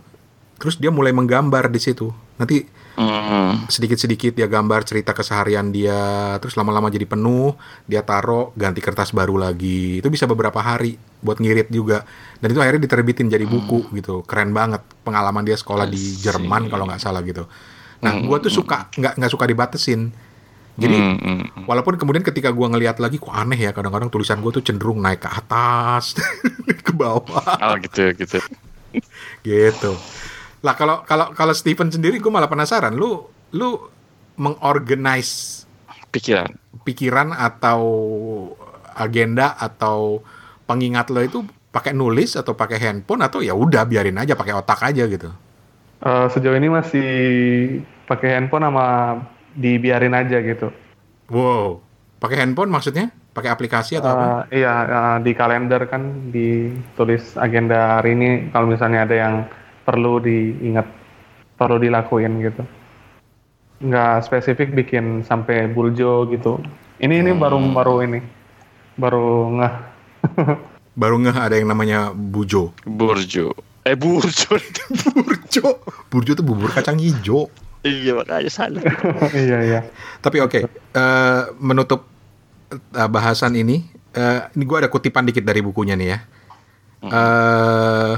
terus 0.59 0.75
dia 0.77 0.91
mulai 0.91 1.15
menggambar 1.15 1.71
di 1.71 1.79
situ. 1.79 2.11
Nanti 2.35 2.67
Hmm. 2.99 3.63
sedikit-sedikit 3.71 4.35
dia 4.35 4.51
gambar 4.51 4.83
cerita 4.83 5.15
keseharian 5.15 5.71
dia, 5.71 6.35
terus 6.43 6.59
lama-lama 6.59 6.91
jadi 6.91 7.07
penuh, 7.07 7.55
dia 7.87 8.03
taruh 8.03 8.51
ganti 8.59 8.83
kertas 8.83 9.15
baru 9.15 9.39
lagi. 9.39 10.03
Itu 10.03 10.11
bisa 10.11 10.27
beberapa 10.27 10.59
hari 10.59 10.99
buat 11.23 11.39
ngirit 11.39 11.71
juga. 11.71 12.03
Dan 12.43 12.51
itu 12.51 12.59
akhirnya 12.59 12.83
diterbitin 12.83 13.31
jadi 13.31 13.47
buku 13.47 13.95
gitu. 13.95 14.27
Keren 14.27 14.51
banget 14.51 14.83
pengalaman 15.07 15.47
dia 15.47 15.55
sekolah 15.55 15.87
di. 15.87 16.19
Jerman 16.19 16.67
kalau 16.67 16.83
nggak 16.91 16.99
salah 16.99 17.23
gitu. 17.23 17.47
Nah, 18.03 18.19
gua 18.19 18.43
tuh 18.43 18.51
suka 18.51 18.91
nggak 18.91 19.15
nggak 19.15 19.31
suka 19.31 19.47
dibatesin. 19.47 20.11
Jadi 20.75 20.95
hmm. 20.99 21.67
walaupun 21.71 21.95
kemudian 21.95 22.23
ketika 22.23 22.51
gua 22.51 22.67
ngelihat 22.67 22.99
lagi 22.99 23.15
kok 23.15 23.31
aneh 23.31 23.59
ya 23.63 23.71
kadang-kadang 23.71 24.11
tulisan 24.11 24.43
gua 24.43 24.51
tuh 24.51 24.63
cenderung 24.63 24.99
naik 24.99 25.23
ke 25.23 25.31
atas, 25.31 26.19
ke 26.87 26.91
bawah 26.91 27.23
Oh 27.63 27.79
gitu 27.79 28.11
gitu. 28.11 28.43
gitu. 29.47 29.91
Lah 30.65 30.75
kalau 30.75 31.07
kalau 31.07 31.31
kalau 31.31 31.53
Steven 31.55 31.87
sendiri 31.87 32.19
gue 32.19 32.31
malah 32.31 32.51
penasaran, 32.51 32.95
lu 32.95 33.23
lu 33.55 33.79
mengorganize 34.39 35.65
Pikiran. 36.09 36.49
pikiran 36.87 37.35
atau 37.35 37.81
agenda 38.97 39.53
atau 39.59 40.25
pengingat 40.65 41.13
lo 41.13 41.21
itu 41.21 41.39
pakai 41.69 41.93
nulis 41.93 42.33
atau 42.33 42.57
pakai 42.57 42.81
handphone 42.81 43.21
atau 43.21 43.45
ya 43.45 43.53
udah 43.53 43.85
biarin 43.85 44.17
aja 44.17 44.33
pakai 44.33 44.57
otak 44.57 44.79
aja 44.89 45.05
gitu. 45.05 45.29
Eh, 45.99 46.25
sejauh 46.31 46.55
ini 46.57 46.71
masih 46.71 47.07
pakai 48.09 48.39
handphone 48.39 48.65
sama 48.65 48.85
dibiarin 49.53 50.15
aja 50.15 50.39
gitu. 50.41 50.73
Wow. 51.29 51.83
Pakai 52.17 52.41
handphone 52.41 52.73
maksudnya? 52.73 53.13
Pakai 53.35 53.53
aplikasi 53.53 54.01
atau 54.01 54.11
apa? 54.11 54.25
Eh, 54.49 54.65
iya, 54.65 54.73
eh, 54.87 55.17
di 55.21 55.31
kalender 55.37 55.85
kan 55.85 56.33
ditulis 56.33 57.37
agenda 57.37 58.01
hari 58.01 58.17
ini 58.17 58.49
kalau 58.49 58.65
misalnya 58.65 59.05
ada 59.05 59.15
yang 59.15 59.35
perlu 59.89 60.21
diingat, 60.21 60.85
perlu 61.57 61.81
dilakuin 61.81 62.45
gitu. 62.45 62.61
Nggak 63.81 64.29
spesifik 64.29 64.77
bikin 64.77 65.25
sampai 65.25 65.65
buljo 65.65 66.29
gitu. 66.29 66.61
Ini 67.01 67.25
ini 67.25 67.33
baru 67.33 67.57
baru 67.73 68.05
ini, 68.05 68.21
baru 68.93 69.57
ngeh. 69.57 69.73
Baru 70.99 71.15
ngeh 71.15 71.31
ada 71.31 71.55
yang 71.55 71.71
namanya 71.71 72.11
bujo. 72.11 72.75
Burjo. 72.83 73.55
Eh 73.87 73.95
burjo. 73.95 74.59
Burjo. 75.15 75.79
Burjo 76.11 76.31
tuh 76.35 76.43
bubur 76.43 76.67
kacang 76.75 76.99
hijau. 76.99 77.47
iya 77.87 78.11
makanya 78.11 78.51
salah. 78.51 78.83
iya 79.31 79.57
iya. 79.63 79.79
Tapi 80.19 80.43
oke, 80.43 80.67
eh, 80.67 81.41
menutup 81.63 82.03
eh, 82.75 83.07
bahasan 83.07 83.55
ini, 83.55 83.87
eh, 84.11 84.43
ini 84.51 84.63
gue 84.67 84.77
ada 84.83 84.91
kutipan 84.91 85.23
dikit 85.23 85.47
dari 85.47 85.63
bukunya 85.63 85.95
nih 85.95 86.07
ya. 86.11 86.19
Eh, 87.07 88.13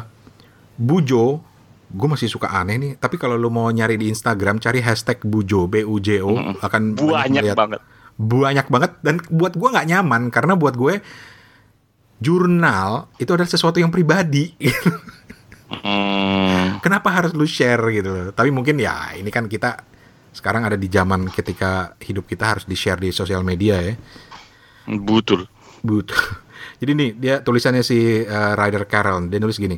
Bujo, 0.82 1.46
gue 1.92 2.08
masih 2.08 2.28
suka 2.28 2.48
aneh 2.50 2.80
nih. 2.80 2.92
Tapi 2.96 3.16
kalau 3.16 3.36
lu 3.36 3.52
mau 3.52 3.68
nyari 3.68 3.96
di 3.96 4.08
Instagram, 4.08 4.58
cari 4.58 4.80
hashtag 4.80 5.20
Bujo, 5.22 5.68
B 5.68 5.84
U 5.84 6.00
J 6.00 6.24
O, 6.24 6.34
akan 6.58 6.96
Banyak 6.96 7.44
melihat- 7.44 7.60
banget. 7.60 7.82
banyak 8.16 8.68
banget. 8.70 8.92
Dan 9.02 9.18
buat 9.30 9.54
gue 9.54 9.66
nggak 9.66 9.88
nyaman 9.88 10.30
karena 10.30 10.54
buat 10.54 10.78
gue 10.78 11.02
jurnal 12.18 13.10
itu 13.18 13.34
adalah 13.34 13.50
sesuatu 13.50 13.82
yang 13.82 13.90
pribadi. 13.90 14.54
Hmm. 15.72 16.78
Kenapa 16.84 17.10
harus 17.10 17.32
lu 17.32 17.48
share 17.48 17.82
gitu 17.90 18.10
loh? 18.12 18.28
Tapi 18.30 18.52
mungkin 18.52 18.76
ya 18.78 19.16
ini 19.16 19.32
kan 19.32 19.48
kita 19.48 19.82
sekarang 20.32 20.64
ada 20.64 20.76
di 20.76 20.88
zaman 20.88 21.28
ketika 21.28 21.96
hidup 22.00 22.28
kita 22.28 22.56
harus 22.56 22.64
di 22.68 22.76
share 22.76 23.00
di 23.00 23.10
sosial 23.10 23.42
media 23.42 23.80
ya. 23.80 23.94
Betul. 24.88 25.48
But 25.82 26.12
Jadi 26.82 26.92
nih 26.94 27.10
dia 27.14 27.36
tulisannya 27.42 27.82
si 27.82 28.22
uh, 28.22 28.54
Ryder 28.54 28.86
Carroll 28.86 29.30
dia 29.30 29.40
nulis 29.42 29.58
gini. 29.58 29.78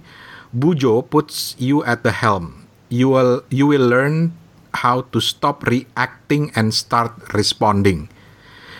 Bujo 0.53 1.01
puts 1.09 1.57
you 1.57 1.81
at 1.83 2.05
the 2.05 2.13
helm. 2.13 2.69
You 2.93 3.09
will 3.09 3.41
you 3.49 3.65
will 3.65 3.89
learn 3.89 4.37
how 4.85 5.09
to 5.09 5.17
stop 5.17 5.65
reacting 5.65 6.53
and 6.53 6.69
start 6.69 7.17
responding. 7.33 8.13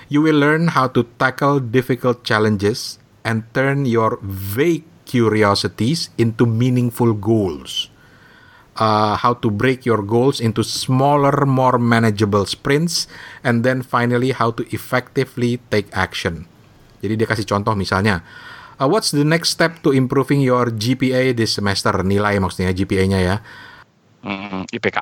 You 0.05 0.21
will 0.21 0.37
learn 0.37 0.77
how 0.77 0.93
to 0.93 1.09
tackle 1.17 1.57
difficult 1.57 2.21
challenges 2.21 3.01
and 3.25 3.41
turn 3.57 3.89
your 3.89 4.21
vague 4.21 4.85
curiosities 5.09 6.13
into 6.21 6.45
meaningful 6.45 7.17
goals. 7.17 7.89
Uh, 8.77 9.17
how 9.17 9.33
to 9.37 9.49
break 9.49 9.85
your 9.85 10.01
goals 10.01 10.41
into 10.41 10.61
smaller, 10.65 11.45
more 11.45 11.77
manageable 11.77 12.45
sprints, 12.45 13.05
and 13.45 13.61
then 13.61 13.81
finally 13.81 14.33
how 14.33 14.49
to 14.49 14.65
effectively 14.73 15.61
take 15.69 15.89
action. 15.93 16.49
Jadi 17.01 17.13
dia 17.17 17.27
kasih 17.29 17.45
contoh 17.45 17.77
misalnya, 17.77 18.25
uh, 18.79 18.87
what's 18.87 19.13
the 19.13 19.25
next 19.25 19.53
step 19.53 19.81
to 19.83 19.91
improving 19.91 20.41
your 20.41 20.71
GPA 20.71 21.35
this 21.35 21.57
semester? 21.57 21.91
Nilai 22.01 22.39
maksudnya 22.39 22.73
GPA-nya 22.73 23.19
ya. 23.19 23.35
Mm, 24.23 24.69
IPK. 24.71 24.97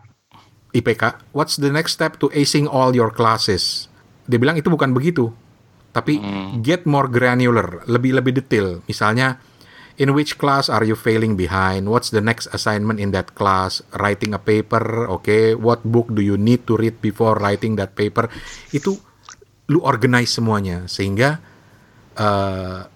IPK. 0.71 1.03
What's 1.35 1.59
the 1.59 1.69
next 1.69 1.99
step 1.99 2.17
to 2.23 2.31
acing 2.31 2.65
all 2.65 2.95
your 2.95 3.11
classes? 3.11 3.91
Dia 4.25 4.39
bilang 4.39 4.55
itu 4.55 4.71
bukan 4.71 4.95
begitu, 4.95 5.29
tapi 5.91 6.17
get 6.63 6.87
more 6.87 7.11
granular, 7.11 7.83
lebih 7.85 8.15
lebih 8.15 8.39
detail. 8.39 8.79
Misalnya, 8.87 9.43
in 9.99 10.15
which 10.15 10.39
class 10.39 10.71
are 10.71 10.87
you 10.87 10.95
failing 10.95 11.35
behind? 11.35 11.91
What's 11.91 12.15
the 12.15 12.23
next 12.23 12.47
assignment 12.55 13.03
in 13.03 13.11
that 13.11 13.35
class? 13.35 13.83
Writing 13.99 14.31
a 14.31 14.39
paper, 14.39 15.11
okay? 15.19 15.51
What 15.51 15.83
book 15.83 16.15
do 16.15 16.23
you 16.23 16.39
need 16.39 16.63
to 16.71 16.79
read 16.79 17.03
before 17.03 17.35
writing 17.43 17.75
that 17.75 17.93
paper? 17.99 18.31
Itu 18.71 18.95
lu 19.67 19.79
organize 19.83 20.31
semuanya 20.31 20.87
sehingga 20.87 21.39
uh, 22.19 22.87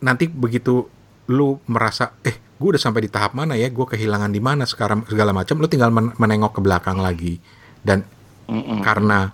nanti 0.00 0.28
begitu 0.28 0.86
lu 1.32 1.58
merasa 1.66 2.14
eh 2.22 2.36
gue 2.56 2.68
udah 2.72 2.80
sampai 2.80 3.04
di 3.04 3.10
tahap 3.12 3.36
mana 3.36 3.54
ya? 3.58 3.68
Gue 3.68 3.84
kehilangan 3.84 4.32
di 4.32 4.40
mana 4.40 4.64
sekarang? 4.64 5.04
segala 5.08 5.36
macam 5.36 5.60
lu 5.60 5.68
tinggal 5.68 5.92
men- 5.92 6.16
menengok 6.16 6.58
ke 6.58 6.60
belakang 6.64 6.98
lagi. 7.00 7.38
Dan 7.82 8.02
karena 8.82 9.30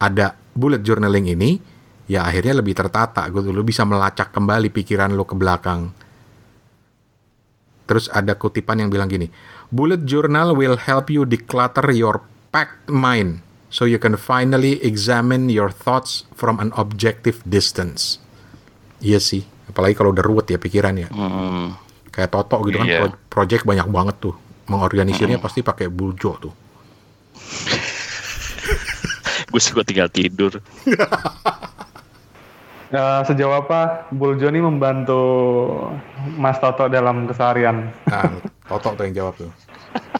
ada 0.00 0.36
bullet 0.56 0.80
journaling 0.80 1.28
ini 1.32 1.60
ya 2.06 2.24
akhirnya 2.24 2.62
lebih 2.62 2.76
tertata 2.76 3.26
gitu 3.28 3.50
lu 3.50 3.66
bisa 3.66 3.84
melacak 3.84 4.32
kembali 4.32 4.72
pikiran 4.72 5.12
lu 5.12 5.24
ke 5.24 5.36
belakang. 5.36 5.92
Terus 7.86 8.10
ada 8.10 8.34
kutipan 8.34 8.82
yang 8.82 8.90
bilang 8.90 9.06
gini 9.06 9.30
bullet 9.70 10.02
journal 10.06 10.54
will 10.54 10.78
help 10.78 11.10
you 11.10 11.22
declutter 11.26 11.86
your 11.94 12.22
packed 12.50 12.90
mind 12.90 13.42
so 13.70 13.86
you 13.86 13.98
can 13.98 14.14
finally 14.18 14.78
examine 14.82 15.50
your 15.50 15.70
thoughts 15.70 16.26
from 16.34 16.58
an 16.58 16.74
objective 16.74 17.42
distance. 17.46 18.18
Iya 18.98 19.20
sih 19.20 19.55
apalagi 19.66 19.92
kalau 19.92 20.10
udah 20.10 20.22
ruwet 20.22 20.46
ya 20.46 20.56
pikiran 20.56 20.94
ya 20.96 21.06
Mm, 21.08 21.72
kayak 22.08 22.28
Toto 22.28 22.56
gitu 22.64 22.78
kan 22.78 22.86
pro- 22.88 23.16
project 23.30 23.62
banyak 23.62 23.86
banget 23.86 24.16
tuh. 24.20 24.34
Mengorganisirnya 24.66 25.38
pasti 25.38 25.60
pakai 25.60 25.86
bujo 25.86 26.30
tuh. 26.40 26.50
Gue 29.46 29.58
suka 29.58 29.82
tinggal 29.82 30.08
tidur. 30.08 30.60
Ya, 32.90 33.22
sejauh 33.28 33.56
apa 33.56 34.04
Bul 34.10 34.36
Joni 34.36 34.58
membantu 34.58 35.16
Mas 36.32 36.56
Toto 36.56 36.86
dalam 36.86 37.24
keseharian? 37.24 37.88
nah 38.04 38.28
Toto 38.66 38.92
tuh 38.92 39.02
yang 39.04 39.14
jawab 39.16 39.32
tuh. 39.36 39.50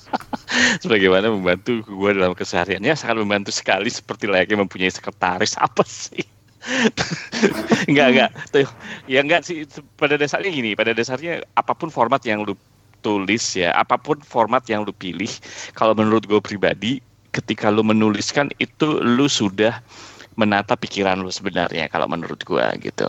Sebagaimana 0.80 1.28
membantu 1.28 1.82
gue 1.82 2.10
dalam 2.12 2.32
kesehariannya 2.32 2.94
sangat 2.94 3.16
membantu 3.18 3.50
sekali 3.50 3.88
seperti 3.88 4.24
layaknya 4.24 4.58
mempunyai 4.58 4.88
sekretaris. 4.88 5.56
Apa 5.56 5.82
sih? 5.82 6.22
enggak 7.90 8.08
enggak 8.12 8.30
tuh 8.50 8.68
ya 9.06 9.22
enggak 9.22 9.46
sih 9.46 9.66
pada 9.98 10.18
dasarnya 10.18 10.50
gini 10.50 10.70
pada 10.74 10.92
dasarnya 10.92 11.42
apa 11.54 11.72
pun 11.74 11.88
format 11.88 12.22
yang 12.26 12.42
lu 12.42 12.58
tulis 13.04 13.54
ya 13.54 13.70
apa 13.76 13.94
pun 14.00 14.18
format 14.22 14.66
yang 14.66 14.82
lu 14.82 14.90
pilih 14.90 15.30
kalau 15.78 15.94
menurut 15.94 16.26
gue 16.26 16.40
pribadi 16.42 16.98
ketika 17.30 17.68
lu 17.68 17.84
menuliskan 17.84 18.48
itu 18.58 18.98
lu 19.04 19.28
sudah 19.28 19.78
menata 20.36 20.76
pikiran 20.76 21.24
lu 21.24 21.32
sebenarnya 21.32 21.88
kalau 21.88 22.04
menurut 22.06 22.44
gua 22.44 22.76
gitu. 22.76 23.08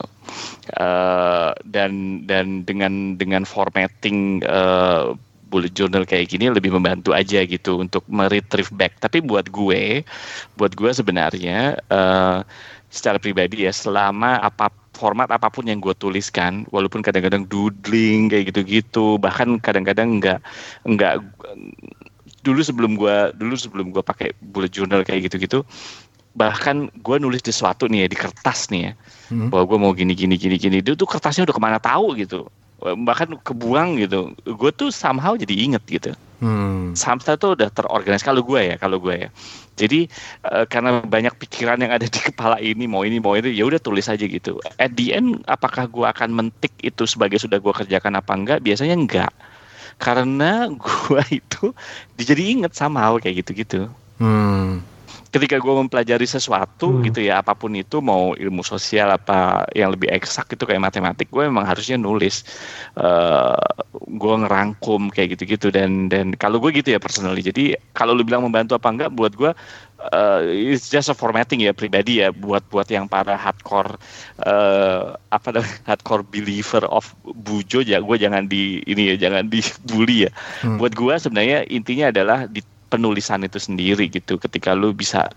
Eh, 0.80 1.52
dan 1.68 2.24
dan 2.24 2.64
dengan 2.64 3.20
dengan 3.20 3.44
formatting 3.44 4.42
eh, 4.48 5.12
bullet 5.48 5.74
journal 5.74 6.04
kayak 6.04 6.30
gini 6.32 6.52
lebih 6.52 6.76
membantu 6.76 7.16
aja 7.16 7.44
gitu 7.48 7.80
untuk 7.80 8.04
meretrieve 8.12 8.72
back. 8.76 9.00
Tapi 9.00 9.24
buat 9.24 9.48
gue 9.48 10.04
buat 10.60 10.72
gue 10.76 10.92
sebenarnya 10.92 11.80
eh, 11.80 12.40
secara 12.88 13.18
pribadi 13.20 13.68
ya 13.68 13.72
selama 13.72 14.40
apa 14.40 14.72
format 14.96 15.30
apa 15.30 15.52
pun 15.52 15.68
yang 15.68 15.78
gue 15.78 15.94
tuliskan 15.94 16.66
walaupun 16.74 17.06
kadang-kadang 17.06 17.46
doodling 17.46 18.32
kayak 18.32 18.50
gitu-gitu 18.50 19.22
bahkan 19.22 19.60
kadang-kadang 19.62 20.18
nggak 20.18 20.40
nggak 20.88 21.22
dulu 22.48 22.62
sebelum 22.64 22.96
gua 22.96 23.36
dulu 23.36 23.60
sebelum 23.60 23.92
gua 23.92 24.04
pakai 24.06 24.32
bullet 24.40 24.72
journal 24.72 25.04
kayak 25.04 25.28
gitu-gitu 25.28 25.68
bahkan 26.32 26.88
gua 27.04 27.20
nulis 27.20 27.44
sesuatu 27.44 27.92
nih 27.92 28.06
ya 28.06 28.08
di 28.08 28.18
kertas 28.18 28.72
nih 28.72 28.82
ya. 28.88 28.92
Hmm. 29.28 29.52
bahwa 29.52 29.64
gua 29.68 29.78
mau 29.84 29.92
gini 29.92 30.16
gini 30.16 30.40
gini 30.40 30.56
gini 30.56 30.80
itu 30.80 30.96
tuh 30.96 31.04
kertasnya 31.04 31.44
udah 31.44 31.56
ke 31.56 31.62
mana 31.62 31.78
tahu 31.84 32.16
gitu 32.16 32.48
bahkan 32.82 33.34
kebuang 33.42 33.98
gitu. 33.98 34.34
Gue 34.46 34.72
tuh 34.74 34.94
somehow 34.94 35.34
jadi 35.34 35.54
inget 35.54 35.84
gitu. 35.90 36.12
Hmm. 36.38 36.94
Samsat 36.94 37.42
tuh 37.42 37.58
udah 37.58 37.74
terorganisasi. 37.74 38.26
Kalau 38.30 38.46
gue 38.46 38.62
ya 38.62 38.76
kalau 38.78 39.02
gue 39.02 39.26
ya. 39.26 39.30
Jadi 39.78 40.06
eh, 40.46 40.66
karena 40.70 41.02
banyak 41.02 41.34
pikiran 41.42 41.82
yang 41.82 41.94
ada 41.94 42.06
di 42.06 42.20
kepala 42.22 42.62
ini 42.62 42.86
mau 42.86 43.02
ini 43.02 43.18
mau 43.18 43.34
itu 43.34 43.50
ya 43.50 43.66
udah 43.66 43.82
tulis 43.82 44.06
aja 44.06 44.22
gitu. 44.22 44.62
At 44.78 44.94
the 44.94 45.18
end 45.18 45.42
apakah 45.50 45.90
gue 45.90 46.06
akan 46.06 46.34
mentik 46.34 46.74
itu 46.86 47.10
sebagai 47.10 47.42
sudah 47.42 47.58
gue 47.58 47.74
kerjakan 47.74 48.22
apa 48.22 48.34
enggak? 48.38 48.60
Biasanya 48.62 48.94
enggak. 48.94 49.34
Karena 49.98 50.70
gue 50.86 51.24
itu 51.34 51.74
jadi 52.14 52.44
inget 52.46 52.78
somehow 52.78 53.18
kayak 53.18 53.42
gitu-gitu. 53.42 53.90
Hmm. 54.22 54.86
Ketika 55.38 55.62
gue 55.62 55.74
mempelajari 55.78 56.26
sesuatu 56.26 56.98
Hmm. 56.98 57.06
gitu 57.06 57.22
ya 57.22 57.40
apa 57.46 57.54
pun 57.54 57.72
itu 57.78 58.02
mau 58.02 58.34
ilmu 58.34 58.66
sosial 58.66 59.14
apa 59.14 59.64
yang 59.78 59.94
lebih 59.94 60.10
eksak 60.10 60.58
itu 60.58 60.64
kayak 60.66 60.82
matematik 60.82 61.30
gue 61.30 61.46
memang 61.46 61.66
harusnya 61.70 61.96
nulis 62.02 62.44
eh 62.98 63.58
gue 64.08 64.34
ngerangkum 64.42 65.10
kayak 65.14 65.38
gitu-gitu 65.38 65.68
dan 65.74 66.10
dan 66.12 66.34
kalau 66.38 66.58
gue 66.64 66.72
gitu 66.76 66.94
ya 66.96 67.00
personally 67.02 67.42
jadi 67.46 67.78
kalau 67.94 68.14
lu 68.18 68.24
bilang 68.26 68.44
membantu 68.46 68.74
apa 68.78 68.90
enggak 68.94 69.10
buat 69.14 69.34
gue 69.36 69.52
eh, 70.14 70.40
it's 70.74 70.90
just 70.90 71.10
a 71.12 71.16
formatting 71.18 71.62
ya 71.64 71.74
pribadi 71.74 72.22
ya 72.24 72.30
buat 72.34 72.66
buat 72.72 72.88
yang 72.90 73.06
para 73.10 73.36
hardcore 73.38 73.98
eh 74.42 75.02
apa 75.30 75.48
namanya 75.54 75.78
hardcore 75.90 76.24
believer 76.26 76.84
of 76.90 77.14
bujo 77.24 77.82
ya 77.84 78.00
gue 78.02 78.16
jangan 78.18 78.46
di 78.48 78.82
ini 78.86 79.14
ya 79.14 79.30
jangan 79.30 79.50
dibully 79.50 80.28
ya 80.28 80.32
Hmm. 80.64 80.78
buat 80.80 80.94
gue 80.98 81.14
sebenarnya 81.22 81.68
intinya 81.70 82.10
adalah 82.14 82.50
di 82.50 82.62
penulisan 82.88 83.44
itu 83.44 83.60
sendiri 83.60 84.08
gitu. 84.08 84.40
Ketika 84.40 84.72
lu 84.72 84.96
bisa 84.96 85.28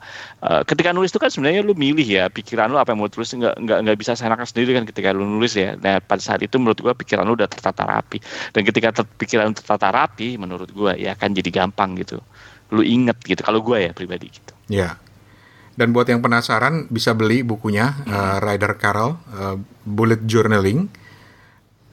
uh, 0.40 0.62
ketika 0.62 0.94
nulis 0.94 1.10
itu 1.10 1.18
kan 1.18 1.28
sebenarnya 1.28 1.66
lu 1.66 1.74
milih 1.74 2.06
ya 2.06 2.30
pikiran 2.30 2.70
lu 2.70 2.78
apa 2.78 2.94
yang 2.94 3.02
mau 3.02 3.10
tulis 3.10 3.30
nggak 3.34 3.58
nggak 3.58 3.78
nggak 3.86 3.98
bisa 3.98 4.14
seenaknya 4.14 4.46
sendiri 4.46 4.70
kan 4.78 4.84
ketika 4.86 5.10
lu 5.10 5.26
nulis 5.26 5.58
ya. 5.58 5.74
Nah 5.76 5.98
pada 5.98 6.22
saat 6.22 6.40
itu 6.40 6.56
menurut 6.56 6.78
gua 6.78 6.94
pikiran 6.94 7.26
lu 7.26 7.34
udah 7.34 7.50
tertata 7.50 7.82
rapi. 7.82 8.22
Dan 8.54 8.62
ketika 8.62 9.02
ter- 9.02 9.10
pikiran 9.18 9.50
lu 9.50 9.54
tertata 9.58 9.90
rapi 9.90 10.38
menurut 10.38 10.70
gua 10.70 10.94
ya 10.94 11.18
akan 11.18 11.34
jadi 11.34 11.50
gampang 11.50 11.98
gitu. 11.98 12.22
Lu 12.70 12.86
inget 12.86 13.18
gitu 13.26 13.42
kalau 13.42 13.60
gua 13.60 13.82
ya 13.82 13.90
pribadi 13.90 14.30
gitu. 14.30 14.52
Ya. 14.70 14.96
Dan 15.74 15.96
buat 15.96 16.06
yang 16.06 16.20
penasaran 16.20 16.90
bisa 16.92 17.16
beli 17.16 17.40
bukunya 17.40 17.94
uh, 18.04 18.36
Ryder 18.42 18.76
Carroll 18.76 19.16
uh, 19.32 19.56
Bullet 19.82 20.22
Journaling 20.28 20.92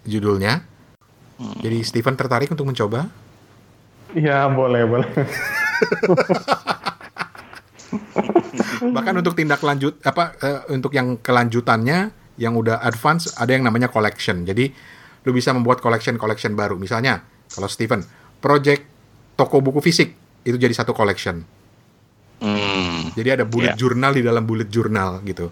judulnya. 0.03 0.63
Jadi 1.37 1.85
Steven 1.85 2.17
tertarik 2.17 2.49
untuk 2.49 2.65
mencoba? 2.65 3.26
Iya, 4.17 4.49
boleh, 4.49 4.81
boleh. 4.89 5.09
Bahkan 8.81 9.13
untuk 9.21 9.37
tindak 9.37 9.61
lanjut 9.61 10.01
apa 10.01 10.33
eh, 10.41 10.61
untuk 10.73 10.91
yang 10.93 11.21
kelanjutannya 11.21 12.11
yang 12.37 12.53
udah 12.53 12.81
advance 12.81 13.33
ada 13.37 13.53
yang 13.53 13.65
namanya 13.65 13.89
collection. 13.89 14.41
Jadi 14.41 14.69
lu 15.25 15.31
bisa 15.33 15.53
membuat 15.53 15.81
collection-collection 15.81 16.57
baru. 16.57 16.77
Misalnya 16.77 17.21
kalau 17.51 17.69
Steven 17.69 18.01
project 18.41 18.85
toko 19.37 19.61
buku 19.61 19.81
fisik 19.81 20.13
itu 20.45 20.57
jadi 20.57 20.73
satu 20.73 20.93
collection. 20.97 21.43
hmm. 22.41 23.13
Jadi 23.17 23.29
ada 23.33 23.45
bullet 23.45 23.73
Ya. 23.73 23.79
journal 23.79 24.13
di 24.13 24.21
dalam 24.21 24.45
bullet 24.45 24.69
journal 24.69 25.21
gitu. 25.25 25.49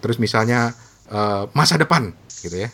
Terus 0.00 0.16
misalnya 0.16 0.72
eh, 1.08 1.42
masa 1.52 1.76
depan 1.76 2.12
gitu 2.40 2.64
ya. 2.64 2.70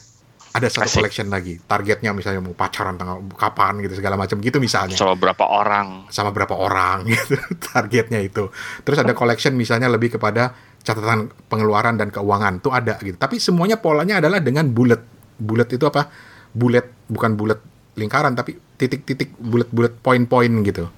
Ada 0.52 0.68
satu 0.68 0.84
Asik. 0.84 0.96
collection 1.00 1.28
lagi. 1.32 1.56
Targetnya 1.56 2.12
misalnya 2.12 2.44
mau 2.44 2.52
pacaran 2.52 3.00
tanggal 3.00 3.24
kapan 3.32 3.80
gitu 3.80 3.96
segala 3.96 4.20
macam 4.20 4.36
gitu 4.36 4.60
misalnya. 4.60 4.96
sama 5.00 5.16
berapa 5.16 5.44
orang 5.48 6.12
Sama 6.12 6.28
berapa 6.28 6.52
orang 6.52 7.04
gitu 7.12 7.40
targetnya 7.72 8.20
itu. 8.20 8.52
Terus 8.84 9.00
ada 9.00 9.16
collection 9.16 9.56
misalnya 9.56 9.88
lebih 9.88 10.20
kepada 10.20 10.52
catatan 10.84 11.32
pengeluaran 11.48 11.96
dan 11.96 12.12
keuangan 12.12 12.60
tuh 12.60 12.76
ada 12.76 13.00
gitu. 13.00 13.16
Tapi 13.16 13.40
semuanya 13.40 13.80
polanya 13.80 14.20
adalah 14.20 14.44
dengan 14.44 14.68
bullet. 14.68 15.00
Bullet 15.40 15.68
itu 15.72 15.88
apa? 15.88 16.12
Bullet 16.52 17.08
bukan 17.08 17.32
bullet 17.32 17.60
lingkaran 17.96 18.32
tapi 18.32 18.56
titik-titik 18.80 19.36
bullet-bullet 19.36 20.00
poin-poin 20.00 20.52
gitu. 20.64 20.88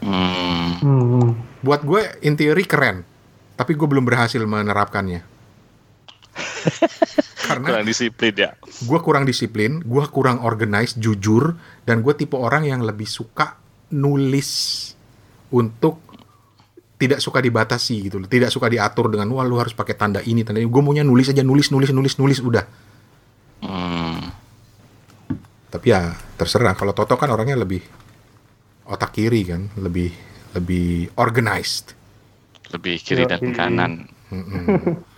hmm. 0.00 0.80
Hmm. 0.80 1.32
buat 1.64 1.80
gue 1.84 2.20
in 2.20 2.36
theory 2.36 2.68
keren 2.68 3.00
tapi 3.56 3.72
gue 3.72 3.88
belum 3.88 4.04
berhasil 4.04 4.40
menerapkannya 4.44 5.35
Karena 7.46 7.78
kurang 7.78 7.86
disiplin 7.86 8.34
ya. 8.34 8.50
gue 8.58 8.98
kurang 9.00 9.24
disiplin, 9.24 9.72
gue 9.80 10.04
kurang 10.10 10.42
organized, 10.42 10.98
jujur, 10.98 11.54
dan 11.86 12.02
gue 12.02 12.14
tipe 12.18 12.34
orang 12.34 12.66
yang 12.66 12.82
lebih 12.82 13.06
suka 13.06 13.54
nulis 13.94 14.90
untuk 15.54 16.02
tidak 16.96 17.20
suka 17.20 17.38
dibatasi 17.44 18.08
gitu 18.08 18.16
loh, 18.18 18.28
tidak 18.28 18.48
suka 18.48 18.72
diatur 18.72 19.12
dengan 19.12 19.28
wah 19.36 19.44
lu 19.44 19.60
harus 19.60 19.76
pakai 19.76 19.94
tanda 19.94 20.24
ini, 20.24 20.42
tanda 20.42 20.58
ini. 20.58 20.68
Gue 20.68 20.82
maunya 20.82 21.04
nulis 21.04 21.28
aja, 21.28 21.44
nulis, 21.44 21.68
nulis, 21.68 21.92
nulis, 21.92 22.14
nulis, 22.16 22.38
udah. 22.40 22.64
Hmm. 23.62 24.32
Tapi 25.70 25.86
ya 25.92 26.16
terserah. 26.40 26.72
Kalau 26.72 26.96
Toto 26.96 27.20
kan 27.20 27.28
orangnya 27.28 27.60
lebih 27.60 27.84
otak 28.88 29.12
kiri 29.12 29.44
kan, 29.44 29.68
lebih 29.76 30.08
lebih 30.56 31.12
organized. 31.20 31.92
Lebih 32.72 32.96
kiri 33.04 33.28
dan 33.28 33.44
kanan. 33.52 33.92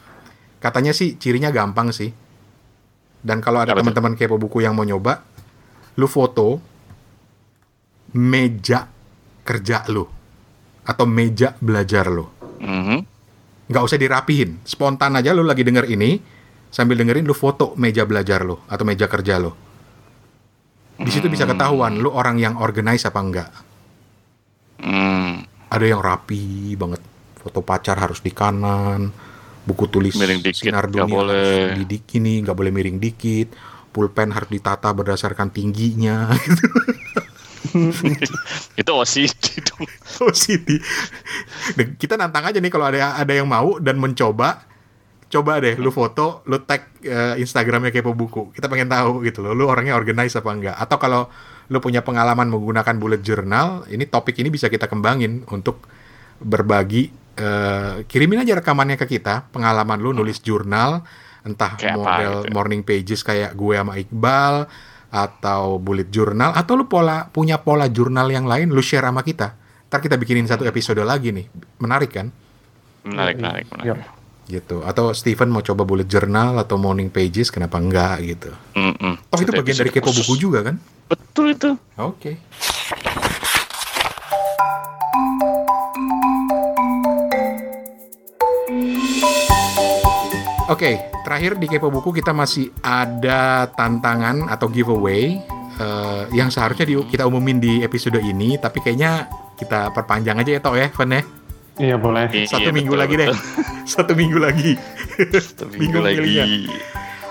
Katanya 0.59 0.91
sih 0.91 1.15
cirinya 1.19 1.55
gampang 1.55 1.95
sih. 1.95 2.11
Dan 3.19 3.43
kalau 3.43 3.63
ada 3.63 3.75
teman-teman 3.75 4.15
kepo 4.15 4.39
buku 4.39 4.63
yang 4.63 4.75
mau 4.79 4.87
nyoba, 4.87 5.23
lu 5.99 6.07
foto 6.07 6.63
meja 8.15 8.87
kerja 9.43 9.85
lu 9.91 10.07
atau 10.87 11.05
meja 11.05 11.55
belajar 11.59 12.09
lu. 12.09 12.27
Mhm. 12.63 12.99
Nggak 13.69 13.85
usah 13.85 13.99
dirapihin, 14.01 14.65
spontan 14.65 15.19
aja 15.19 15.37
lu 15.37 15.45
lagi 15.45 15.61
denger 15.61 15.85
ini, 15.93 16.17
sambil 16.73 16.97
dengerin 16.97 17.29
lu 17.29 17.37
foto 17.37 17.77
meja 17.77 18.09
belajar 18.09 18.41
lu 18.41 18.57
atau 18.65 18.85
meja 18.89 19.05
kerja 19.05 19.37
lu. 19.37 19.53
Di 20.99 21.11
situ 21.13 21.31
bisa 21.31 21.47
ketahuan 21.47 22.01
lu 22.01 22.11
orang 22.11 22.41
yang 22.41 22.59
organize 22.59 23.07
apa 23.07 23.21
enggak. 23.21 23.51
Hmm. 24.83 25.45
Ada 25.69 25.85
yang 25.85 26.01
rapi 26.01 26.75
banget, 26.81 27.05
foto 27.45 27.61
pacar 27.61 28.01
harus 28.01 28.25
di 28.25 28.33
kanan, 28.33 29.13
buku 29.69 29.85
tulis 29.93 30.17
Miring 30.17 30.41
dikit, 30.41 30.65
sinar 30.65 30.89
dunia 30.89 31.05
boleh. 31.05 31.37
harus 31.37 31.77
di 31.77 31.85
di- 31.85 32.05
ini 32.17 32.41
nggak 32.41 32.57
boleh 32.57 32.73
miring 32.73 32.97
dikit, 32.97 33.53
pulpen 33.93 34.33
harus 34.33 34.49
ditata 34.49 34.89
berdasarkan 34.97 35.53
tingginya. 35.53 36.33
gitu. 36.33 36.65
Itu 38.81 38.91
OCD 38.95 39.61
dong. 39.61 39.85
OCD. 40.25 40.81
Kita 42.01 42.17
nantang 42.17 42.49
aja 42.49 42.59
nih 42.59 42.73
kalau 42.73 42.89
ada 42.89 43.19
ada 43.19 43.33
yang 43.35 43.45
mau 43.45 43.77
dan 43.77 44.01
mencoba, 44.01 44.65
coba 45.29 45.61
deh 45.61 45.77
lu 45.77 45.93
foto, 45.93 46.41
lu 46.49 46.65
tag 46.65 46.89
eh, 47.05 47.37
Instagramnya 47.37 47.93
kepo 47.93 48.17
buku. 48.17 48.55
Kita 48.57 48.71
pengen 48.71 48.89
tahu 48.89 49.21
gitu 49.27 49.45
loh, 49.45 49.53
lu 49.53 49.69
orangnya 49.69 49.99
organize 49.99 50.39
apa 50.39 50.49
enggak. 50.49 50.77
Atau 50.79 50.97
kalau 50.97 51.29
lu 51.69 51.79
punya 51.85 52.01
pengalaman 52.01 52.49
menggunakan 52.49 52.97
bullet 52.97 53.21
journal, 53.21 53.85
ini 53.93 54.09
topik 54.09 54.41
ini 54.41 54.49
bisa 54.49 54.73
kita 54.73 54.89
kembangin 54.89 55.45
untuk 55.53 55.85
berbagi. 56.41 57.28
Eh, 57.39 57.93
kirimin 58.11 58.43
aja 58.43 58.59
rekamannya 58.59 58.99
ke 58.99 59.07
kita, 59.07 59.49
pengalaman 59.55 60.03
lu 60.03 60.11
nulis 60.11 60.43
jurnal, 60.43 61.07
entah 61.47 61.79
Kayak 61.79 61.95
apa 61.95 61.99
model 61.99 62.35
gitu 62.35 62.47
ya? 62.47 62.53
morning 62.53 62.83
pages 62.83 63.21
kayak 63.23 63.51
gue 63.55 63.75
sama 63.79 63.95
Iqbal 63.97 64.55
atau 65.09 65.81
bullet 65.81 66.13
journal 66.13 66.53
atau 66.53 66.77
lu 66.77 66.85
pola 66.85 67.33
punya 67.33 67.57
pola 67.65 67.89
jurnal 67.89 68.29
yang 68.29 68.45
lain 68.45 68.69
lu 68.69 68.85
share 68.85 69.09
sama 69.09 69.25
kita. 69.25 69.57
Ntar 69.89 70.05
kita 70.05 70.21
bikinin 70.21 70.45
satu 70.45 70.69
episode 70.69 71.01
lagi 71.01 71.33
nih. 71.33 71.49
Menarik 71.81 72.13
kan? 72.13 72.29
Menarik, 73.09 73.41
menarik, 73.41 73.67
menarik. 73.73 73.89
Yap. 73.89 73.99
Gitu. 74.49 74.77
Atau 74.85 75.17
Steven 75.17 75.49
mau 75.49 75.65
coba 75.65 75.89
bullet 75.89 76.09
journal 76.09 76.61
atau 76.61 76.77
morning 76.77 77.09
pages 77.09 77.49
kenapa 77.49 77.81
enggak 77.81 78.21
gitu. 78.21 78.53
Mm-mm. 78.77 79.17
Toh 79.33 79.39
itu 79.41 79.49
Satu 79.49 79.61
bagian 79.65 79.77
dari 79.81 79.91
kepo 79.93 80.13
buku 80.13 80.35
juga 80.37 80.61
kan? 80.61 80.77
Betul 81.09 81.57
itu. 81.57 81.73
Oke. 81.97 82.37
Oke, 90.69 91.01
terakhir 91.25 91.57
di 91.57 91.65
Kepo 91.65 91.89
Buku 91.89 92.13
kita 92.13 92.37
masih 92.37 92.69
ada 92.85 93.73
tantangan 93.73 94.53
atau 94.53 94.69
giveaway 94.69 95.41
eh, 95.81 96.23
yang 96.37 96.53
seharusnya 96.53 96.85
di- 96.85 97.09
kita 97.09 97.25
umumin 97.25 97.57
di 97.57 97.81
episode 97.81 98.21
ini, 98.21 98.61
tapi 98.61 98.85
kayaknya 98.85 99.33
kita 99.57 99.89
perpanjang 99.91 100.37
aja 100.37 100.51
ya, 100.55 100.61
Tok 100.61 100.77
ya, 100.77 100.87
Fen 100.93 101.11
ya. 101.11 101.23
Iya 101.79 101.97
boleh. 101.97 102.27
Satu 102.45 102.69
Iya, 102.69 102.75
minggu 102.75 102.93
betul, 102.93 103.01
lagi 103.01 103.15
deh. 103.17 103.29
betul. 103.31 103.41
Satu 103.95 104.13
minggu 104.13 104.39
lagi. 104.39 104.73
Satu 105.33 105.65
minggu 105.71 105.99
Bingung 105.99 106.05
lagi. 106.05 106.69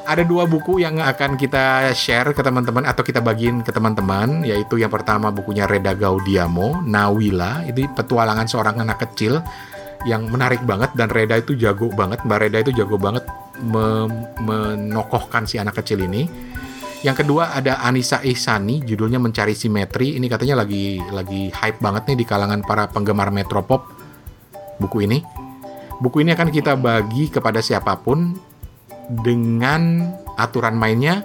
Ada 0.07 0.23
dua 0.23 0.47
buku 0.47 0.79
yang 0.79 1.03
akan 1.03 1.35
kita 1.35 1.91
share 1.91 2.31
ke 2.31 2.39
teman-teman 2.39 2.87
atau 2.87 3.03
kita 3.03 3.19
bagiin 3.19 3.59
ke 3.59 3.75
teman-teman, 3.75 4.39
yaitu 4.47 4.79
yang 4.79 4.87
pertama 4.87 5.29
bukunya 5.29 5.67
Reda 5.67 5.91
Gaudiamo, 5.91 6.79
Nawila. 6.81 7.67
Ini 7.67 7.91
petualangan 7.91 8.47
seorang 8.47 8.79
anak 8.81 9.03
kecil 9.03 9.43
yang 10.07 10.31
menarik 10.31 10.63
banget 10.63 10.95
dan 10.95 11.11
Reda 11.11 11.35
itu 11.35 11.59
jago 11.59 11.91
banget, 11.91 12.23
Mbak 12.23 12.39
Reda 12.39 12.57
itu 12.63 12.71
jago 12.71 12.95
banget 12.95 13.27
menokohkan 14.39 15.43
si 15.43 15.59
anak 15.59 15.83
kecil 15.83 15.99
ini. 16.07 16.31
Yang 17.05 17.27
kedua 17.27 17.53
ada 17.53 17.83
Anissa 17.85 18.23
Ihsani, 18.23 18.81
judulnya 18.81 19.21
Mencari 19.21 19.53
Simetri. 19.53 20.17
Ini 20.17 20.25
katanya 20.31 20.65
lagi 20.65 20.97
lagi 21.11 21.53
hype 21.53 21.83
banget 21.83 22.09
nih 22.09 22.17
di 22.23 22.25
kalangan 22.25 22.65
para 22.65 22.89
penggemar 22.89 23.29
Metropop 23.29 23.85
buku 24.81 25.05
ini. 25.05 25.21
Buku 26.01 26.25
ini 26.25 26.33
akan 26.33 26.49
kita 26.49 26.73
bagi 26.79 27.29
kepada 27.29 27.61
siapa 27.61 27.99
pun 28.01 28.33
dengan 29.11 30.09
aturan 30.39 30.73
mainnya. 30.73 31.21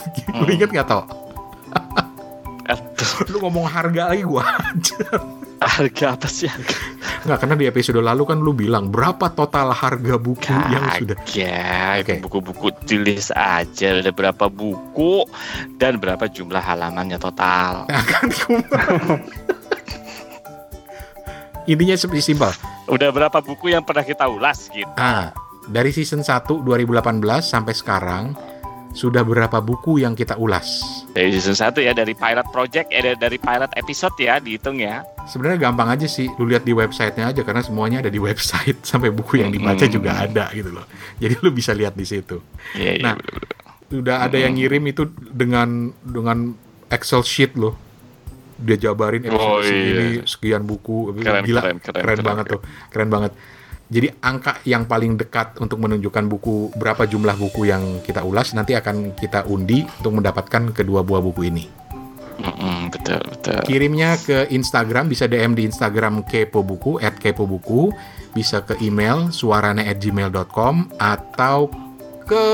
Lu 0.40 0.50
inget 0.50 0.72
nggak 0.72 0.88
tau? 0.88 1.04
Lu 3.30 3.38
ngomong 3.42 3.66
harga 3.70 4.14
lagi 4.14 4.22
gua 4.26 4.42
aja. 4.46 4.98
Harga 5.60 6.16
apa 6.16 6.26
sih 6.26 6.48
harga? 6.48 6.76
Nggak, 7.28 7.38
karena 7.44 7.54
di 7.60 7.66
episode 7.68 8.00
lalu 8.00 8.22
kan 8.24 8.40
lu 8.40 8.56
bilang 8.56 8.88
berapa 8.88 9.28
total 9.36 9.76
harga 9.76 10.16
buku 10.16 10.48
yang 10.48 10.84
sudah 10.96 11.20
itu 12.00 12.16
buku-buku 12.24 12.72
tulis 12.88 13.28
aja 13.36 14.00
ada 14.00 14.08
berapa 14.08 14.48
buku 14.48 15.28
dan 15.76 16.00
berapa 16.00 16.24
jumlah 16.32 16.64
halamannya 16.64 17.20
total. 17.20 17.84
Nah, 17.90 18.04
kan 18.06 18.26
Intinya 21.68 21.94
seperti 21.98 22.32
simpel. 22.32 22.50
Udah 22.88 23.12
berapa 23.12 23.38
buku 23.44 23.70
yang 23.70 23.84
pernah 23.84 24.02
kita 24.02 24.26
ulas 24.26 24.72
gitu. 24.72 24.88
Ah, 24.96 25.30
dari 25.68 25.92
season 25.92 26.24
1 26.24 26.64
2018 26.64 27.20
sampai 27.44 27.74
sekarang 27.76 28.24
sudah 28.96 29.22
berapa 29.22 29.62
buku 29.62 30.02
yang 30.02 30.18
kita 30.18 30.34
ulas? 30.40 30.99
Dari 31.10 31.34
season 31.34 31.58
1 31.58 31.74
ya 31.80 31.90
dari 31.90 32.14
pilot 32.14 32.46
project 32.48 32.86
eh 32.88 33.18
dari 33.18 33.34
pilot 33.34 33.74
episode 33.74 34.14
ya 34.16 34.38
dihitung 34.38 34.78
ya. 34.78 35.02
Sebenarnya 35.26 35.66
gampang 35.66 35.90
aja 35.90 36.06
sih, 36.06 36.30
lu 36.38 36.46
lihat 36.46 36.62
di 36.62 36.70
websitenya 36.70 37.34
aja 37.34 37.42
karena 37.42 37.60
semuanya 37.60 37.98
ada 37.98 38.10
di 38.10 38.22
website 38.28 38.78
sampai 38.80 39.10
buku 39.10 39.42
yang 39.42 39.50
dibaca 39.50 39.82
Hmm. 39.82 39.90
juga 39.90 40.10
ada 40.16 40.46
gitu 40.54 40.70
loh. 40.70 40.86
Jadi 41.18 41.34
lu 41.42 41.50
bisa 41.50 41.74
lihat 41.74 41.94
di 41.94 42.06
situ. 42.06 42.38
Iya, 42.72 42.90
iya, 42.94 43.02
Nah, 43.02 43.14
bener-bener. 43.16 43.58
Udah 43.90 44.16
ada 44.22 44.38
yang 44.38 44.54
ngirim 44.54 44.86
itu 44.86 45.02
dengan 45.18 45.90
dengan 45.98 46.54
Excel 46.86 47.22
sheet 47.22 47.58
loh. 47.58 47.74
Dia 48.54 48.78
jabarin 48.78 49.24
episode 49.24 49.40
Oh, 49.40 49.58
iya. 49.58 49.66
segini, 49.66 50.06
sekian 50.22 50.62
buku, 50.62 51.10
Keren, 51.16 51.42
gila, 51.42 51.60
keren, 51.60 51.78
keren, 51.80 51.94
keren 51.96 52.06
keren, 52.06 52.18
banget 52.22 52.44
tuh, 52.46 52.60
keren 52.86 53.10
banget. 53.10 53.32
Jadi 53.90 54.06
angka 54.22 54.62
yang 54.62 54.86
paling 54.86 55.18
dekat 55.18 55.58
untuk 55.58 55.82
menunjukkan 55.82 56.30
buku 56.30 56.70
berapa 56.78 57.10
jumlah 57.10 57.34
buku 57.34 57.66
yang 57.66 57.98
kita 58.06 58.22
ulas 58.22 58.54
nanti 58.54 58.78
akan 58.78 59.18
kita 59.18 59.42
undi 59.50 59.82
untuk 59.98 60.22
mendapatkan 60.22 60.70
kedua 60.70 61.02
buah 61.02 61.18
buku 61.18 61.50
ini. 61.50 61.66
Mm-mm, 62.40 62.88
betul 62.88 63.20
betul. 63.28 63.60
Kirimnya 63.68 64.16
ke 64.16 64.48
Instagram, 64.48 65.12
bisa 65.12 65.28
DM 65.28 65.52
di 65.52 65.68
Instagram 65.68 66.24
kepo 66.24 66.64
buku, 66.64 66.96
at 67.02 67.20
kepo 67.20 67.44
buku, 67.44 67.92
bisa 68.32 68.64
ke 68.64 68.80
email 68.80 69.28
suarane@gmail.com 69.28 70.96
atau 70.96 71.68
ke 72.24 72.44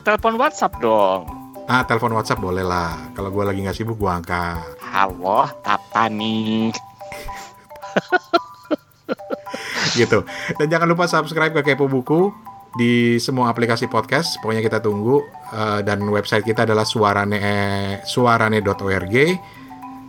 Telepon 0.00 0.34
WhatsApp 0.36 0.76
dong. 0.80 1.28
Ah, 1.68 1.84
telepon 1.84 2.16
WhatsApp 2.16 2.40
boleh 2.40 2.64
lah. 2.64 2.96
Kalau 3.12 3.28
gue 3.28 3.44
lagi 3.44 3.60
nggak 3.60 3.76
sibuk, 3.76 4.00
gue 4.00 4.08
angkat. 4.08 4.60
Halo, 4.80 5.44
Tata 5.60 6.08
nih. 6.08 6.72
gitu. 9.92 10.24
Dan 10.56 10.66
jangan 10.68 10.88
lupa 10.88 11.04
subscribe 11.04 11.52
ke 11.60 11.72
Kepo 11.72 11.88
Buku 11.88 12.32
di 12.76 13.20
semua 13.20 13.52
aplikasi 13.52 13.84
podcast. 13.84 14.40
Pokoknya 14.40 14.64
kita 14.64 14.80
tunggu 14.80 15.20
Eh, 15.48 15.80
dan 15.80 16.04
website 16.04 16.44
kita 16.44 16.68
adalah 16.68 16.84
suarane 16.84 17.40
suarane.org 18.04 19.16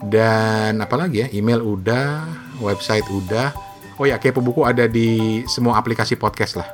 dan 0.07 0.79
apalagi 0.79 1.25
ya 1.25 1.27
email 1.35 1.59
udah, 1.59 2.23
website 2.63 3.03
udah. 3.11 3.51
Oh 3.99 4.07
ya, 4.07 4.15
Kepo 4.15 4.39
Buku 4.39 4.63
ada 4.63 4.87
di 4.87 5.43
semua 5.43 5.75
aplikasi 5.75 6.15
podcast 6.15 6.55
lah. 6.55 6.71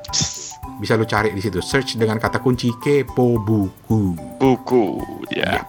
Bisa 0.78 0.94
lu 0.94 1.10
cari 1.10 1.34
di 1.34 1.42
situ. 1.42 1.58
Search 1.58 1.98
dengan 1.98 2.22
kata 2.22 2.38
kunci 2.38 2.70
Kepo 2.78 3.42
Buku. 3.42 4.14
Buku, 4.38 5.02
ya. 5.34 5.66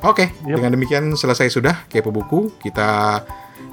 Oke, 0.00 0.32
Yep. 0.44 0.56
dengan 0.56 0.70
demikian 0.72 1.04
selesai 1.12 1.52
sudah 1.52 1.84
Kepo 1.92 2.08
Buku. 2.08 2.48
Kita 2.64 3.20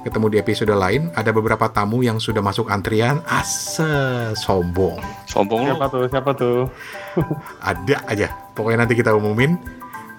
ketemu 0.04 0.26
di 0.32 0.36
episode 0.36 0.72
lain. 0.76 1.08
Ada 1.16 1.32
beberapa 1.32 1.64
tamu 1.72 2.04
yang 2.04 2.20
sudah 2.20 2.44
masuk 2.44 2.68
antrian. 2.68 3.24
Ase, 3.24 4.36
sombong. 4.36 5.00
Sombong. 5.24 5.64
Siapa 5.72 5.86
tuh? 5.88 6.04
Siapa 6.12 6.30
tuh? 6.36 6.58
Ada 7.72 8.04
aja. 8.04 8.28
Pokoknya 8.52 8.84
nanti 8.84 9.00
kita 9.00 9.16
umumin. 9.16 9.56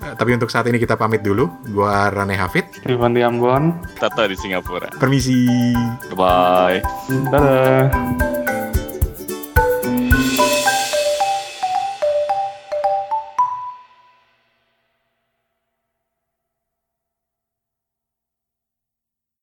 Eh, 0.03 0.13
tapi 0.19 0.35
untuk 0.35 0.51
saat 0.51 0.67
ini 0.67 0.75
kita 0.75 0.99
pamit 0.99 1.23
dulu. 1.23 1.47
Gua 1.71 2.11
Rane 2.11 2.35
Hafid. 2.35 2.83
Ivan 2.85 3.15
di 3.15 3.23
Ambon. 3.23 3.79
Tata 3.95 4.27
di 4.27 4.35
Singapura. 4.35 4.91
Permisi. 4.99 5.47
Bye. 6.11 6.83
Dadah. 7.31 8.42